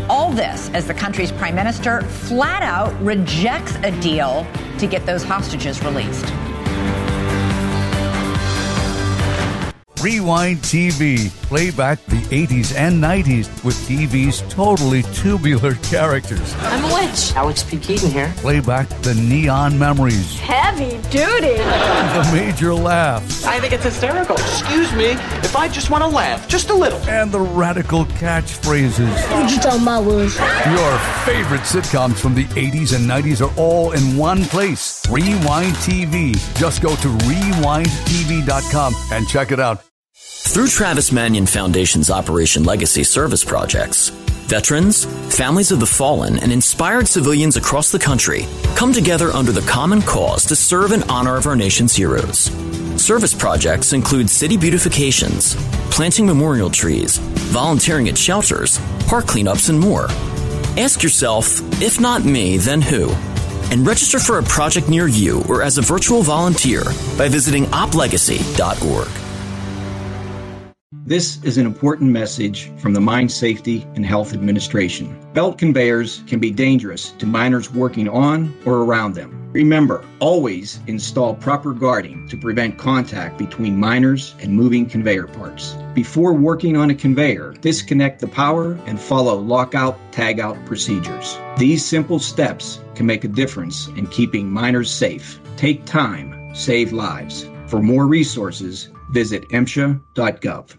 All 0.08 0.32
this 0.32 0.70
as 0.70 0.86
the 0.86 0.94
country's 0.94 1.30
prime 1.30 1.54
minister 1.54 2.02
flat 2.02 2.62
out 2.62 2.98
rejects 3.02 3.76
a 3.82 3.90
deal 4.00 4.46
to 4.78 4.86
get 4.86 5.04
those 5.06 5.22
hostages 5.22 5.82
released. 5.84 6.24
Rewind 10.02 10.58
TV. 10.58 11.41
Play 11.52 11.70
back 11.70 12.02
the 12.06 12.16
80s 12.16 12.74
and 12.74 13.04
90s 13.04 13.62
with 13.62 13.74
TV's 13.86 14.40
totally 14.50 15.02
tubular 15.12 15.74
characters. 15.74 16.54
I'm 16.60 16.82
a 16.82 16.94
witch. 16.94 17.34
Alex 17.36 17.62
P. 17.62 17.76
Keaton 17.76 18.10
here. 18.10 18.32
Play 18.38 18.60
back 18.60 18.88
the 19.02 19.12
neon 19.16 19.78
memories, 19.78 20.38
Heavy 20.38 20.92
duty. 21.10 21.58
the 21.58 22.30
major 22.32 22.72
laughs, 22.72 23.44
I 23.44 23.60
think 23.60 23.74
it's 23.74 23.84
hysterical. 23.84 24.36
Excuse 24.36 24.94
me, 24.94 25.08
if 25.44 25.54
I 25.54 25.68
just 25.68 25.90
want 25.90 26.02
to 26.02 26.08
laugh, 26.08 26.48
just 26.48 26.70
a 26.70 26.74
little. 26.74 26.98
and 27.00 27.30
the 27.30 27.40
radical 27.40 28.06
catchphrases. 28.06 29.12
What 29.30 29.50
you 29.52 29.58
talking 29.58 29.82
about, 29.82 30.06
Willis? 30.06 30.38
Your 30.38 30.98
favorite 31.26 31.66
sitcoms 31.68 32.16
from 32.18 32.34
the 32.34 32.44
80s 32.44 32.96
and 32.96 33.04
90s 33.04 33.46
are 33.46 33.54
all 33.58 33.92
in 33.92 34.16
one 34.16 34.44
place. 34.46 35.06
Rewind 35.10 35.74
TV. 35.84 36.32
Just 36.58 36.80
go 36.80 36.96
to 36.96 37.08
rewindtv.com 37.08 38.94
and 39.12 39.28
check 39.28 39.52
it 39.52 39.60
out. 39.60 39.84
Through 40.52 40.68
Travis 40.68 41.12
Manion 41.12 41.46
Foundation's 41.46 42.10
Operation 42.10 42.62
Legacy 42.62 43.04
service 43.04 43.42
projects, 43.42 44.10
veterans, 44.10 45.06
families 45.34 45.72
of 45.72 45.80
the 45.80 45.86
fallen, 45.86 46.38
and 46.40 46.52
inspired 46.52 47.08
civilians 47.08 47.56
across 47.56 47.90
the 47.90 47.98
country 47.98 48.46
come 48.76 48.92
together 48.92 49.30
under 49.30 49.50
the 49.50 49.62
common 49.62 50.02
cause 50.02 50.44
to 50.44 50.54
serve 50.54 50.92
in 50.92 51.04
honor 51.04 51.38
of 51.38 51.46
our 51.46 51.56
nation's 51.56 51.96
heroes. 51.96 52.50
Service 53.02 53.32
projects 53.32 53.94
include 53.94 54.28
city 54.28 54.58
beautifications, 54.58 55.56
planting 55.90 56.26
memorial 56.26 56.68
trees, 56.68 57.16
volunteering 57.48 58.10
at 58.10 58.18
shelters, 58.18 58.78
park 59.06 59.24
cleanups, 59.24 59.70
and 59.70 59.80
more. 59.80 60.08
Ask 60.76 61.02
yourself, 61.02 61.62
if 61.80 61.98
not 61.98 62.26
me, 62.26 62.58
then 62.58 62.82
who? 62.82 63.08
And 63.70 63.86
register 63.86 64.18
for 64.18 64.38
a 64.38 64.42
project 64.42 64.90
near 64.90 65.08
you 65.08 65.42
or 65.48 65.62
as 65.62 65.78
a 65.78 65.82
virtual 65.82 66.22
volunteer 66.22 66.84
by 67.16 67.30
visiting 67.30 67.64
oplegacy.org. 67.68 69.21
This 71.12 71.44
is 71.44 71.58
an 71.58 71.66
important 71.66 72.10
message 72.10 72.72
from 72.78 72.94
the 72.94 73.00
Mine 73.00 73.28
Safety 73.28 73.86
and 73.96 74.06
Health 74.06 74.32
Administration. 74.32 75.14
Belt 75.34 75.58
conveyors 75.58 76.22
can 76.26 76.40
be 76.40 76.50
dangerous 76.50 77.10
to 77.18 77.26
miners 77.26 77.70
working 77.70 78.08
on 78.08 78.56
or 78.64 78.78
around 78.78 79.12
them. 79.12 79.50
Remember, 79.52 80.06
always 80.20 80.80
install 80.86 81.34
proper 81.34 81.74
guarding 81.74 82.26
to 82.28 82.38
prevent 82.38 82.78
contact 82.78 83.36
between 83.36 83.78
miners 83.78 84.34
and 84.40 84.56
moving 84.56 84.86
conveyor 84.86 85.26
parts. 85.26 85.76
Before 85.92 86.32
working 86.32 86.78
on 86.78 86.88
a 86.88 86.94
conveyor, 86.94 87.56
disconnect 87.60 88.18
the 88.18 88.28
power 88.28 88.72
and 88.86 88.98
follow 88.98 89.38
lockout 89.38 89.98
tagout 90.12 90.64
procedures. 90.64 91.38
These 91.58 91.84
simple 91.84 92.20
steps 92.20 92.80
can 92.94 93.04
make 93.04 93.24
a 93.24 93.28
difference 93.28 93.88
in 93.98 94.06
keeping 94.06 94.50
miners 94.50 94.90
safe. 94.90 95.38
Take 95.58 95.84
time, 95.84 96.54
save 96.54 96.90
lives. 96.90 97.46
For 97.66 97.82
more 97.82 98.06
resources, 98.06 98.88
visit 99.10 99.46
MSHA.gov. 99.50 100.78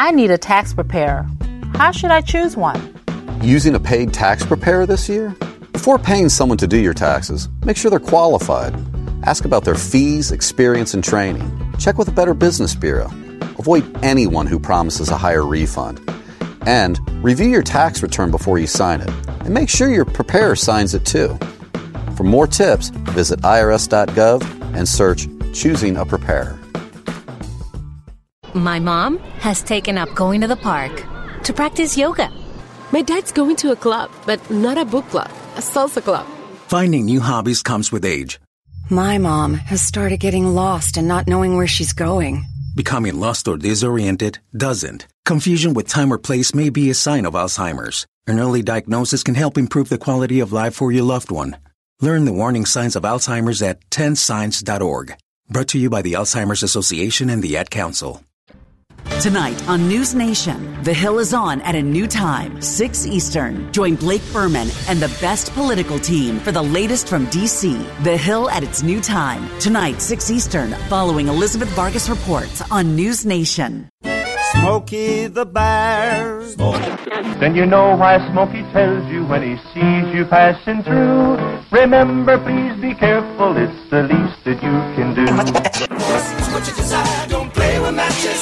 I 0.00 0.12
need 0.12 0.30
a 0.30 0.38
tax 0.38 0.72
preparer. 0.72 1.26
How 1.74 1.90
should 1.90 2.12
I 2.12 2.20
choose 2.20 2.56
one? 2.56 2.94
Using 3.42 3.74
a 3.74 3.80
paid 3.80 4.14
tax 4.14 4.46
preparer 4.46 4.86
this 4.86 5.08
year? 5.08 5.30
Before 5.72 5.98
paying 5.98 6.28
someone 6.28 6.56
to 6.58 6.68
do 6.68 6.78
your 6.78 6.94
taxes, 6.94 7.48
make 7.64 7.76
sure 7.76 7.90
they're 7.90 7.98
qualified. 7.98 8.76
Ask 9.24 9.44
about 9.44 9.64
their 9.64 9.74
fees, 9.74 10.30
experience, 10.30 10.94
and 10.94 11.02
training. 11.02 11.50
Check 11.80 11.98
with 11.98 12.06
a 12.06 12.12
Better 12.12 12.32
Business 12.32 12.76
Bureau. 12.76 13.10
Avoid 13.58 13.84
anyone 14.04 14.46
who 14.46 14.60
promises 14.60 15.08
a 15.08 15.16
higher 15.16 15.44
refund. 15.44 16.00
And 16.64 17.00
review 17.24 17.48
your 17.48 17.62
tax 17.62 18.00
return 18.00 18.30
before 18.30 18.60
you 18.60 18.68
sign 18.68 19.00
it. 19.00 19.10
And 19.40 19.52
make 19.52 19.68
sure 19.68 19.88
your 19.88 20.04
preparer 20.04 20.54
signs 20.54 20.94
it 20.94 21.04
too. 21.04 21.36
For 22.16 22.22
more 22.22 22.46
tips, 22.46 22.90
visit 22.90 23.40
irs.gov 23.40 24.74
and 24.76 24.88
search 24.88 25.26
Choosing 25.52 25.96
a 25.96 26.06
Preparer. 26.06 26.57
My 28.58 28.80
mom 28.80 29.18
has 29.38 29.62
taken 29.62 29.96
up 29.96 30.12
going 30.16 30.40
to 30.40 30.48
the 30.48 30.56
park 30.56 31.04
to 31.44 31.52
practice 31.52 31.96
yoga. 31.96 32.28
My 32.90 33.02
dad's 33.02 33.30
going 33.30 33.54
to 33.56 33.70
a 33.70 33.76
club, 33.76 34.10
but 34.26 34.50
not 34.50 34.76
a 34.76 34.84
book 34.84 35.08
club, 35.10 35.30
a 35.54 35.60
salsa 35.60 36.02
club. 36.02 36.26
Finding 36.66 37.04
new 37.04 37.20
hobbies 37.20 37.62
comes 37.62 37.92
with 37.92 38.04
age. 38.04 38.40
My 38.90 39.16
mom 39.16 39.54
has 39.54 39.80
started 39.80 40.18
getting 40.18 40.56
lost 40.56 40.96
and 40.96 41.06
not 41.06 41.28
knowing 41.28 41.56
where 41.56 41.68
she's 41.68 41.92
going. 41.92 42.46
Becoming 42.74 43.20
lost 43.20 43.46
or 43.46 43.56
disoriented 43.56 44.40
doesn't. 44.56 45.06
Confusion 45.24 45.72
with 45.72 45.86
time 45.86 46.12
or 46.12 46.18
place 46.18 46.52
may 46.52 46.68
be 46.68 46.90
a 46.90 46.94
sign 46.94 47.26
of 47.26 47.34
Alzheimer's. 47.34 48.06
An 48.26 48.40
early 48.40 48.62
diagnosis 48.62 49.22
can 49.22 49.36
help 49.36 49.56
improve 49.56 49.88
the 49.88 49.98
quality 49.98 50.40
of 50.40 50.52
life 50.52 50.74
for 50.74 50.90
your 50.90 51.04
loved 51.04 51.30
one. 51.30 51.56
Learn 52.00 52.24
the 52.24 52.32
warning 52.32 52.66
signs 52.66 52.96
of 52.96 53.04
Alzheimer's 53.04 53.62
at 53.62 53.88
10signs.org. 53.90 55.14
Brought 55.48 55.68
to 55.68 55.78
you 55.78 55.88
by 55.88 56.02
the 56.02 56.14
Alzheimer's 56.14 56.64
Association 56.64 57.30
and 57.30 57.40
the 57.40 57.56
Ad 57.56 57.70
Council. 57.70 58.20
Tonight 59.16 59.68
on 59.68 59.88
News 59.88 60.14
Nation, 60.14 60.80
The 60.84 60.94
Hill 60.94 61.18
is 61.18 61.34
on 61.34 61.60
at 61.62 61.74
a 61.74 61.82
new 61.82 62.06
time, 62.06 62.62
6 62.62 63.06
Eastern. 63.06 63.72
Join 63.72 63.96
Blake 63.96 64.22
Burman 64.32 64.68
and 64.86 65.00
the 65.00 65.08
best 65.20 65.52
political 65.54 65.98
team 65.98 66.38
for 66.38 66.52
the 66.52 66.62
latest 66.62 67.08
from 67.08 67.26
D.C. 67.26 67.84
The 68.04 68.16
Hill 68.16 68.48
at 68.50 68.62
its 68.62 68.84
new 68.84 69.00
time. 69.00 69.50
Tonight, 69.58 70.00
6 70.00 70.30
Eastern, 70.30 70.70
following 70.88 71.26
Elizabeth 71.26 71.68
Vargas 71.70 72.08
reports 72.08 72.62
on 72.70 72.94
News 72.94 73.26
Nation. 73.26 73.88
Smokey 74.52 75.26
the 75.26 75.44
Bear. 75.44 76.40
Then 77.40 77.56
you 77.56 77.66
know 77.66 77.96
why 77.96 78.18
Smokey 78.30 78.62
tells 78.72 79.04
you 79.10 79.26
when 79.26 79.42
he 79.42 79.56
sees 79.74 80.14
you 80.14 80.24
passing 80.26 80.84
through. 80.84 81.36
Remember, 81.72 82.38
please 82.38 82.80
be 82.80 82.94
careful, 82.94 83.56
it's 83.56 83.90
the 83.90 84.04
least 84.04 84.44
that 84.44 84.62
you 84.62 84.74
can 84.94 85.14
do. 85.14 85.26
What 86.52 86.66
you 86.66 86.74
desire, 86.74 87.28
don't 87.28 87.52
play 87.52 87.78
with 87.78 87.94
matches, 87.94 88.37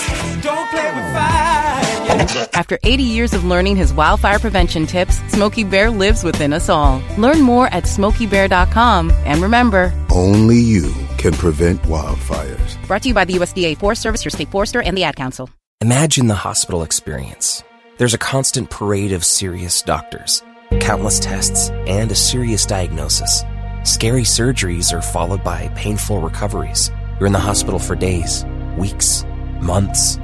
After 2.54 2.78
80 2.82 3.02
years 3.02 3.34
of 3.34 3.44
learning 3.44 3.76
his 3.76 3.92
wildfire 3.92 4.38
prevention 4.38 4.86
tips, 4.86 5.18
Smokey 5.32 5.64
Bear 5.64 5.90
lives 5.90 6.24
within 6.24 6.52
us 6.52 6.68
all. 6.68 7.02
Learn 7.18 7.40
more 7.42 7.66
at 7.68 7.84
smokeybear.com 7.84 9.10
and 9.24 9.42
remember, 9.42 9.92
Only 10.10 10.56
you 10.56 10.92
can 11.18 11.32
prevent 11.32 11.82
wildfires. 11.82 12.86
brought 12.86 13.02
to 13.02 13.08
you 13.08 13.14
by 13.14 13.24
the 13.24 13.34
USDA 13.34 13.76
Forest 13.78 14.02
Service, 14.02 14.24
your 14.24 14.30
state 14.30 14.50
forester, 14.50 14.80
and 14.80 14.96
the 14.96 15.04
Ad 15.04 15.16
Council. 15.16 15.48
Imagine 15.80 16.26
the 16.26 16.34
hospital 16.34 16.82
experience. 16.82 17.62
There's 17.98 18.14
a 18.14 18.18
constant 18.18 18.70
parade 18.70 19.12
of 19.12 19.24
serious 19.24 19.82
doctors, 19.82 20.42
countless 20.80 21.18
tests, 21.20 21.70
and 21.86 22.10
a 22.10 22.14
serious 22.14 22.66
diagnosis. 22.66 23.44
Scary 23.84 24.22
surgeries 24.22 24.92
are 24.92 25.02
followed 25.02 25.44
by 25.44 25.68
painful 25.76 26.20
recoveries. 26.20 26.90
You're 27.18 27.26
in 27.26 27.32
the 27.32 27.38
hospital 27.38 27.78
for 27.78 27.94
days, 27.94 28.44
weeks, 28.76 29.24
months. 29.60 30.18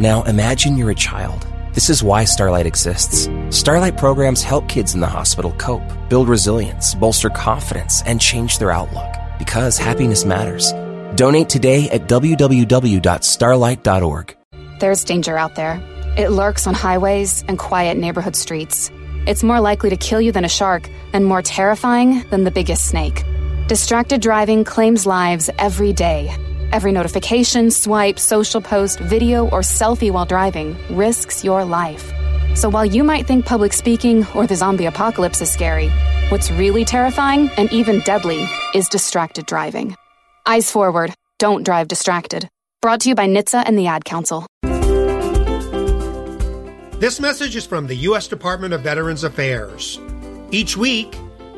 Now 0.00 0.24
imagine 0.24 0.76
you're 0.76 0.90
a 0.90 0.94
child. 0.94 1.46
This 1.72 1.88
is 1.88 2.02
why 2.02 2.24
Starlight 2.24 2.66
exists. 2.66 3.28
Starlight 3.50 3.96
programs 3.96 4.42
help 4.42 4.68
kids 4.68 4.94
in 4.94 5.00
the 5.00 5.06
hospital 5.06 5.52
cope, 5.52 5.88
build 6.08 6.28
resilience, 6.28 6.96
bolster 6.96 7.30
confidence, 7.30 8.02
and 8.02 8.20
change 8.20 8.58
their 8.58 8.72
outlook. 8.72 9.06
Because 9.38 9.78
happiness 9.78 10.24
matters. 10.24 10.72
Donate 11.14 11.48
today 11.48 11.88
at 11.90 12.08
www.starlight.org. 12.08 14.36
there's 14.80 15.04
danger 15.04 15.38
out 15.38 15.54
there. 15.54 15.80
It 16.18 16.30
lurks 16.30 16.66
on 16.66 16.74
highways 16.74 17.44
and 17.46 17.56
quiet 17.56 17.96
neighborhood 17.96 18.34
streets. 18.34 18.90
It's 19.28 19.44
more 19.44 19.60
likely 19.60 19.90
to 19.90 19.96
kill 19.96 20.20
you 20.20 20.32
than 20.32 20.44
a 20.44 20.48
shark 20.48 20.90
and 21.12 21.24
more 21.24 21.42
terrifying 21.42 22.28
than 22.30 22.42
the 22.42 22.50
biggest 22.50 22.86
snake. 22.86 23.22
Distracted 23.68 24.20
driving 24.20 24.64
claims 24.64 25.06
lives 25.06 25.50
every 25.58 25.92
day. 25.92 26.34
Every 26.74 26.90
notification, 26.90 27.70
swipe, 27.70 28.18
social 28.18 28.60
post, 28.60 28.98
video, 28.98 29.44
or 29.50 29.60
selfie 29.60 30.10
while 30.10 30.24
driving 30.24 30.76
risks 30.90 31.44
your 31.44 31.64
life. 31.64 32.12
So 32.56 32.68
while 32.68 32.84
you 32.84 33.04
might 33.04 33.28
think 33.28 33.46
public 33.46 33.72
speaking 33.72 34.26
or 34.34 34.48
the 34.48 34.56
zombie 34.56 34.86
apocalypse 34.86 35.40
is 35.40 35.48
scary, 35.52 35.88
what's 36.30 36.50
really 36.50 36.84
terrifying 36.84 37.48
and 37.56 37.72
even 37.72 38.00
deadly 38.00 38.44
is 38.74 38.88
distracted 38.88 39.46
driving. 39.46 39.94
Eyes 40.46 40.68
forward, 40.68 41.14
don't 41.38 41.62
drive 41.64 41.86
distracted. 41.86 42.48
Brought 42.82 43.02
to 43.02 43.08
you 43.08 43.14
by 43.14 43.28
NHTSA 43.28 43.62
and 43.66 43.78
the 43.78 43.86
Ad 43.86 44.04
Council. 44.04 44.44
This 46.98 47.20
message 47.20 47.54
is 47.54 47.64
from 47.64 47.86
the 47.86 47.94
U.S. 48.08 48.26
Department 48.26 48.74
of 48.74 48.80
Veterans 48.80 49.22
Affairs. 49.22 50.00
Each 50.50 50.76
week, 50.76 51.14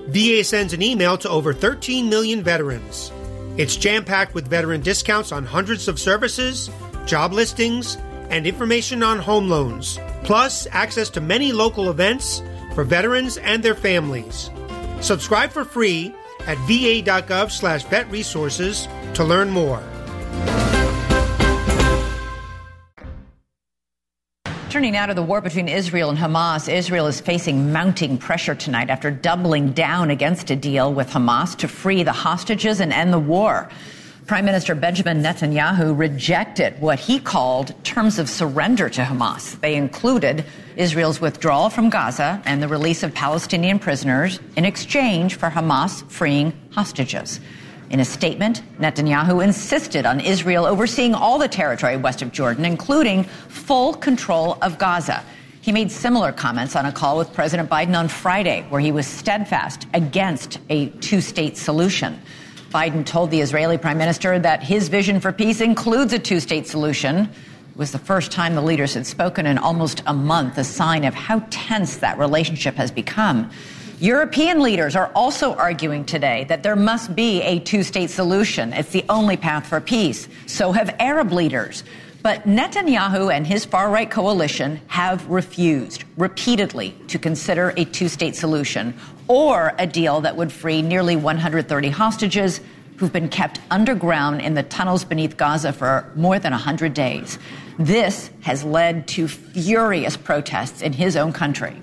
VA 0.09 0.45
sends 0.45 0.75
an 0.75 0.83
email 0.83 1.17
to 1.17 1.31
over 1.31 1.55
13 1.55 2.11
million 2.11 2.43
veterans. 2.43 3.13
It's 3.59 3.77
jam 3.77 4.05
packed 4.05 4.35
with 4.35 4.49
veteran 4.49 4.83
discounts 4.83 5.33
on 5.33 5.47
hundreds 5.47 5.89
of 5.89 5.99
services, 5.99 6.69
job 7.07 7.33
listings, 7.33 7.97
and 8.29 8.47
information 8.47 9.03
on 9.03 9.19
home 9.19 9.49
loans, 9.49 9.99
plus 10.25 10.67
access 10.73 11.09
to 11.11 11.23
many 11.23 11.53
local 11.53 11.89
events 11.89 12.43
for 12.75 12.85
veterans 12.85 13.39
and 13.39 13.63
their 13.63 13.75
families. 13.75 14.51
Subscribe 15.01 15.51
for 15.51 15.65
free 15.65 16.15
at 16.41 16.59
va.gov 16.69 17.51
slash 17.51 17.85
vet 17.85 18.11
resources 18.11 18.89
to 19.15 19.25
learn 19.25 19.49
more. 19.49 19.83
Turning 24.77 24.93
now 24.93 25.07
to 25.07 25.15
the 25.15 25.23
war 25.23 25.41
between 25.41 25.69
Israel 25.69 26.11
and 26.11 26.19
Hamas, 26.19 26.71
Israel 26.71 27.07
is 27.07 27.19
facing 27.19 27.73
mounting 27.73 28.19
pressure 28.19 28.55
tonight 28.55 28.91
after 28.91 29.11
doubling 29.11 29.73
down 29.73 30.11
against 30.11 30.51
a 30.51 30.55
deal 30.55 30.93
with 30.93 31.09
Hamas 31.09 31.57
to 31.57 31.67
free 31.67 32.03
the 32.03 32.13
hostages 32.13 32.79
and 32.79 32.93
end 32.93 33.11
the 33.11 33.19
war. 33.19 33.71
Prime 34.27 34.45
Minister 34.45 34.75
Benjamin 34.75 35.23
Netanyahu 35.23 35.99
rejected 35.99 36.79
what 36.79 36.99
he 36.99 37.19
called 37.19 37.73
terms 37.85 38.19
of 38.19 38.29
surrender 38.29 38.91
to 38.91 39.01
Hamas. 39.01 39.59
They 39.61 39.77
included 39.77 40.45
Israel's 40.77 41.23
withdrawal 41.23 41.71
from 41.71 41.89
Gaza 41.89 42.43
and 42.45 42.63
the 42.63 42.69
release 42.69 43.03
of 43.03 43.15
Palestinian 43.15 43.79
prisoners 43.79 44.41
in 44.57 44.67
exchange 44.67 45.37
for 45.37 45.49
Hamas 45.49 46.07
freeing 46.11 46.53
hostages. 46.73 47.41
In 47.89 48.01
a 48.01 48.05
statement, 48.05 48.63
Netanyahu 48.79 49.45
insisted 49.45 50.07
on 50.07 50.19
Israel 50.19 50.67
overseeing 50.67 51.15
all 51.15 51.39
the 51.39 51.49
territory 51.49 51.97
west 51.97 52.21
of 52.21 52.33
Jordan, 52.33 52.65
including 52.65 53.25
full 53.25 53.95
control 53.95 54.59
of 54.61 54.79
Gaza. 54.79 55.23
He 55.61 55.73
made 55.73 55.91
similar 55.91 56.33
comments 56.33 56.75
on 56.75 56.87
a 56.87 56.93
call 56.93 57.17
with 57.17 57.33
President 57.33 57.71
Biden 57.71 57.97
on 57.97 58.09
Friday, 58.09 58.65
where 58.71 58.81
he 58.81 58.93
was 58.93 59.07
steadfast 59.07 59.87
against 59.95 60.59
a 60.69 60.89
two 61.01 61.21
state 61.21 61.57
solution. 61.57 62.21
Biden 62.71 63.07
told 63.07 63.31
the 63.31 63.41
Israeli 63.41 63.79
prime 63.79 63.99
minister 63.99 64.39
that 64.39 64.63
his 64.63 64.89
vision 64.89 65.21
for 65.21 65.33
peace 65.33 65.61
includes 65.61 66.13
a 66.13 66.19
two 66.19 66.41
state 66.41 66.67
solution. 66.67 67.17
It 67.17 67.77
was 67.77 67.93
the 67.93 67.99
first 67.99 68.33
time 68.33 68.55
the 68.55 68.63
leaders 68.63 68.95
had 68.95 69.07
spoken 69.07 69.47
in 69.47 69.59
almost 69.59 70.03
a 70.07 70.15
month, 70.15 70.59
a 70.59 70.65
sign 70.65 71.05
of 71.05 71.15
how 71.15 71.45
tense 71.51 71.99
that 71.99 72.19
relationship 72.19 72.75
has 72.75 72.91
become. 72.91 73.51
European 74.01 74.61
leaders 74.61 74.95
are 74.95 75.11
also 75.15 75.55
arguing 75.55 76.05
today 76.05 76.45
that 76.51 76.63
there 76.63 76.77
must 76.77 77.17
be 77.17 77.41
a 77.41 77.61
two 77.61 77.83
state 77.83 78.11
solution. 78.11 78.75
It's 78.75 78.91
the 78.91 79.07
only 79.09 79.39
path 79.39 79.67
for 79.67 79.81
peace. 79.81 80.29
So 80.45 80.73
have 80.73 80.95
Arab 80.99 81.33
leaders. 81.33 81.83
But 82.23 82.43
Netanyahu 82.43 83.33
and 83.33 83.47
his 83.47 83.65
far 83.65 83.89
right 83.89 84.11
coalition 84.11 84.83
have 84.89 85.27
refused 85.29 86.05
repeatedly 86.19 86.95
to 87.09 87.19
consider 87.19 87.73
a 87.79 87.87
two 87.87 88.09
state 88.09 88.37
solution 88.37 88.93
or 89.29 89.75
a 89.79 89.87
deal 89.87 90.21
that 90.21 90.37
would 90.37 90.53
free 90.53 90.83
nearly 90.83 91.17
130 91.17 91.89
hostages 91.89 92.61
who've 92.97 93.13
been 93.13 93.31
kept 93.31 93.61
underground 93.71 94.43
in 94.43 94.53
the 94.53 94.63
tunnels 94.65 95.05
beneath 95.05 95.39
Gaza 95.39 95.73
for 95.73 96.11
more 96.17 96.39
than 96.39 96.53
100 96.53 96.93
days. 96.93 97.39
This 97.79 98.31
has 98.43 98.63
led 98.63 99.09
to 99.09 99.27
furious 99.27 100.19
protests 100.19 100.83
in 100.83 100.93
his 100.93 101.17
own 101.17 101.33
country. 101.33 101.81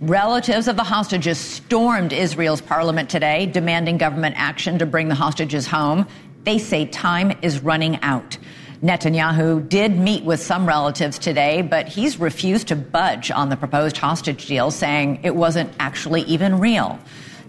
Relatives 0.00 0.66
of 0.66 0.76
the 0.76 0.82
hostages 0.82 1.38
stormed 1.38 2.12
Israel's 2.12 2.60
parliament 2.60 3.08
today, 3.08 3.46
demanding 3.46 3.98
government 3.98 4.34
action 4.36 4.80
to 4.80 4.86
bring 4.86 5.06
the 5.06 5.14
hostages 5.14 5.68
home. 5.68 6.08
They 6.42 6.58
say 6.58 6.86
time 6.86 7.38
is 7.42 7.60
running 7.60 8.02
out. 8.02 8.36
Netanyahu 8.82 9.68
did 9.68 9.96
meet 9.96 10.24
with 10.24 10.42
some 10.42 10.66
relatives 10.66 11.16
today, 11.16 11.62
but 11.62 11.86
he's 11.86 12.18
refused 12.18 12.66
to 12.68 12.76
budge 12.76 13.30
on 13.30 13.48
the 13.48 13.56
proposed 13.56 13.96
hostage 13.96 14.46
deal, 14.46 14.72
saying 14.72 15.20
it 15.22 15.36
wasn't 15.36 15.72
actually 15.78 16.22
even 16.22 16.58
real. 16.58 16.98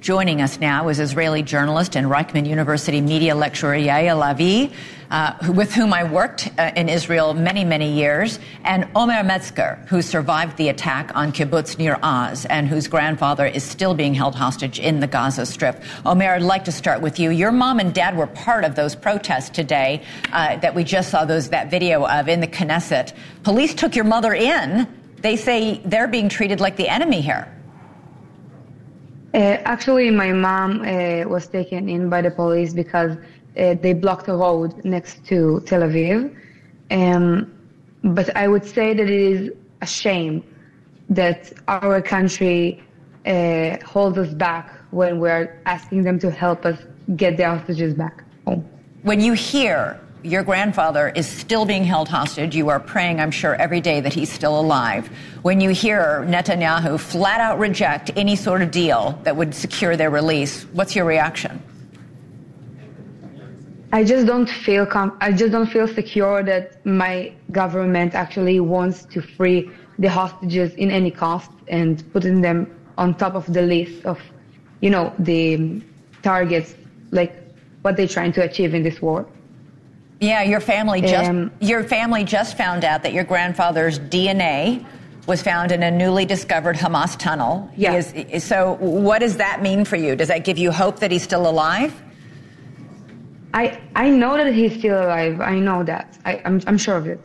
Joining 0.02 0.42
us 0.42 0.60
now 0.60 0.90
is 0.90 1.00
Israeli 1.00 1.44
journalist 1.44 1.96
and 1.96 2.08
Reichman 2.08 2.48
University 2.48 3.02
media 3.02 3.36
lecturer 3.36 3.76
Yael 3.76 4.20
Lavi, 4.20 4.74
uh, 5.12 5.54
with 5.54 5.76
whom 5.76 5.94
I 5.94 6.06
worked 6.06 6.50
uh, 6.58 6.72
in 6.76 6.90
Israel 6.90 7.36
many, 7.36 7.64
many 7.64 7.94
years, 7.94 8.40
and 8.64 8.90
Omer 8.96 9.22
Metzger, 9.24 9.76
who 9.90 10.02
survived 10.02 10.58
the 10.58 10.70
attack 10.70 11.12
on 11.14 11.32
kibbutz 11.32 11.78
Nir 11.78 12.00
Oz 12.02 12.48
and 12.48 12.68
whose 12.68 12.88
grandfather 12.88 13.46
is 13.46 13.64
still 13.64 13.94
being 13.94 14.16
held 14.16 14.34
hostage 14.34 14.80
in 14.80 15.02
the 15.02 15.08
Gaza 15.08 15.46
Strip. 15.46 15.84
Omer, 16.04 16.32
I'd 16.32 16.42
like 16.42 16.66
to 16.66 16.72
start 16.72 17.02
with 17.02 17.20
you. 17.20 17.30
Your 17.30 17.52
mom 17.52 17.80
and 17.80 17.94
dad 17.94 18.18
were 18.18 18.26
part 18.26 18.64
of 18.64 18.74
those 18.74 18.96
protests 18.96 19.52
today 19.52 20.02
uh, 20.34 20.58
that 20.58 20.74
we 20.74 20.84
just 20.84 21.12
saw 21.12 21.26
those 21.26 21.50
that 21.50 21.70
video 21.70 22.08
of 22.08 22.28
in 22.28 22.40
the 22.40 22.48
Knesset. 22.48 23.14
Police 23.44 23.76
took 23.76 23.96
your 23.96 24.06
mother 24.06 24.34
in. 24.34 24.88
They 25.18 25.36
say 25.36 25.80
they're 25.86 26.08
being 26.08 26.28
treated 26.28 26.60
like 26.60 26.76
the 26.76 26.88
enemy 26.88 27.22
here. 27.22 27.56
Uh, 29.34 29.58
actually, 29.64 30.12
my 30.12 30.34
mom 30.34 30.82
uh, 30.82 31.24
was 31.28 31.48
taken 31.48 31.88
in 31.88 32.10
by 32.10 32.22
the 32.22 32.32
police 32.32 32.74
because 32.74 33.18
uh, 33.58 33.76
they 33.76 33.94
blocked 33.94 34.28
a 34.28 34.36
road 34.36 34.84
next 34.84 35.26
to 35.26 35.62
Tel 35.66 35.82
Aviv. 35.82 36.36
Um, 36.92 37.54
but 38.04 38.36
I 38.36 38.48
would 38.48 38.66
say 38.66 38.94
that 38.94 39.10
it 39.10 39.10
is 39.10 39.52
a 39.82 39.86
shame 39.86 40.44
that 41.10 41.54
our 41.68 42.02
country 42.02 42.84
uh, 43.26 43.78
holds 43.86 44.18
us 44.18 44.34
back 44.34 44.74
when 44.92 45.20
we're 45.20 45.62
asking 45.66 46.04
them 46.04 46.20
to 46.20 46.32
help 46.32 46.66
us 46.66 46.80
get 47.16 47.38
the 47.38 47.46
hostages 47.46 47.94
back 47.94 48.24
home. 48.46 48.68
When 49.04 49.22
you 49.22 49.34
hear 49.34 50.00
your 50.24 50.44
grandfather 50.44 51.10
is 51.16 51.28
still 51.28 51.66
being 51.66 51.84
held 51.84 52.08
hostage. 52.08 52.56
You 52.56 52.70
are 52.70 52.80
praying, 52.80 53.20
I'm 53.20 53.32
sure, 53.32 53.56
every 53.56 53.82
day 53.82 54.02
that 54.02 54.14
he's 54.14 54.32
still 54.32 54.60
alive. 54.60 55.10
When 55.42 55.60
you 55.60 55.72
hear 55.72 56.26
Netanyahu 56.28 57.00
flat 57.00 57.42
out 57.42 57.60
reject 57.60 58.12
any 58.16 58.36
sort 58.36 58.62
of 58.62 58.72
deal 58.72 59.20
that 59.24 59.36
would 59.36 59.54
secure 59.56 59.98
their 59.98 60.10
release, 60.10 60.64
what's 60.74 60.96
your 60.96 61.06
reaction? 61.06 61.62
I 63.94 64.04
just 64.04 64.26
don't 64.26 64.50
feel 64.50 64.86
com- 64.86 65.18
I 65.20 65.34
just 65.34 65.52
don't 65.52 65.70
feel 65.70 65.88
secure 65.88 66.44
that 66.44 66.86
my 66.86 67.34
government 67.52 68.16
actually 68.16 68.60
wants 68.62 69.04
to 69.06 69.22
free 69.22 69.70
the 70.00 70.10
hostages 70.10 70.74
in 70.76 70.90
any 70.90 71.12
cost 71.12 71.52
and 71.68 72.02
putting 72.14 72.40
them 72.42 72.74
on 72.98 73.16
top 73.16 73.36
of 73.36 73.52
the 73.52 73.62
list 73.62 74.06
of, 74.06 74.18
you 74.80 74.90
know, 74.90 75.14
the 75.20 75.82
targets 76.24 76.76
like 77.12 77.34
what 77.82 77.98
they're 77.98 78.08
trying 78.08 78.32
to 78.32 78.44
achieve 78.44 78.74
in 78.74 78.84
this 78.84 79.02
war. 79.02 79.28
Yeah, 80.22 80.44
your 80.44 80.60
family 80.60 81.02
just 81.02 81.30
um, 81.32 81.52
your 81.60 81.84
family 81.84 82.24
just 82.24 82.56
found 82.56 82.86
out 82.86 83.02
that 83.02 83.12
your 83.12 83.24
grandfather's 83.24 83.98
DNA 83.98 84.86
was 85.26 85.42
found 85.42 85.72
in 85.72 85.82
a 85.82 85.90
newly 85.90 86.26
discovered 86.26 86.76
Hamas 86.76 87.18
tunnel. 87.18 87.68
Yeah. 87.76 87.96
Is, 87.96 88.44
so, 88.44 88.74
what 88.80 89.20
does 89.20 89.38
that 89.38 89.64
mean 89.64 89.84
for 89.84 89.96
you? 89.96 90.16
Does 90.16 90.28
that 90.28 90.46
give 90.46 90.60
you 90.60 90.72
hope 90.72 91.00
that 91.00 91.12
he's 91.12 91.24
still 91.24 91.50
alive? 91.50 92.00
I 93.56 93.82
I 93.96 94.12
know 94.12 94.38
that 94.38 94.54
he's 94.54 94.78
still 94.78 95.02
alive. 95.04 95.42
I 95.42 95.60
know 95.60 95.84
that. 95.84 96.20
I, 96.24 96.34
am 96.36 96.42
I'm, 96.46 96.62
I'm 96.68 96.78
sure 96.78 96.98
of 96.98 97.08
it. 97.08 97.20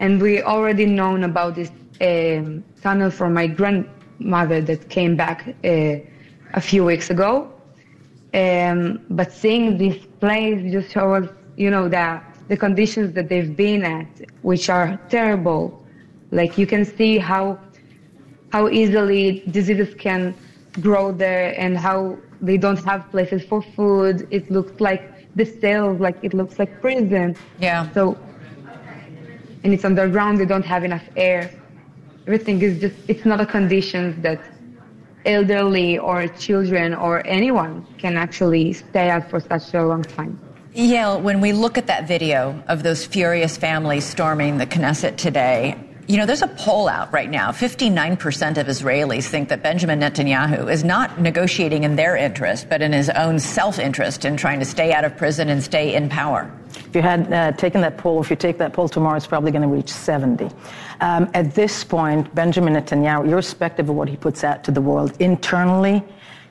And 0.00 0.20
we 0.20 0.42
already 0.42 0.86
known 0.86 1.22
about 1.22 1.54
this 1.54 1.70
um, 2.00 2.64
tunnel 2.82 3.12
from 3.12 3.32
my 3.32 3.46
grandmother 3.46 4.60
that 4.60 4.88
came 4.88 5.14
back 5.14 5.54
uh, 5.64 5.96
a 6.54 6.60
few 6.60 6.84
weeks 6.84 7.10
ago. 7.10 7.52
Um, 8.34 9.04
but 9.08 9.32
seeing 9.32 9.78
this 9.78 10.04
place 10.18 10.72
just 10.72 10.90
shows, 10.90 11.28
you 11.56 11.70
know, 11.70 11.88
that 11.88 12.29
the 12.50 12.56
conditions 12.56 13.14
that 13.14 13.28
they've 13.28 13.56
been 13.56 13.82
at, 13.84 14.08
which 14.42 14.68
are 14.68 14.98
terrible. 15.08 15.62
Like 16.32 16.58
you 16.58 16.66
can 16.66 16.84
see 16.84 17.16
how 17.16 17.44
how 18.54 18.68
easily 18.68 19.44
diseases 19.56 19.94
can 19.94 20.34
grow 20.80 21.12
there 21.12 21.54
and 21.64 21.78
how 21.78 22.18
they 22.48 22.56
don't 22.64 22.82
have 22.84 23.08
places 23.14 23.40
for 23.50 23.62
food. 23.76 24.26
It 24.32 24.50
looks 24.50 24.80
like 24.80 25.02
the 25.36 25.46
cells, 25.62 26.00
like 26.00 26.18
it 26.22 26.34
looks 26.34 26.58
like 26.58 26.70
prison. 26.80 27.36
Yeah. 27.60 27.88
So, 27.92 28.18
and 29.62 29.72
it's 29.74 29.84
underground. 29.84 30.38
They 30.40 30.50
don't 30.54 30.68
have 30.74 30.82
enough 30.82 31.06
air. 31.16 31.42
Everything 32.26 32.60
is 32.62 32.80
just. 32.80 32.96
It's 33.06 33.24
not 33.24 33.40
a 33.40 33.46
conditions 33.46 34.20
that 34.26 34.40
elderly 35.24 35.98
or 35.98 36.26
children 36.46 36.94
or 36.94 37.24
anyone 37.26 37.86
can 38.02 38.16
actually 38.16 38.72
stay 38.72 39.08
out 39.08 39.30
for 39.30 39.38
such 39.38 39.72
a 39.74 39.86
long 39.86 40.02
time. 40.02 40.34
Yael, 40.74 41.20
when 41.20 41.40
we 41.40 41.52
look 41.52 41.78
at 41.78 41.88
that 41.88 42.06
video 42.06 42.62
of 42.68 42.84
those 42.84 43.04
furious 43.04 43.56
families 43.56 44.04
storming 44.04 44.58
the 44.58 44.66
Knesset 44.66 45.16
today, 45.16 45.76
you 46.06 46.16
know, 46.16 46.26
there's 46.26 46.42
a 46.42 46.48
poll 46.48 46.88
out 46.88 47.12
right 47.12 47.28
now. 47.28 47.50
59% 47.50 48.56
of 48.56 48.68
Israelis 48.68 49.26
think 49.26 49.48
that 49.48 49.64
Benjamin 49.64 49.98
Netanyahu 49.98 50.70
is 50.70 50.84
not 50.84 51.20
negotiating 51.20 51.82
in 51.82 51.96
their 51.96 52.16
interest, 52.16 52.68
but 52.68 52.82
in 52.82 52.92
his 52.92 53.10
own 53.10 53.40
self 53.40 53.80
interest 53.80 54.24
in 54.24 54.36
trying 54.36 54.60
to 54.60 54.64
stay 54.64 54.92
out 54.92 55.04
of 55.04 55.16
prison 55.16 55.48
and 55.48 55.60
stay 55.60 55.94
in 55.94 56.08
power. 56.08 56.52
If 56.68 56.94
you 56.94 57.02
had 57.02 57.32
uh, 57.32 57.52
taken 57.52 57.80
that 57.80 57.96
poll, 57.98 58.20
if 58.20 58.30
you 58.30 58.36
take 58.36 58.58
that 58.58 58.72
poll 58.72 58.88
tomorrow, 58.88 59.16
it's 59.16 59.26
probably 59.26 59.50
going 59.50 59.62
to 59.62 59.68
reach 59.68 59.92
70. 59.92 60.50
Um, 61.00 61.28
at 61.34 61.54
this 61.54 61.82
point, 61.82 62.32
Benjamin 62.32 62.74
Netanyahu, 62.74 63.28
irrespective 63.28 63.88
of 63.88 63.96
what 63.96 64.08
he 64.08 64.16
puts 64.16 64.44
out 64.44 64.62
to 64.64 64.70
the 64.70 64.80
world 64.80 65.16
internally, 65.20 66.04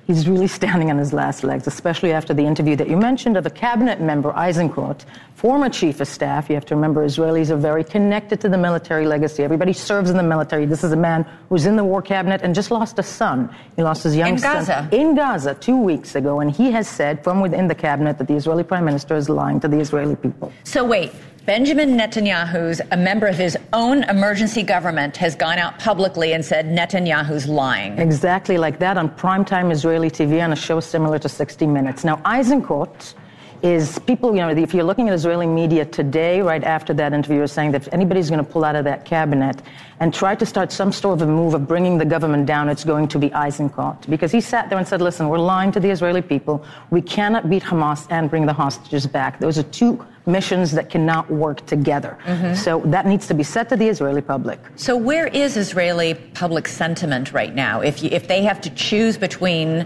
he's 0.09 0.27
really 0.27 0.47
standing 0.47 0.89
on 0.89 0.97
his 0.97 1.13
last 1.13 1.43
legs, 1.43 1.67
especially 1.67 2.11
after 2.11 2.33
the 2.33 2.41
interview 2.41 2.75
that 2.75 2.89
you 2.89 2.97
mentioned 2.97 3.37
of 3.37 3.45
a 3.45 3.49
cabinet 3.51 4.01
member, 4.01 4.31
Eisenkot, 4.31 5.05
former 5.35 5.69
chief 5.69 6.01
of 6.01 6.07
staff. 6.07 6.49
You 6.49 6.55
have 6.55 6.65
to 6.65 6.75
remember 6.75 7.05
Israelis 7.05 7.51
are 7.51 7.57
very 7.57 7.83
connected 7.83 8.41
to 8.41 8.49
the 8.49 8.57
military 8.57 9.05
legacy. 9.05 9.43
Everybody 9.43 9.71
serves 9.71 10.09
in 10.09 10.17
the 10.17 10.23
military. 10.23 10.65
This 10.65 10.83
is 10.83 10.93
a 10.93 10.97
man 10.97 11.27
who's 11.49 11.67
in 11.67 11.75
the 11.75 11.83
war 11.83 12.01
cabinet 12.01 12.41
and 12.41 12.55
just 12.55 12.71
lost 12.71 12.97
a 12.97 13.03
son. 13.03 13.55
He 13.75 13.83
lost 13.83 14.01
his 14.01 14.15
young 14.15 14.29
In 14.29 14.37
son 14.39 14.55
Gaza. 14.65 14.89
in 14.91 15.13
Gaza 15.15 15.53
two 15.53 15.77
weeks 15.77 16.15
ago, 16.15 16.39
and 16.39 16.49
he 16.49 16.71
has 16.71 16.87
said 16.87 17.23
from 17.23 17.39
within 17.39 17.67
the 17.67 17.75
cabinet 17.75 18.17
that 18.17 18.27
the 18.27 18.33
Israeli 18.33 18.63
prime 18.63 18.85
minister 18.85 19.15
is 19.15 19.29
lying 19.29 19.59
to 19.59 19.67
the 19.67 19.77
Israeli 19.79 20.15
people. 20.15 20.51
So 20.63 20.83
wait, 20.83 21.11
Benjamin 21.45 21.97
Netanyahu's 21.97 22.81
a 22.91 22.97
member 22.97 23.27
of 23.27 23.37
his 23.37 23.57
own 23.73 24.03
emergency 24.03 24.63
government 24.63 25.17
has 25.17 25.35
gone 25.35 25.57
out 25.57 25.79
publicly 25.79 26.33
and 26.33 26.43
said 26.43 26.65
Netanyahu's 26.65 27.47
lying. 27.47 27.97
Exactly 27.97 28.57
like 28.57 28.79
that 28.79 28.97
on 28.97 29.09
primetime 29.09 29.71
Israeli 29.71 30.09
TV 30.09 30.43
on 30.43 30.51
a 30.51 30.55
show 30.55 30.79
similar 30.79 31.17
to 31.19 31.29
60 31.29 31.67
Minutes. 31.67 32.03
Now, 32.03 32.17
Eisenkot 32.17 33.13
is 33.61 33.99
people, 33.99 34.33
you 34.35 34.41
know, 34.41 34.49
if 34.49 34.73
you're 34.73 34.83
looking 34.83 35.07
at 35.09 35.13
Israeli 35.13 35.47
media 35.47 35.85
today, 35.85 36.41
right 36.41 36.63
after 36.63 36.93
that 36.93 37.13
interview, 37.13 37.41
is 37.41 37.51
saying 37.51 37.71
that 37.71 37.87
if 37.87 37.93
anybody's 37.93 38.29
going 38.29 38.43
to 38.43 38.49
pull 38.49 38.63
out 38.63 38.75
of 38.75 38.85
that 38.85 39.05
cabinet 39.05 39.61
and 39.99 40.13
try 40.13 40.35
to 40.35 40.45
start 40.45 40.71
some 40.71 40.91
sort 40.91 41.21
of 41.21 41.27
a 41.27 41.31
move 41.31 41.53
of 41.53 41.67
bringing 41.67 41.97
the 41.97 42.05
government 42.05 42.45
down, 42.45 42.69
it's 42.69 42.83
going 42.83 43.07
to 43.09 43.19
be 43.19 43.29
Eisenkot. 43.31 44.09
Because 44.09 44.31
he 44.31 44.41
sat 44.41 44.69
there 44.69 44.77
and 44.77 44.87
said, 44.87 45.01
listen, 45.01 45.27
we're 45.27 45.37
lying 45.39 45.71
to 45.73 45.79
the 45.79 45.89
Israeli 45.89 46.21
people. 46.21 46.63
We 46.89 47.01
cannot 47.01 47.49
beat 47.49 47.63
Hamas 47.63 48.07
and 48.09 48.29
bring 48.29 48.45
the 48.45 48.53
hostages 48.53 49.05
back. 49.05 49.39
Those 49.39 49.57
are 49.57 49.63
two 49.63 50.05
missions 50.25 50.71
that 50.71 50.89
cannot 50.89 51.29
work 51.31 51.65
together. 51.65 52.17
Mhm. 52.25 52.55
So 52.55 52.81
that 52.85 53.05
needs 53.07 53.27
to 53.27 53.33
be 53.33 53.43
said 53.43 53.67
to 53.69 53.75
the 53.75 53.87
Israeli 53.87 54.21
public. 54.21 54.59
So 54.75 54.95
where 54.95 55.27
is 55.27 55.57
Israeli 55.57 56.13
public 56.13 56.67
sentiment 56.67 57.33
right 57.33 57.53
now? 57.53 57.81
If 57.81 58.03
you, 58.03 58.09
if 58.11 58.27
they 58.27 58.43
have 58.43 58.61
to 58.61 58.69
choose 58.69 59.17
between 59.17 59.85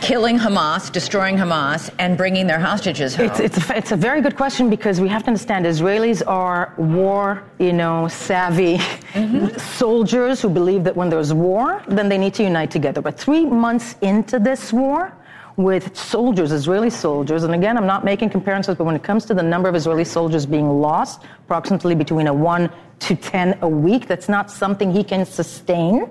killing 0.00 0.38
Hamas, 0.38 0.90
destroying 0.90 1.36
Hamas, 1.36 1.90
and 1.98 2.16
bringing 2.16 2.46
their 2.46 2.58
hostages 2.58 3.14
home, 3.14 3.26
It's, 3.26 3.40
it's, 3.40 3.70
a, 3.70 3.76
it's 3.76 3.92
a 3.92 3.96
very 3.96 4.20
good 4.20 4.36
question 4.36 4.70
because 4.70 5.00
we 5.00 5.08
have 5.08 5.22
to 5.22 5.28
understand 5.28 5.66
Israelis 5.66 6.22
are 6.26 6.74
war, 6.76 7.42
you 7.58 7.72
know, 7.72 8.08
savvy 8.08 8.76
mm-hmm. 8.78 9.56
soldiers 9.58 10.42
who 10.42 10.48
believe 10.48 10.84
that 10.84 10.96
when 10.96 11.08
there's 11.08 11.32
war, 11.32 11.82
then 11.88 12.08
they 12.08 12.18
need 12.18 12.34
to 12.34 12.42
unite 12.42 12.70
together. 12.70 13.00
But 13.00 13.18
three 13.18 13.44
months 13.44 13.96
into 14.00 14.38
this 14.38 14.72
war, 14.72 15.12
with 15.56 15.96
soldiers, 15.96 16.50
Israeli 16.50 16.90
soldiers, 16.90 17.44
and 17.44 17.54
again, 17.54 17.76
I'm 17.76 17.86
not 17.86 18.04
making 18.04 18.30
comparisons, 18.30 18.76
but 18.76 18.84
when 18.84 18.96
it 18.96 19.04
comes 19.04 19.24
to 19.26 19.34
the 19.34 19.42
number 19.42 19.68
of 19.68 19.76
Israeli 19.76 20.04
soldiers 20.04 20.46
being 20.46 20.68
lost, 20.68 21.22
approximately 21.44 21.94
between 21.94 22.26
a 22.26 22.34
one 22.34 22.70
to 23.00 23.14
10 23.14 23.58
a 23.62 23.68
week, 23.68 24.08
that's 24.08 24.28
not 24.28 24.50
something 24.50 24.90
he 24.90 25.04
can 25.04 25.24
sustain. 25.24 26.10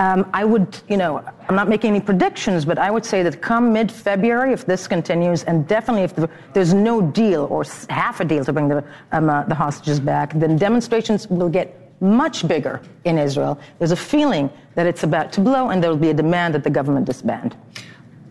Um, 0.00 0.30
I 0.32 0.46
would, 0.46 0.80
you 0.88 0.96
know, 0.96 1.22
I'm 1.46 1.54
not 1.54 1.68
making 1.68 1.90
any 1.90 2.00
predictions, 2.00 2.64
but 2.64 2.78
I 2.78 2.90
would 2.90 3.04
say 3.04 3.22
that 3.22 3.42
come 3.42 3.70
mid-February, 3.70 4.54
if 4.54 4.64
this 4.64 4.88
continues, 4.88 5.44
and 5.44 5.68
definitely 5.68 6.04
if 6.04 6.16
the, 6.16 6.26
there's 6.54 6.72
no 6.72 7.02
deal 7.02 7.46
or 7.50 7.64
half 7.90 8.20
a 8.20 8.24
deal 8.24 8.42
to 8.46 8.52
bring 8.54 8.68
the, 8.68 8.82
um, 9.12 9.28
uh, 9.28 9.44
the 9.44 9.54
hostages 9.54 10.00
back, 10.00 10.32
then 10.32 10.56
demonstrations 10.56 11.28
will 11.28 11.50
get 11.50 11.76
much 12.00 12.48
bigger 12.48 12.80
in 13.04 13.18
Israel. 13.18 13.60
There's 13.78 13.90
a 13.90 14.02
feeling 14.14 14.48
that 14.74 14.86
it's 14.86 15.02
about 15.02 15.32
to 15.32 15.42
blow, 15.42 15.68
and 15.68 15.82
there 15.82 15.90
will 15.90 15.98
be 15.98 16.08
a 16.08 16.14
demand 16.14 16.54
that 16.54 16.64
the 16.64 16.70
government 16.70 17.04
disband. 17.04 17.54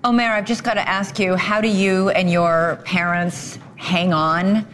Omer, 0.04 0.24
I've 0.24 0.46
just 0.46 0.64
got 0.64 0.74
to 0.74 0.90
ask 0.90 1.20
you, 1.20 1.36
how 1.36 1.62
do 1.62 1.68
you 1.68 2.10
and 2.10 2.32
your 2.32 2.82
parents 2.84 3.60
hang 3.76 4.12
on, 4.12 4.66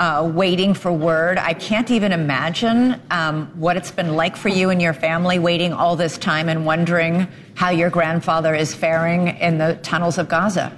uh, 0.00 0.30
waiting 0.34 0.74
for 0.74 0.92
word? 0.92 1.38
I 1.38 1.54
can't 1.54 1.90
even 1.90 2.12
imagine 2.12 3.00
um, 3.10 3.46
what 3.54 3.76
it's 3.76 3.90
been 3.90 4.16
like 4.16 4.36
for 4.36 4.48
you 4.48 4.70
and 4.70 4.80
your 4.82 4.94
family 4.94 5.38
waiting 5.38 5.72
all 5.72 5.96
this 5.96 6.18
time 6.18 6.48
and 6.48 6.66
wondering 6.66 7.28
how 7.54 7.70
your 7.70 7.90
grandfather 7.90 8.54
is 8.54 8.74
faring 8.74 9.28
in 9.38 9.58
the 9.58 9.78
tunnels 9.82 10.18
of 10.18 10.28
Gaza. 10.28 10.76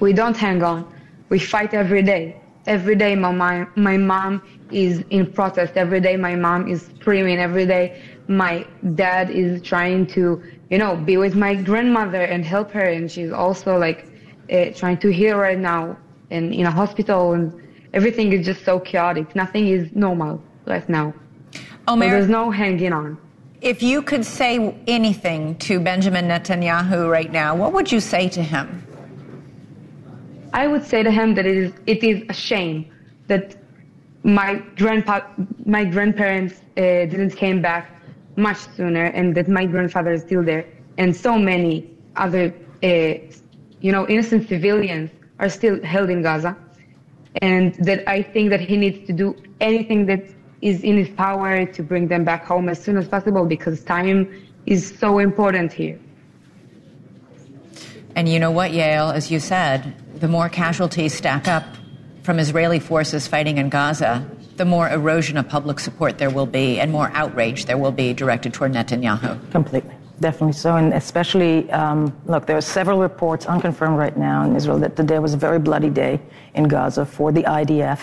We 0.00 0.12
don't 0.12 0.36
hang 0.36 0.62
on. 0.62 0.92
We 1.28 1.38
fight 1.38 1.72
every 1.72 2.02
day. 2.02 2.40
Every 2.66 2.96
day, 2.96 3.14
my, 3.14 3.66
my, 3.76 3.96
mom 3.98 4.42
is 4.70 5.04
in 5.10 5.30
protest. 5.30 5.76
Every 5.76 6.00
day, 6.00 6.16
my 6.16 6.34
mom 6.34 6.66
is 6.68 6.88
screaming. 6.98 7.38
Every 7.38 7.66
day, 7.66 8.02
my 8.26 8.66
dad 8.94 9.30
is 9.30 9.60
trying 9.60 10.06
to, 10.08 10.42
you 10.70 10.78
know, 10.78 10.96
be 10.96 11.18
with 11.18 11.34
my 11.34 11.54
grandmother 11.54 12.22
and 12.22 12.42
help 12.44 12.70
her. 12.72 12.84
And 12.84 13.10
she's 13.10 13.32
also 13.32 13.76
like 13.76 14.06
uh, 14.50 14.70
trying 14.74 14.96
to 14.98 15.12
heal 15.12 15.36
right 15.36 15.58
now 15.58 15.98
and 16.30 16.54
in 16.54 16.66
a 16.66 16.70
hospital. 16.70 17.32
And 17.32 17.52
everything 17.92 18.32
is 18.32 18.44
just 18.44 18.64
so 18.64 18.80
chaotic. 18.80 19.34
Nothing 19.34 19.68
is 19.68 19.90
normal 19.94 20.42
right 20.66 20.88
now. 20.88 21.14
Omer- 21.88 22.04
so 22.04 22.10
there's 22.10 22.28
no 22.28 22.50
hanging 22.50 22.92
on. 22.92 23.18
If 23.60 23.82
you 23.82 24.02
could 24.02 24.24
say 24.26 24.74
anything 24.86 25.56
to 25.60 25.80
Benjamin 25.80 26.26
Netanyahu 26.28 27.10
right 27.10 27.32
now, 27.32 27.56
what 27.56 27.72
would 27.72 27.90
you 27.90 28.00
say 28.00 28.28
to 28.28 28.42
him? 28.42 28.86
I 30.52 30.66
would 30.66 30.84
say 30.84 31.02
to 31.02 31.10
him 31.10 31.34
that 31.34 31.46
it 31.46 31.56
is 31.56 31.72
it 31.86 32.04
is 32.04 32.22
a 32.28 32.32
shame 32.32 32.86
that 33.26 33.56
my 34.22 34.56
grandpa 34.76 35.20
my 35.66 35.84
grandparents 35.84 36.54
uh, 36.76 36.80
didn't 37.12 37.36
came 37.36 37.60
back 37.60 37.90
much 38.36 38.58
sooner, 38.76 39.04
and 39.04 39.34
that 39.34 39.48
my 39.48 39.64
grandfather 39.66 40.12
is 40.12 40.22
still 40.22 40.42
there, 40.42 40.64
and 40.98 41.14
so 41.14 41.38
many 41.38 41.90
other 42.16 42.54
uh, 42.82 42.88
you 43.80 43.92
know 43.92 44.06
innocent 44.08 44.48
civilians 44.48 45.10
are 45.38 45.48
still 45.48 45.82
held 45.84 46.10
in 46.10 46.22
Gaza, 46.22 46.56
and 47.42 47.74
that 47.76 48.08
I 48.08 48.22
think 48.22 48.50
that 48.50 48.60
he 48.60 48.76
needs 48.76 49.06
to 49.06 49.12
do 49.12 49.36
anything 49.60 50.06
that 50.06 50.22
is 50.62 50.82
in 50.82 50.96
his 50.96 51.10
power 51.10 51.66
to 51.66 51.82
bring 51.82 52.08
them 52.08 52.24
back 52.24 52.44
home 52.46 52.68
as 52.68 52.82
soon 52.82 52.96
as 52.96 53.06
possible 53.06 53.44
because 53.44 53.84
time 53.84 54.18
is 54.66 54.96
so 54.98 55.18
important 55.18 55.72
here. 55.72 55.98
And 58.16 58.28
you 58.28 58.38
know 58.38 58.50
what, 58.50 58.70
Yael, 58.70 59.12
as 59.12 59.30
you 59.30 59.40
said, 59.40 59.94
the 60.20 60.28
more 60.28 60.48
casualties 60.48 61.12
stack 61.12 61.48
up 61.48 61.64
from 62.22 62.38
Israeli 62.38 62.78
forces 62.78 63.26
fighting 63.26 63.58
in 63.58 63.68
Gaza, 63.68 64.26
the 64.56 64.64
more 64.64 64.88
erosion 64.88 65.36
of 65.36 65.48
public 65.48 65.80
support 65.80 66.18
there 66.18 66.30
will 66.30 66.46
be 66.46 66.80
and 66.80 66.92
more 66.92 67.10
outrage 67.12 67.66
there 67.66 67.76
will 67.76 67.92
be 67.92 68.14
directed 68.14 68.54
toward 68.54 68.72
Netanyahu. 68.72 69.50
Completely. 69.50 69.92
Definitely 70.20 70.52
so, 70.52 70.76
and 70.76 70.92
especially, 70.92 71.68
um, 71.72 72.16
look, 72.26 72.46
there 72.46 72.56
are 72.56 72.60
several 72.60 73.00
reports, 73.00 73.46
unconfirmed 73.46 73.98
right 73.98 74.16
now 74.16 74.44
in 74.44 74.54
Israel, 74.54 74.78
that 74.78 74.94
today 74.94 75.18
was 75.18 75.34
a 75.34 75.36
very 75.36 75.58
bloody 75.58 75.90
day 75.90 76.20
in 76.54 76.68
Gaza 76.68 77.04
for 77.04 77.32
the 77.32 77.42
IDF. 77.42 78.00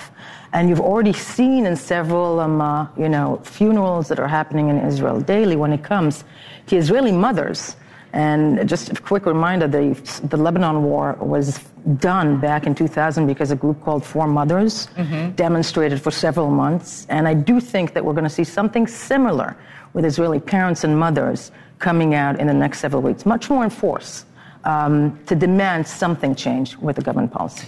And 0.52 0.68
you've 0.68 0.82
already 0.82 1.14
seen 1.14 1.66
in 1.66 1.78
several, 1.78 2.42
um, 2.42 2.60
uh, 2.60 2.88
you 2.98 3.08
know, 3.08 3.40
funerals 3.44 4.10
that 4.10 4.20
are 4.20 4.28
happening 4.28 4.68
in 4.68 4.78
Israel 4.80 5.22
daily 5.22 5.56
when 5.56 5.72
it 5.72 5.84
comes 5.84 6.26
to 6.68 6.76
Israeli 6.76 7.14
mothers. 7.14 7.78
And 8.12 8.68
just 8.68 8.92
a 8.92 8.96
quick 8.96 9.26
reminder, 9.26 9.70
the, 9.70 9.94
the 10.26 10.36
Lebanon 10.36 10.84
war 10.84 11.14
was 11.22 11.60
done 11.98 12.42
back 12.42 12.68
in 12.68 12.76
2000 12.76 13.26
because 13.26 13.52
a 13.52 13.56
group 13.56 13.82
called 13.82 14.06
Four 14.06 14.28
Mothers 14.28 14.88
demonstrated 15.36 16.02
for 16.02 16.12
several 16.12 16.52
months. 16.52 17.08
And 17.10 17.26
I 17.26 17.34
do 17.34 17.62
think 17.62 17.94
that 17.94 18.04
we're 18.04 18.14
going 18.14 18.26
to 18.26 18.30
see 18.30 18.44
something 18.44 18.86
similar 18.86 19.56
with 19.94 20.04
Israeli 20.04 20.42
parents 20.42 20.84
and 20.84 21.00
mothers 21.00 21.52
coming 21.82 22.16
out 22.16 22.40
in 22.40 22.48
the 22.48 22.54
next 22.54 22.80
several 22.80 23.02
weeks, 23.02 23.26
much 23.26 23.50
more 23.50 23.64
in 23.64 23.70
force, 23.70 24.24
um, 24.64 25.20
to 25.26 25.36
demand 25.36 25.88
something 25.88 26.36
change 26.36 26.78
with 26.78 26.96
the 26.96 27.02
government 27.02 27.32
policy. 27.32 27.68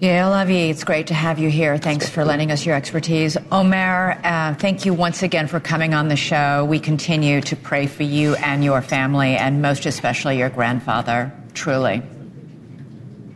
Yael 0.00 0.30
Lavi, 0.30 0.70
it's 0.70 0.84
great 0.84 1.08
to 1.08 1.14
have 1.14 1.40
you 1.40 1.50
here. 1.50 1.76
Thanks 1.76 2.08
for 2.08 2.24
lending 2.24 2.52
us 2.52 2.64
your 2.64 2.76
expertise. 2.76 3.36
Omer, 3.50 4.20
uh, 4.22 4.54
thank 4.54 4.86
you 4.86 4.94
once 4.94 5.24
again 5.24 5.48
for 5.48 5.58
coming 5.58 5.92
on 5.92 6.06
the 6.06 6.14
show. 6.14 6.64
We 6.64 6.78
continue 6.78 7.40
to 7.40 7.56
pray 7.56 7.88
for 7.88 8.04
you 8.04 8.36
and 8.36 8.62
your 8.62 8.80
family, 8.80 9.36
and 9.36 9.60
most 9.60 9.86
especially 9.86 10.38
your 10.38 10.50
grandfather, 10.50 11.32
truly. 11.52 12.02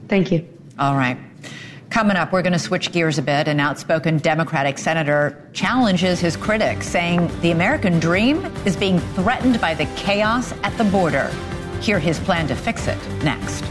Thank 0.06 0.30
you. 0.30 0.48
All 0.78 0.96
right. 0.96 1.18
Coming 1.92 2.16
up, 2.16 2.32
we're 2.32 2.40
going 2.40 2.54
to 2.54 2.58
switch 2.58 2.90
gears 2.90 3.18
a 3.18 3.22
bit. 3.22 3.48
An 3.48 3.60
outspoken 3.60 4.16
Democratic 4.16 4.78
senator 4.78 5.36
challenges 5.52 6.20
his 6.20 6.38
critics, 6.38 6.86
saying 6.86 7.30
the 7.42 7.50
American 7.50 8.00
dream 8.00 8.46
is 8.64 8.78
being 8.78 8.98
threatened 8.98 9.60
by 9.60 9.74
the 9.74 9.84
chaos 9.94 10.54
at 10.62 10.74
the 10.78 10.84
border. 10.84 11.30
Hear 11.82 11.98
his 11.98 12.18
plan 12.18 12.48
to 12.48 12.54
fix 12.54 12.86
it 12.86 12.96
next. 13.22 13.62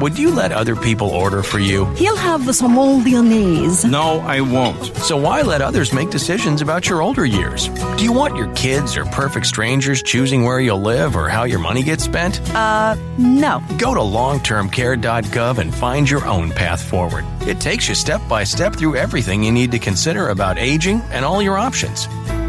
Would 0.00 0.18
you 0.18 0.30
let 0.30 0.50
other 0.50 0.74
people 0.74 1.08
order 1.08 1.42
for 1.42 1.58
you? 1.58 1.84
He'll 1.94 2.16
have 2.16 2.54
some 2.54 2.74
lyonnaise. 2.74 3.84
No, 3.84 4.20
I 4.20 4.40
won't. 4.40 4.82
So 4.96 5.14
why 5.18 5.42
let 5.42 5.60
others 5.60 5.92
make 5.92 6.08
decisions 6.08 6.62
about 6.62 6.88
your 6.88 7.02
older 7.02 7.26
years? 7.26 7.68
Do 7.98 8.04
you 8.04 8.12
want 8.12 8.34
your 8.34 8.50
kids 8.54 8.96
or 8.96 9.04
perfect 9.04 9.44
strangers 9.44 10.02
choosing 10.02 10.44
where 10.44 10.58
you'll 10.58 10.80
live 10.80 11.16
or 11.16 11.28
how 11.28 11.44
your 11.44 11.58
money 11.58 11.82
gets 11.82 12.02
spent? 12.04 12.40
Uh, 12.54 12.96
no. 13.18 13.62
Go 13.76 13.92
to 13.92 14.00
longtermcare.gov 14.00 15.58
and 15.58 15.74
find 15.74 16.08
your 16.08 16.24
own 16.24 16.50
path 16.50 16.82
forward. 16.82 17.26
It 17.42 17.60
takes 17.60 17.86
you 17.86 17.94
step 17.94 18.26
by 18.26 18.44
step 18.44 18.76
through 18.76 18.96
everything 18.96 19.42
you 19.42 19.52
need 19.52 19.70
to 19.72 19.78
consider 19.78 20.30
about 20.30 20.56
aging 20.56 21.02
and 21.10 21.26
all 21.26 21.42
your 21.42 21.58
options. 21.58 22.06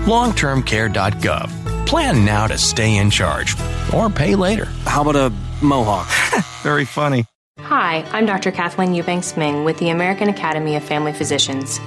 Longtermcare.gov. 0.08 1.86
Plan 1.86 2.24
now 2.24 2.48
to 2.48 2.58
stay 2.58 2.96
in 2.96 3.10
charge 3.10 3.58
or 3.94 4.10
pay 4.10 4.36
later. 4.36 4.68
How 4.86 5.02
about 5.02 5.18
a 5.18 5.34
mohawk? 5.62 6.08
Very 6.64 6.86
funny. 6.86 7.26
Hi, 7.72 8.04
I'm 8.12 8.26
Dr. 8.26 8.52
Kathleen 8.52 8.94
Eubanks 8.94 9.38
Ming 9.38 9.64
with 9.64 9.78
the 9.78 9.92
American 9.92 10.28
Academy 10.28 10.76
of 10.76 10.84
Family 10.84 11.14
Physicians. 11.14 11.80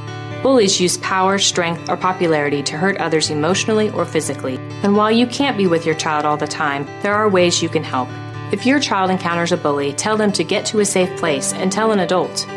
Bullies 0.43 0.80
use 0.80 0.97
power, 0.97 1.39
strength, 1.39 1.91
or 1.91 1.97
popularity 1.99 2.62
to 2.62 2.78
hurt 2.78 2.97
others 2.97 3.28
emotionally 3.28 3.91
or 3.91 4.07
physically. 4.07 4.57
And 4.82 4.97
while 4.97 5.11
you 5.11 5.26
can't 5.26 5.59
be 5.59 5.66
with 5.66 5.85
your 5.85 5.95
child 5.95 6.24
all 6.24 6.39
the 6.39 6.47
time, 6.47 6.87
there 7.03 7.12
are 7.12 7.28
ways 7.28 7.62
you 7.62 7.68
can 7.68 7.85
help. 7.85 8.09
If 8.51 8.64
your 8.64 8.80
child 8.80 9.11
encounters 9.11 9.53
a 9.53 9.59
bully, 9.59 9.93
tell 9.93 10.16
them 10.16 10.32
to 10.32 10.43
get 10.43 10.64
to 10.66 10.80
a 10.80 10.87
safe 10.87 11.14
place 11.18 11.53
and 11.53 11.70
tell 11.70 11.93
an 11.93 12.01
adult. 12.01 12.49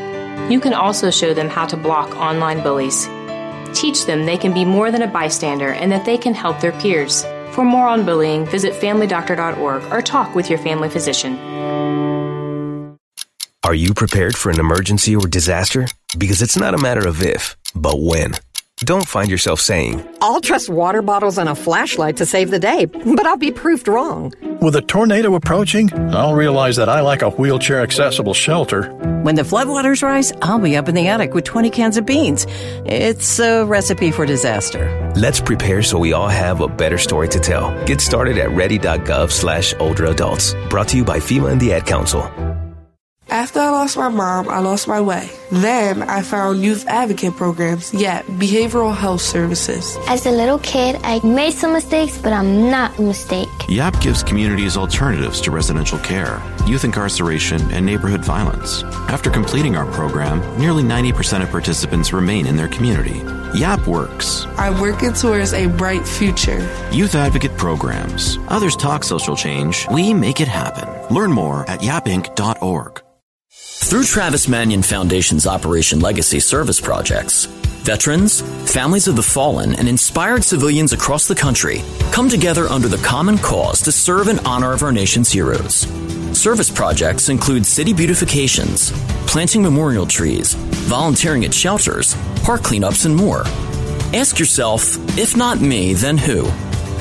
You 0.50 0.62
can 0.62 0.74
also 0.74 1.12
show 1.12 1.34
them 1.34 1.50
how 1.50 1.66
to 1.66 1.76
block 1.76 2.16
online 2.16 2.64
bullies. 2.64 3.10
Teach 3.78 4.06
them 4.06 4.26
they 4.26 4.38
can 4.38 4.54
be 4.54 4.64
more 4.64 4.90
than 4.90 5.02
a 5.02 5.08
bystander 5.08 5.74
and 5.74 5.92
that 5.92 6.06
they 6.06 6.18
can 6.18 6.34
help 6.34 6.62
their 6.62 6.80
peers. 6.80 7.26
For 7.52 7.66
more 7.66 7.90
on 7.90 8.06
bullying, 8.06 8.46
visit 8.46 8.72
FamilyDoctor.org 8.72 9.84
or 9.92 10.02
talk 10.02 10.34
with 10.34 10.50
your 10.50 10.60
family 10.60 10.88
physician. 10.88 11.38
Are 13.68 13.76
you 13.76 13.94
prepared 13.94 14.38
for 14.38 14.50
an 14.50 14.62
emergency 14.62 15.14
or 15.14 15.28
disaster? 15.28 15.88
Because 16.18 16.42
it's 16.42 16.56
not 16.56 16.74
a 16.74 16.78
matter 16.78 17.06
of 17.06 17.22
if, 17.22 17.58
but 17.76 18.00
when. 18.00 18.32
Don't 18.78 19.06
find 19.06 19.30
yourself 19.30 19.60
saying, 19.60 20.08
I'll 20.22 20.40
trust 20.40 20.70
water 20.70 21.02
bottles 21.02 21.38
and 21.38 21.50
a 21.50 21.54
flashlight 21.54 22.16
to 22.18 22.26
save 22.26 22.50
the 22.50 22.60
day, 22.60 22.86
but 22.86 23.26
I'll 23.26 23.36
be 23.36 23.52
proved 23.52 23.90
wrong. 23.90 24.32
With 24.62 24.78
a 24.78 24.82
tornado 24.82 25.36
approaching, 25.36 25.92
I'll 26.16 26.34
realize 26.34 26.78
that 26.78 26.88
I 26.88 27.02
like 27.02 27.24
a 27.24 27.30
wheelchair 27.32 27.82
accessible 27.82 28.34
shelter. 28.34 28.90
When 29.24 29.36
the 29.36 29.42
floodwaters 29.42 30.02
rise, 30.02 30.32
I'll 30.42 30.60
be 30.60 30.78
up 30.78 30.88
in 30.88 30.96
the 30.96 31.10
attic 31.10 31.34
with 31.34 31.44
20 31.44 31.70
cans 31.70 31.98
of 31.98 32.06
beans. 32.06 32.46
It's 32.86 33.38
a 33.40 33.66
recipe 33.66 34.12
for 34.12 34.26
disaster. 34.26 35.12
Let's 35.18 35.42
prepare 35.42 35.84
so 35.84 36.00
we 36.00 36.14
all 36.14 36.30
have 36.30 36.62
a 36.62 36.70
better 36.70 36.98
story 36.98 37.28
to 37.28 37.40
tell. 37.42 37.86
Get 37.86 38.00
started 38.00 38.38
at 38.38 38.50
ready.gov 38.52 39.30
slash 39.30 39.74
older 39.78 40.06
adults. 40.06 40.56
Brought 40.70 40.88
to 40.88 40.96
you 40.96 41.04
by 41.04 41.20
FEMA 41.20 41.52
and 41.52 41.60
the 41.60 41.74
Ad 41.74 41.86
Council. 41.86 42.32
After 43.30 43.60
I 43.60 43.70
lost 43.72 43.98
my 43.98 44.08
mom, 44.08 44.48
I 44.48 44.60
lost 44.60 44.88
my 44.88 45.02
way. 45.02 45.30
Then 45.52 46.02
I 46.04 46.22
found 46.22 46.62
youth 46.64 46.86
advocate 46.88 47.36
programs, 47.36 47.94
yet 47.94 48.26
behavioral 48.26 48.96
health 48.96 49.22
services. 49.22 49.98
As 50.08 50.26
a 50.26 50.32
little 50.32 50.60
kid, 50.60 50.98
I 51.04 51.20
made 51.26 51.52
some 51.52 51.74
mistakes, 51.74 52.18
but 52.18 52.32
I'm 52.32 52.70
not 52.72 52.98
a 52.98 53.02
mistake. 53.02 53.50
YAP 53.68 54.00
gives 54.02 54.24
communities 54.24 54.78
alternatives 54.78 55.42
to 55.42 55.52
residential 55.52 56.00
care, 56.00 56.42
youth 56.66 56.86
incarceration, 56.86 57.62
and 57.72 57.86
neighborhood 57.86 58.24
violence. 58.24 58.84
After 59.10 59.30
completing 59.30 59.76
our 59.76 59.86
program, 59.92 60.40
nearly 60.58 60.84
90% 60.84 61.44
of 61.44 61.50
participants 61.50 62.14
remain 62.14 62.46
in 62.46 62.56
their 62.56 62.70
community. 62.70 63.22
YAP 63.58 63.86
works. 63.88 64.46
I'm 64.58 64.80
working 64.80 65.14
towards 65.14 65.54
a 65.54 65.68
bright 65.68 66.08
future. 66.08 66.60
Youth 66.92 67.16
Advocate 67.16 67.58
Programs. 67.58 68.38
Others 68.48 68.78
talk 68.78 69.04
social 69.04 69.36
change. 69.36 69.86
We 69.92 70.14
make 70.14 70.40
it 70.40 70.48
happen. 70.48 71.14
Learn 71.14 71.32
more 71.32 71.70
at 71.70 71.82
yapinc.org. 71.82 73.02
Through 73.88 74.04
Travis 74.04 74.50
Manion 74.50 74.84
Foundation's 74.84 75.48
Operation 75.48 76.02
Legacy 76.02 76.42
service 76.42 76.82
projects, 76.82 77.46
veterans, 77.46 78.42
families 78.70 79.08
of 79.08 79.16
the 79.16 79.24
fallen, 79.24 79.76
and 79.76 79.88
inspired 79.88 80.44
civilians 80.44 80.92
across 80.92 81.26
the 81.26 81.34
country 81.34 81.84
come 82.12 82.28
together 82.28 82.66
under 82.66 82.90
the 82.90 82.98
common 82.98 83.38
cause 83.38 83.82
to 83.84 83.92
serve 83.94 84.28
in 84.28 84.40
honor 84.40 84.74
of 84.74 84.84
our 84.84 84.92
nation's 84.92 85.32
heroes. 85.32 85.88
Service 86.38 86.70
projects 86.70 87.30
include 87.30 87.66
city 87.66 87.94
beautifications, 87.94 88.92
planting 89.26 89.62
memorial 89.62 90.06
trees, 90.06 90.54
volunteering 90.90 91.46
at 91.46 91.54
shelters, 91.54 92.14
park 92.44 92.64
cleanups, 92.64 93.06
and 93.06 93.16
more. 93.16 93.44
Ask 94.14 94.38
yourself, 94.38 94.98
if 95.18 95.38
not 95.38 95.62
me, 95.62 95.94
then 95.94 96.18
who? 96.18 96.46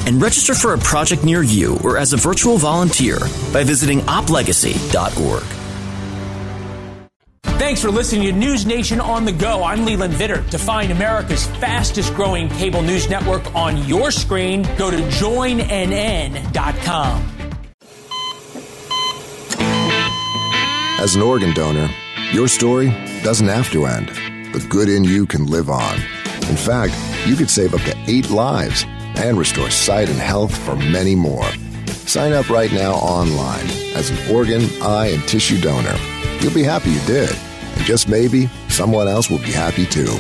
And 0.07 0.23
register 0.23 0.55
for 0.55 0.75
a 0.75 0.79
project 0.79 1.25
near 1.25 1.43
you 1.43 1.81
or 1.83 1.99
as 1.99 2.13
a 2.13 2.17
virtual 2.17 2.59
volunteer 2.59 3.19
by 3.53 3.65
visiting 3.65 4.03
oplegacy.org. 4.03 5.56
Thanks 7.59 7.81
for 7.81 7.91
listening 7.91 8.25
to 8.25 8.33
News 8.33 8.67
Nation 8.67 9.01
on 9.01 9.25
the 9.25 9.33
Go. 9.33 9.65
I'm 9.65 9.87
Leland 9.87 10.13
Vittert. 10.13 10.51
To 10.51 10.59
find 10.59 10.93
America's 10.93 11.47
fastest 11.47 12.15
growing 12.15 12.51
cable 12.51 12.83
news 12.83 13.09
network 13.09 13.55
on 13.55 13.79
your 13.87 14.11
screen, 14.11 14.63
go 14.77 14.91
to 14.91 14.99
joinnn.com. 14.99 15.63
As 21.01 21.17
an 21.17 21.23
organ 21.23 21.55
donor, 21.55 21.89
your 22.31 22.47
story 22.47 22.89
doesn't 23.23 23.49
have 23.49 23.73
to 23.73 23.87
end. 23.87 24.09
The 24.53 24.61
good 24.69 24.91
in 24.91 25.05
you 25.05 25.25
can 25.25 25.47
live 25.47 25.71
on. 25.71 25.95
In 26.51 26.57
fact, 26.57 26.93
you 27.27 27.37
could 27.37 27.49
save 27.49 27.73
up 27.75 27.81
to 27.81 27.97
eight 28.07 28.29
lives 28.29 28.85
and 29.17 29.39
restore 29.39 29.71
sight 29.71 30.11
and 30.11 30.19
health 30.19 30.55
for 30.55 30.77
many 30.77 31.15
more. 31.15 31.49
Sign 31.87 32.35
up 32.35 32.51
right 32.51 32.71
now 32.71 32.93
online 32.93 33.67
as 33.95 34.11
an 34.11 34.37
organ, 34.37 34.69
eye, 34.83 35.07
and 35.07 35.27
tissue 35.27 35.59
donor. 35.59 35.97
You'll 36.41 36.53
be 36.53 36.63
happy 36.63 36.91
you 36.91 37.01
did. 37.07 37.35
Just 37.85 38.09
maybe, 38.09 38.49
someone 38.69 39.09
else 39.09 39.31
will 39.31 39.39
be 39.39 39.53
happy 39.53 39.87
too. 39.87 40.19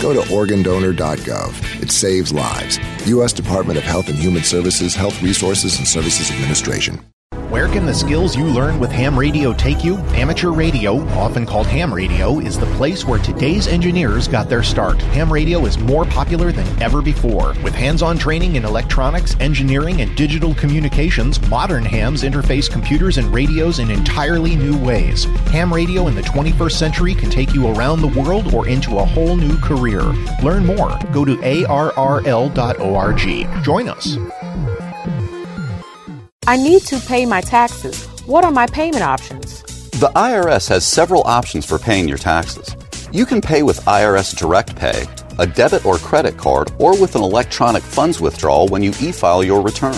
Go 0.00 0.12
to 0.12 0.20
organdonor.gov. 0.30 1.82
It 1.82 1.90
saves 1.90 2.32
lives. 2.32 2.78
U.S. 3.06 3.32
Department 3.32 3.78
of 3.78 3.84
Health 3.84 4.08
and 4.08 4.18
Human 4.18 4.42
Services, 4.42 4.94
Health 4.94 5.20
Resources 5.22 5.78
and 5.78 5.88
Services 5.88 6.30
Administration. 6.30 7.00
Where 7.56 7.68
can 7.68 7.86
the 7.86 7.94
skills 7.94 8.36
you 8.36 8.44
learn 8.44 8.78
with 8.78 8.92
ham 8.92 9.18
radio 9.18 9.54
take 9.54 9.82
you? 9.82 9.96
Amateur 10.12 10.50
radio, 10.50 11.00
often 11.12 11.46
called 11.46 11.66
ham 11.66 11.90
radio, 11.90 12.38
is 12.38 12.58
the 12.58 12.66
place 12.76 13.06
where 13.06 13.18
today's 13.18 13.66
engineers 13.66 14.28
got 14.28 14.50
their 14.50 14.62
start. 14.62 15.00
Ham 15.00 15.32
radio 15.32 15.64
is 15.64 15.78
more 15.78 16.04
popular 16.04 16.52
than 16.52 16.68
ever 16.82 17.00
before. 17.00 17.54
With 17.64 17.74
hands 17.74 18.02
on 18.02 18.18
training 18.18 18.56
in 18.56 18.66
electronics, 18.66 19.36
engineering, 19.40 20.02
and 20.02 20.14
digital 20.18 20.54
communications, 20.54 21.40
modern 21.48 21.82
hams 21.82 22.24
interface 22.24 22.70
computers 22.70 23.16
and 23.16 23.32
radios 23.32 23.78
in 23.78 23.90
entirely 23.90 24.54
new 24.54 24.76
ways. 24.76 25.24
Ham 25.50 25.72
radio 25.72 26.08
in 26.08 26.14
the 26.14 26.20
21st 26.20 26.72
century 26.72 27.14
can 27.14 27.30
take 27.30 27.54
you 27.54 27.68
around 27.68 28.02
the 28.02 28.20
world 28.20 28.52
or 28.52 28.68
into 28.68 28.98
a 28.98 29.04
whole 29.06 29.34
new 29.34 29.56
career. 29.60 30.02
Learn 30.42 30.66
more. 30.66 30.98
Go 31.10 31.24
to 31.24 31.34
arrl.org. 31.38 32.04
Join 33.64 33.88
us. 33.88 34.18
I 36.48 36.56
need 36.56 36.82
to 36.82 37.00
pay 37.00 37.26
my 37.26 37.40
taxes. 37.40 38.06
What 38.24 38.44
are 38.44 38.52
my 38.52 38.68
payment 38.68 39.02
options? 39.02 39.62
The 39.98 40.12
IRS 40.14 40.68
has 40.68 40.86
several 40.86 41.24
options 41.24 41.66
for 41.66 41.76
paying 41.76 42.06
your 42.06 42.18
taxes. 42.18 42.76
You 43.10 43.26
can 43.26 43.40
pay 43.40 43.64
with 43.64 43.80
IRS 43.80 44.36
Direct 44.36 44.76
Pay, 44.76 45.06
a 45.40 45.46
debit 45.48 45.84
or 45.84 45.98
credit 45.98 46.36
card, 46.36 46.70
or 46.78 46.96
with 47.00 47.16
an 47.16 47.22
electronic 47.22 47.82
funds 47.82 48.20
withdrawal 48.20 48.68
when 48.68 48.80
you 48.80 48.92
e 49.00 49.10
file 49.10 49.42
your 49.42 49.60
return. 49.60 49.96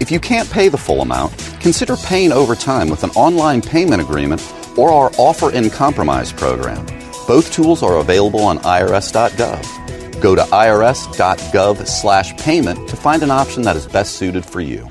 If 0.00 0.10
you 0.10 0.18
can't 0.18 0.50
pay 0.50 0.70
the 0.70 0.78
full 0.78 1.02
amount, 1.02 1.36
consider 1.60 1.96
paying 1.96 2.32
over 2.32 2.54
time 2.54 2.88
with 2.88 3.04
an 3.04 3.10
online 3.10 3.60
payment 3.60 4.00
agreement 4.00 4.40
or 4.78 4.90
our 4.90 5.10
Offer 5.18 5.52
in 5.52 5.68
Compromise 5.68 6.32
program. 6.32 6.86
Both 7.26 7.52
tools 7.52 7.82
are 7.82 7.98
available 7.98 8.40
on 8.40 8.60
irs.gov. 8.60 10.22
Go 10.22 10.34
to 10.34 10.42
irs.gov 10.42 11.86
slash 11.86 12.34
payment 12.38 12.88
to 12.88 12.96
find 12.96 13.22
an 13.22 13.30
option 13.30 13.62
that 13.64 13.76
is 13.76 13.86
best 13.86 14.14
suited 14.14 14.46
for 14.46 14.62
you. 14.62 14.88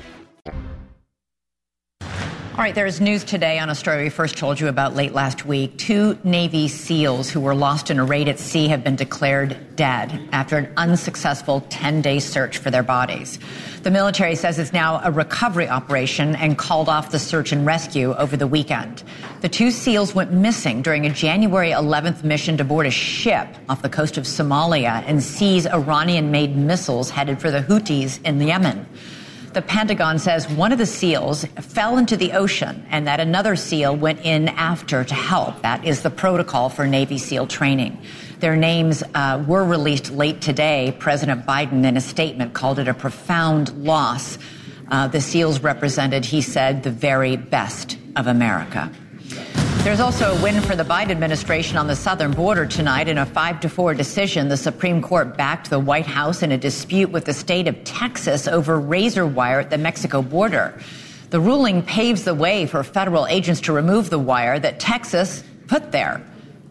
All 2.52 2.58
right, 2.58 2.74
there 2.74 2.84
is 2.84 3.00
news 3.00 3.24
today 3.24 3.58
on 3.58 3.70
a 3.70 3.74
story 3.74 4.02
we 4.02 4.10
first 4.10 4.36
told 4.36 4.60
you 4.60 4.68
about 4.68 4.94
late 4.94 5.14
last 5.14 5.46
week. 5.46 5.78
Two 5.78 6.18
Navy 6.22 6.68
SEALs 6.68 7.30
who 7.30 7.40
were 7.40 7.54
lost 7.54 7.90
in 7.90 7.98
a 7.98 8.04
raid 8.04 8.28
at 8.28 8.38
sea 8.38 8.68
have 8.68 8.84
been 8.84 8.94
declared 8.94 9.56
dead 9.74 10.28
after 10.32 10.58
an 10.58 10.70
unsuccessful 10.76 11.64
10 11.70 12.02
day 12.02 12.18
search 12.18 12.58
for 12.58 12.70
their 12.70 12.82
bodies. 12.82 13.38
The 13.84 13.90
military 13.90 14.34
says 14.34 14.58
it's 14.58 14.70
now 14.70 15.00
a 15.02 15.10
recovery 15.10 15.66
operation 15.66 16.36
and 16.36 16.58
called 16.58 16.90
off 16.90 17.10
the 17.10 17.18
search 17.18 17.52
and 17.52 17.64
rescue 17.64 18.12
over 18.16 18.36
the 18.36 18.46
weekend. 18.46 19.02
The 19.40 19.48
two 19.48 19.70
SEALs 19.70 20.14
went 20.14 20.30
missing 20.30 20.82
during 20.82 21.06
a 21.06 21.10
January 21.10 21.70
11th 21.70 22.22
mission 22.22 22.58
to 22.58 22.64
board 22.64 22.84
a 22.84 22.90
ship 22.90 23.48
off 23.70 23.80
the 23.80 23.88
coast 23.88 24.18
of 24.18 24.24
Somalia 24.24 25.02
and 25.06 25.22
seize 25.22 25.66
Iranian 25.66 26.30
made 26.30 26.54
missiles 26.54 27.08
headed 27.08 27.40
for 27.40 27.50
the 27.50 27.62
Houthis 27.62 28.22
in 28.26 28.38
Yemen. 28.38 28.86
The 29.52 29.60
Pentagon 29.60 30.18
says 30.18 30.48
one 30.48 30.72
of 30.72 30.78
the 30.78 30.86
SEALs 30.86 31.44
fell 31.60 31.98
into 31.98 32.16
the 32.16 32.32
ocean 32.32 32.86
and 32.88 33.06
that 33.06 33.20
another 33.20 33.54
SEAL 33.54 33.96
went 33.96 34.20
in 34.24 34.48
after 34.48 35.04
to 35.04 35.14
help. 35.14 35.60
That 35.60 35.84
is 35.84 36.02
the 36.02 36.08
protocol 36.08 36.70
for 36.70 36.86
Navy 36.86 37.18
SEAL 37.18 37.48
training. 37.48 38.00
Their 38.40 38.56
names 38.56 39.02
uh, 39.14 39.44
were 39.46 39.62
released 39.62 40.10
late 40.10 40.40
today. 40.40 40.96
President 40.98 41.44
Biden, 41.44 41.84
in 41.84 41.98
a 41.98 42.00
statement, 42.00 42.54
called 42.54 42.78
it 42.78 42.88
a 42.88 42.94
profound 42.94 43.84
loss. 43.84 44.38
Uh, 44.90 45.08
the 45.08 45.20
SEALs 45.20 45.60
represented, 45.60 46.24
he 46.24 46.40
said, 46.40 46.82
the 46.82 46.90
very 46.90 47.36
best 47.36 47.98
of 48.16 48.26
America. 48.26 48.90
There's 49.84 49.98
also 49.98 50.32
a 50.32 50.40
win 50.40 50.60
for 50.62 50.76
the 50.76 50.84
Biden 50.84 51.10
administration 51.10 51.76
on 51.76 51.88
the 51.88 51.96
southern 51.96 52.30
border 52.30 52.66
tonight. 52.66 53.08
In 53.08 53.18
a 53.18 53.26
5 53.26 53.58
to 53.60 53.68
4 53.68 53.94
decision, 53.94 54.46
the 54.46 54.56
Supreme 54.56 55.02
Court 55.02 55.36
backed 55.36 55.70
the 55.70 55.80
White 55.80 56.06
House 56.06 56.40
in 56.40 56.52
a 56.52 56.56
dispute 56.56 57.10
with 57.10 57.24
the 57.24 57.34
state 57.34 57.66
of 57.66 57.82
Texas 57.82 58.46
over 58.46 58.78
razor 58.78 59.26
wire 59.26 59.58
at 59.58 59.70
the 59.70 59.78
Mexico 59.78 60.22
border. 60.22 60.80
The 61.30 61.40
ruling 61.40 61.82
paves 61.82 62.22
the 62.22 62.32
way 62.32 62.64
for 62.64 62.84
federal 62.84 63.26
agents 63.26 63.60
to 63.62 63.72
remove 63.72 64.08
the 64.08 64.20
wire 64.20 64.60
that 64.60 64.78
Texas 64.78 65.42
put 65.66 65.90
there. 65.90 66.24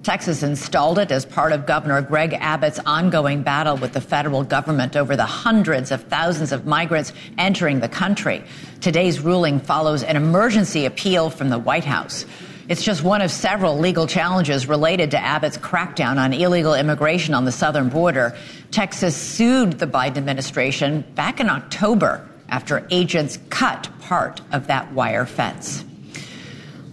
Texas 0.03 0.41
installed 0.41 0.97
it 0.97 1.11
as 1.11 1.25
part 1.25 1.51
of 1.51 1.65
Governor 1.65 2.01
Greg 2.01 2.33
Abbott's 2.39 2.79
ongoing 2.85 3.43
battle 3.43 3.75
with 3.75 3.91
the 3.91 4.01
federal 4.01 4.45
government 4.45 4.95
over 4.95 5.17
the 5.17 5.25
hundreds 5.25 5.91
of 5.91 6.01
thousands 6.03 6.53
of 6.53 6.65
migrants 6.65 7.11
entering 7.37 7.81
the 7.81 7.89
country. 7.89 8.41
Today's 8.79 9.19
ruling 9.19 9.59
follows 9.59 10.01
an 10.01 10.15
emergency 10.15 10.85
appeal 10.85 11.29
from 11.29 11.49
the 11.49 11.59
White 11.59 11.85
House. 11.85 12.25
It's 12.71 12.83
just 12.83 13.03
one 13.03 13.21
of 13.21 13.31
several 13.31 13.79
legal 13.79 14.07
challenges 14.07 14.65
related 14.65 15.11
to 15.11 15.21
Abbott's 15.21 15.57
crackdown 15.57 16.15
on 16.15 16.31
illegal 16.31 16.73
immigration 16.73 17.33
on 17.33 17.43
the 17.43 17.51
southern 17.51 17.89
border. 17.89 18.33
Texas 18.71 19.13
sued 19.13 19.73
the 19.73 19.87
Biden 19.87 20.15
administration 20.15 21.01
back 21.13 21.41
in 21.41 21.49
October 21.49 22.25
after 22.47 22.87
agents 22.89 23.37
cut 23.49 23.89
part 23.99 24.39
of 24.53 24.67
that 24.67 24.89
wire 24.93 25.25
fence. 25.25 25.83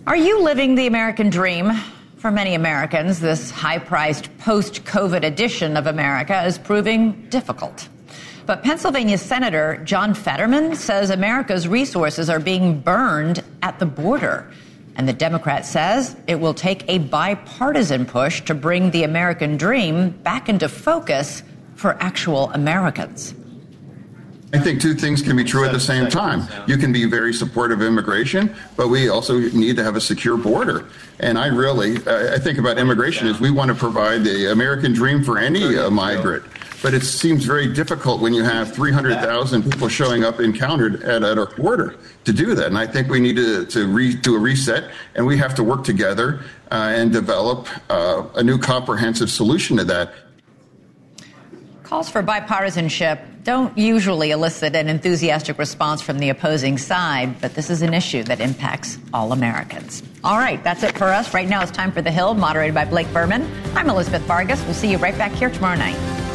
Are 0.08 0.16
you 0.16 0.42
living 0.42 0.74
the 0.74 0.88
American 0.88 1.30
dream? 1.30 1.70
For 2.16 2.32
many 2.32 2.56
Americans, 2.56 3.20
this 3.20 3.52
high 3.52 3.78
priced 3.78 4.36
post 4.38 4.82
COVID 4.82 5.22
edition 5.22 5.76
of 5.76 5.86
America 5.86 6.42
is 6.42 6.58
proving 6.58 7.28
difficult. 7.28 7.88
But 8.46 8.64
Pennsylvania 8.64 9.16
Senator 9.16 9.80
John 9.84 10.12
Fetterman 10.12 10.74
says 10.74 11.10
America's 11.10 11.68
resources 11.68 12.28
are 12.28 12.40
being 12.40 12.80
burned 12.80 13.44
at 13.62 13.78
the 13.78 13.86
border. 13.86 14.50
And 14.98 15.08
the 15.08 15.12
Democrat 15.12 15.64
says 15.64 16.16
it 16.26 16.40
will 16.40 16.54
take 16.54 16.84
a 16.88 16.98
bipartisan 16.98 18.04
push 18.04 18.42
to 18.42 18.54
bring 18.54 18.90
the 18.90 19.04
American 19.04 19.56
dream 19.56 20.10
back 20.10 20.48
into 20.48 20.68
focus 20.68 21.44
for 21.76 21.96
actual 22.02 22.50
Americans. 22.50 23.32
I 24.52 24.58
think 24.58 24.80
two 24.80 24.94
things 24.94 25.22
can 25.22 25.36
be 25.36 25.44
true 25.44 25.64
at 25.64 25.72
the 25.72 25.80
same 25.80 26.08
time. 26.08 26.48
You 26.66 26.78
can 26.78 26.90
be 26.90 27.04
very 27.04 27.34
supportive 27.34 27.80
of 27.80 27.86
immigration, 27.86 28.54
but 28.76 28.88
we 28.88 29.08
also 29.08 29.38
need 29.38 29.76
to 29.76 29.84
have 29.84 29.94
a 29.94 30.00
secure 30.00 30.38
border. 30.38 30.86
And 31.20 31.38
I 31.38 31.46
really, 31.46 31.96
I 32.06 32.38
think 32.38 32.58
about 32.58 32.78
immigration 32.78 33.28
as 33.28 33.40
we 33.40 33.50
want 33.50 33.68
to 33.68 33.74
provide 33.74 34.24
the 34.24 34.50
American 34.50 34.94
dream 34.94 35.22
for 35.22 35.38
any 35.38 35.76
uh, 35.76 35.90
migrant. 35.90 36.44
But 36.82 36.94
it 36.94 37.02
seems 37.02 37.44
very 37.44 37.72
difficult 37.72 38.20
when 38.20 38.32
you 38.32 38.44
have 38.44 38.72
300,000 38.72 39.70
people 39.70 39.88
showing 39.88 40.24
up 40.24 40.40
encountered 40.40 41.02
at, 41.02 41.24
at 41.24 41.38
our 41.38 41.46
border 41.56 41.96
to 42.24 42.32
do 42.32 42.54
that. 42.54 42.66
And 42.66 42.78
I 42.78 42.86
think 42.86 43.08
we 43.08 43.18
need 43.18 43.36
to, 43.36 43.66
to 43.66 43.86
re, 43.88 44.14
do 44.14 44.36
a 44.36 44.38
reset 44.38 44.90
and 45.16 45.26
we 45.26 45.36
have 45.38 45.54
to 45.56 45.64
work 45.64 45.82
together 45.82 46.44
uh, 46.70 46.92
and 46.94 47.12
develop 47.12 47.66
uh, 47.90 48.24
a 48.36 48.42
new 48.42 48.58
comprehensive 48.58 49.30
solution 49.30 49.76
to 49.78 49.84
that. 49.84 50.14
Calls 51.82 52.10
for 52.10 52.22
bipartisanship 52.22 53.38
don't 53.48 53.78
usually 53.78 54.30
elicit 54.30 54.76
an 54.76 54.88
enthusiastic 54.88 55.56
response 55.56 56.02
from 56.02 56.18
the 56.18 56.28
opposing 56.28 56.76
side, 56.76 57.40
but 57.40 57.54
this 57.54 57.70
is 57.70 57.80
an 57.80 57.94
issue 57.94 58.22
that 58.24 58.40
impacts 58.40 58.98
all 59.14 59.32
Americans. 59.32 60.02
All 60.22 60.36
right, 60.36 60.62
that's 60.62 60.82
it 60.82 60.98
for 60.98 61.06
us. 61.06 61.32
Right 61.32 61.48
now 61.48 61.62
it's 61.62 61.70
time 61.70 61.90
for 61.90 62.02
The 62.02 62.10
Hill, 62.10 62.34
moderated 62.34 62.74
by 62.74 62.84
Blake 62.84 63.10
Burman. 63.10 63.50
I'm 63.74 63.88
Elizabeth 63.88 64.20
Vargas. 64.24 64.62
We'll 64.64 64.74
see 64.74 64.90
you 64.90 64.98
right 64.98 65.16
back 65.16 65.32
here 65.32 65.48
tomorrow 65.48 65.78
night. 65.78 66.27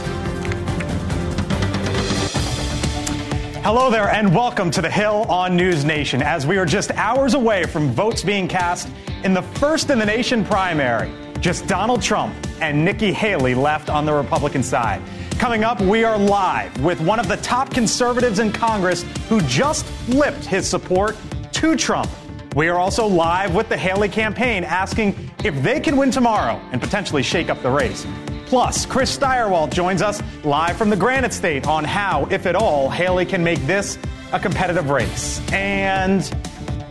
Hello 3.63 3.89
there, 3.89 4.09
and 4.09 4.35
welcome 4.35 4.69
to 4.71 4.81
The 4.81 4.89
Hill 4.89 5.23
on 5.29 5.55
News 5.55 5.85
Nation. 5.85 6.21
As 6.21 6.45
we 6.45 6.57
are 6.57 6.65
just 6.65 6.91
hours 6.91 7.33
away 7.33 7.63
from 7.63 7.91
votes 7.91 8.21
being 8.21 8.45
cast 8.45 8.89
in 9.23 9.33
the 9.33 9.41
first 9.41 9.89
in 9.89 9.97
the 9.97 10.05
nation 10.05 10.43
primary, 10.43 11.09
just 11.39 11.65
Donald 11.65 12.01
Trump 12.01 12.35
and 12.59 12.83
Nikki 12.83 13.13
Haley 13.13 13.55
left 13.55 13.89
on 13.89 14.05
the 14.05 14.11
Republican 14.11 14.63
side. 14.63 15.01
Coming 15.39 15.63
up, 15.63 15.79
we 15.79 16.03
are 16.03 16.17
live 16.17 16.77
with 16.83 16.99
one 16.99 17.21
of 17.21 17.29
the 17.29 17.37
top 17.37 17.69
conservatives 17.69 18.39
in 18.39 18.51
Congress 18.51 19.03
who 19.29 19.39
just 19.43 19.85
flipped 19.85 20.43
his 20.43 20.67
support 20.69 21.15
to 21.53 21.77
Trump. 21.77 22.11
We 22.57 22.67
are 22.67 22.77
also 22.77 23.07
live 23.07 23.55
with 23.55 23.69
the 23.69 23.77
Haley 23.77 24.09
campaign 24.09 24.65
asking 24.65 25.31
if 25.45 25.55
they 25.63 25.79
can 25.79 25.95
win 25.95 26.11
tomorrow 26.11 26.61
and 26.73 26.81
potentially 26.81 27.23
shake 27.23 27.49
up 27.49 27.61
the 27.61 27.71
race. 27.71 28.05
Plus, 28.53 28.85
Chris 28.85 29.17
Stirewalt 29.17 29.71
joins 29.71 30.03
us 30.03 30.21
live 30.43 30.77
from 30.77 30.91
the 30.91 30.95
Granite 30.95 31.33
State 31.33 31.65
on 31.65 31.83
how, 31.83 32.27
if 32.29 32.45
at 32.45 32.55
all, 32.55 32.87
Haley 32.87 33.25
can 33.25 33.43
make 33.43 33.57
this 33.65 33.97
a 34.31 34.39
competitive 34.39 34.91
race. 34.91 35.41
And 35.51 36.23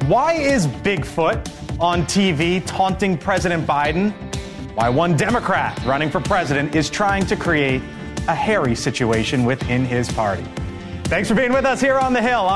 why 0.08 0.32
is 0.32 0.66
Bigfoot 0.66 1.78
on 1.78 2.02
TV 2.06 2.66
taunting 2.66 3.16
President 3.16 3.64
Biden? 3.64 4.10
Why 4.74 4.88
one 4.88 5.16
Democrat 5.16 5.80
running 5.86 6.10
for 6.10 6.18
president 6.20 6.74
is 6.74 6.90
trying 6.90 7.26
to 7.26 7.36
create 7.36 7.80
a 8.26 8.34
hairy 8.34 8.74
situation 8.74 9.44
within 9.44 9.84
his 9.84 10.10
party. 10.10 10.44
Thanks 11.04 11.28
for 11.28 11.36
being 11.36 11.52
with 11.52 11.64
us 11.64 11.80
here 11.80 11.96
on 11.96 12.12
the 12.12 12.22
Hill. 12.22 12.50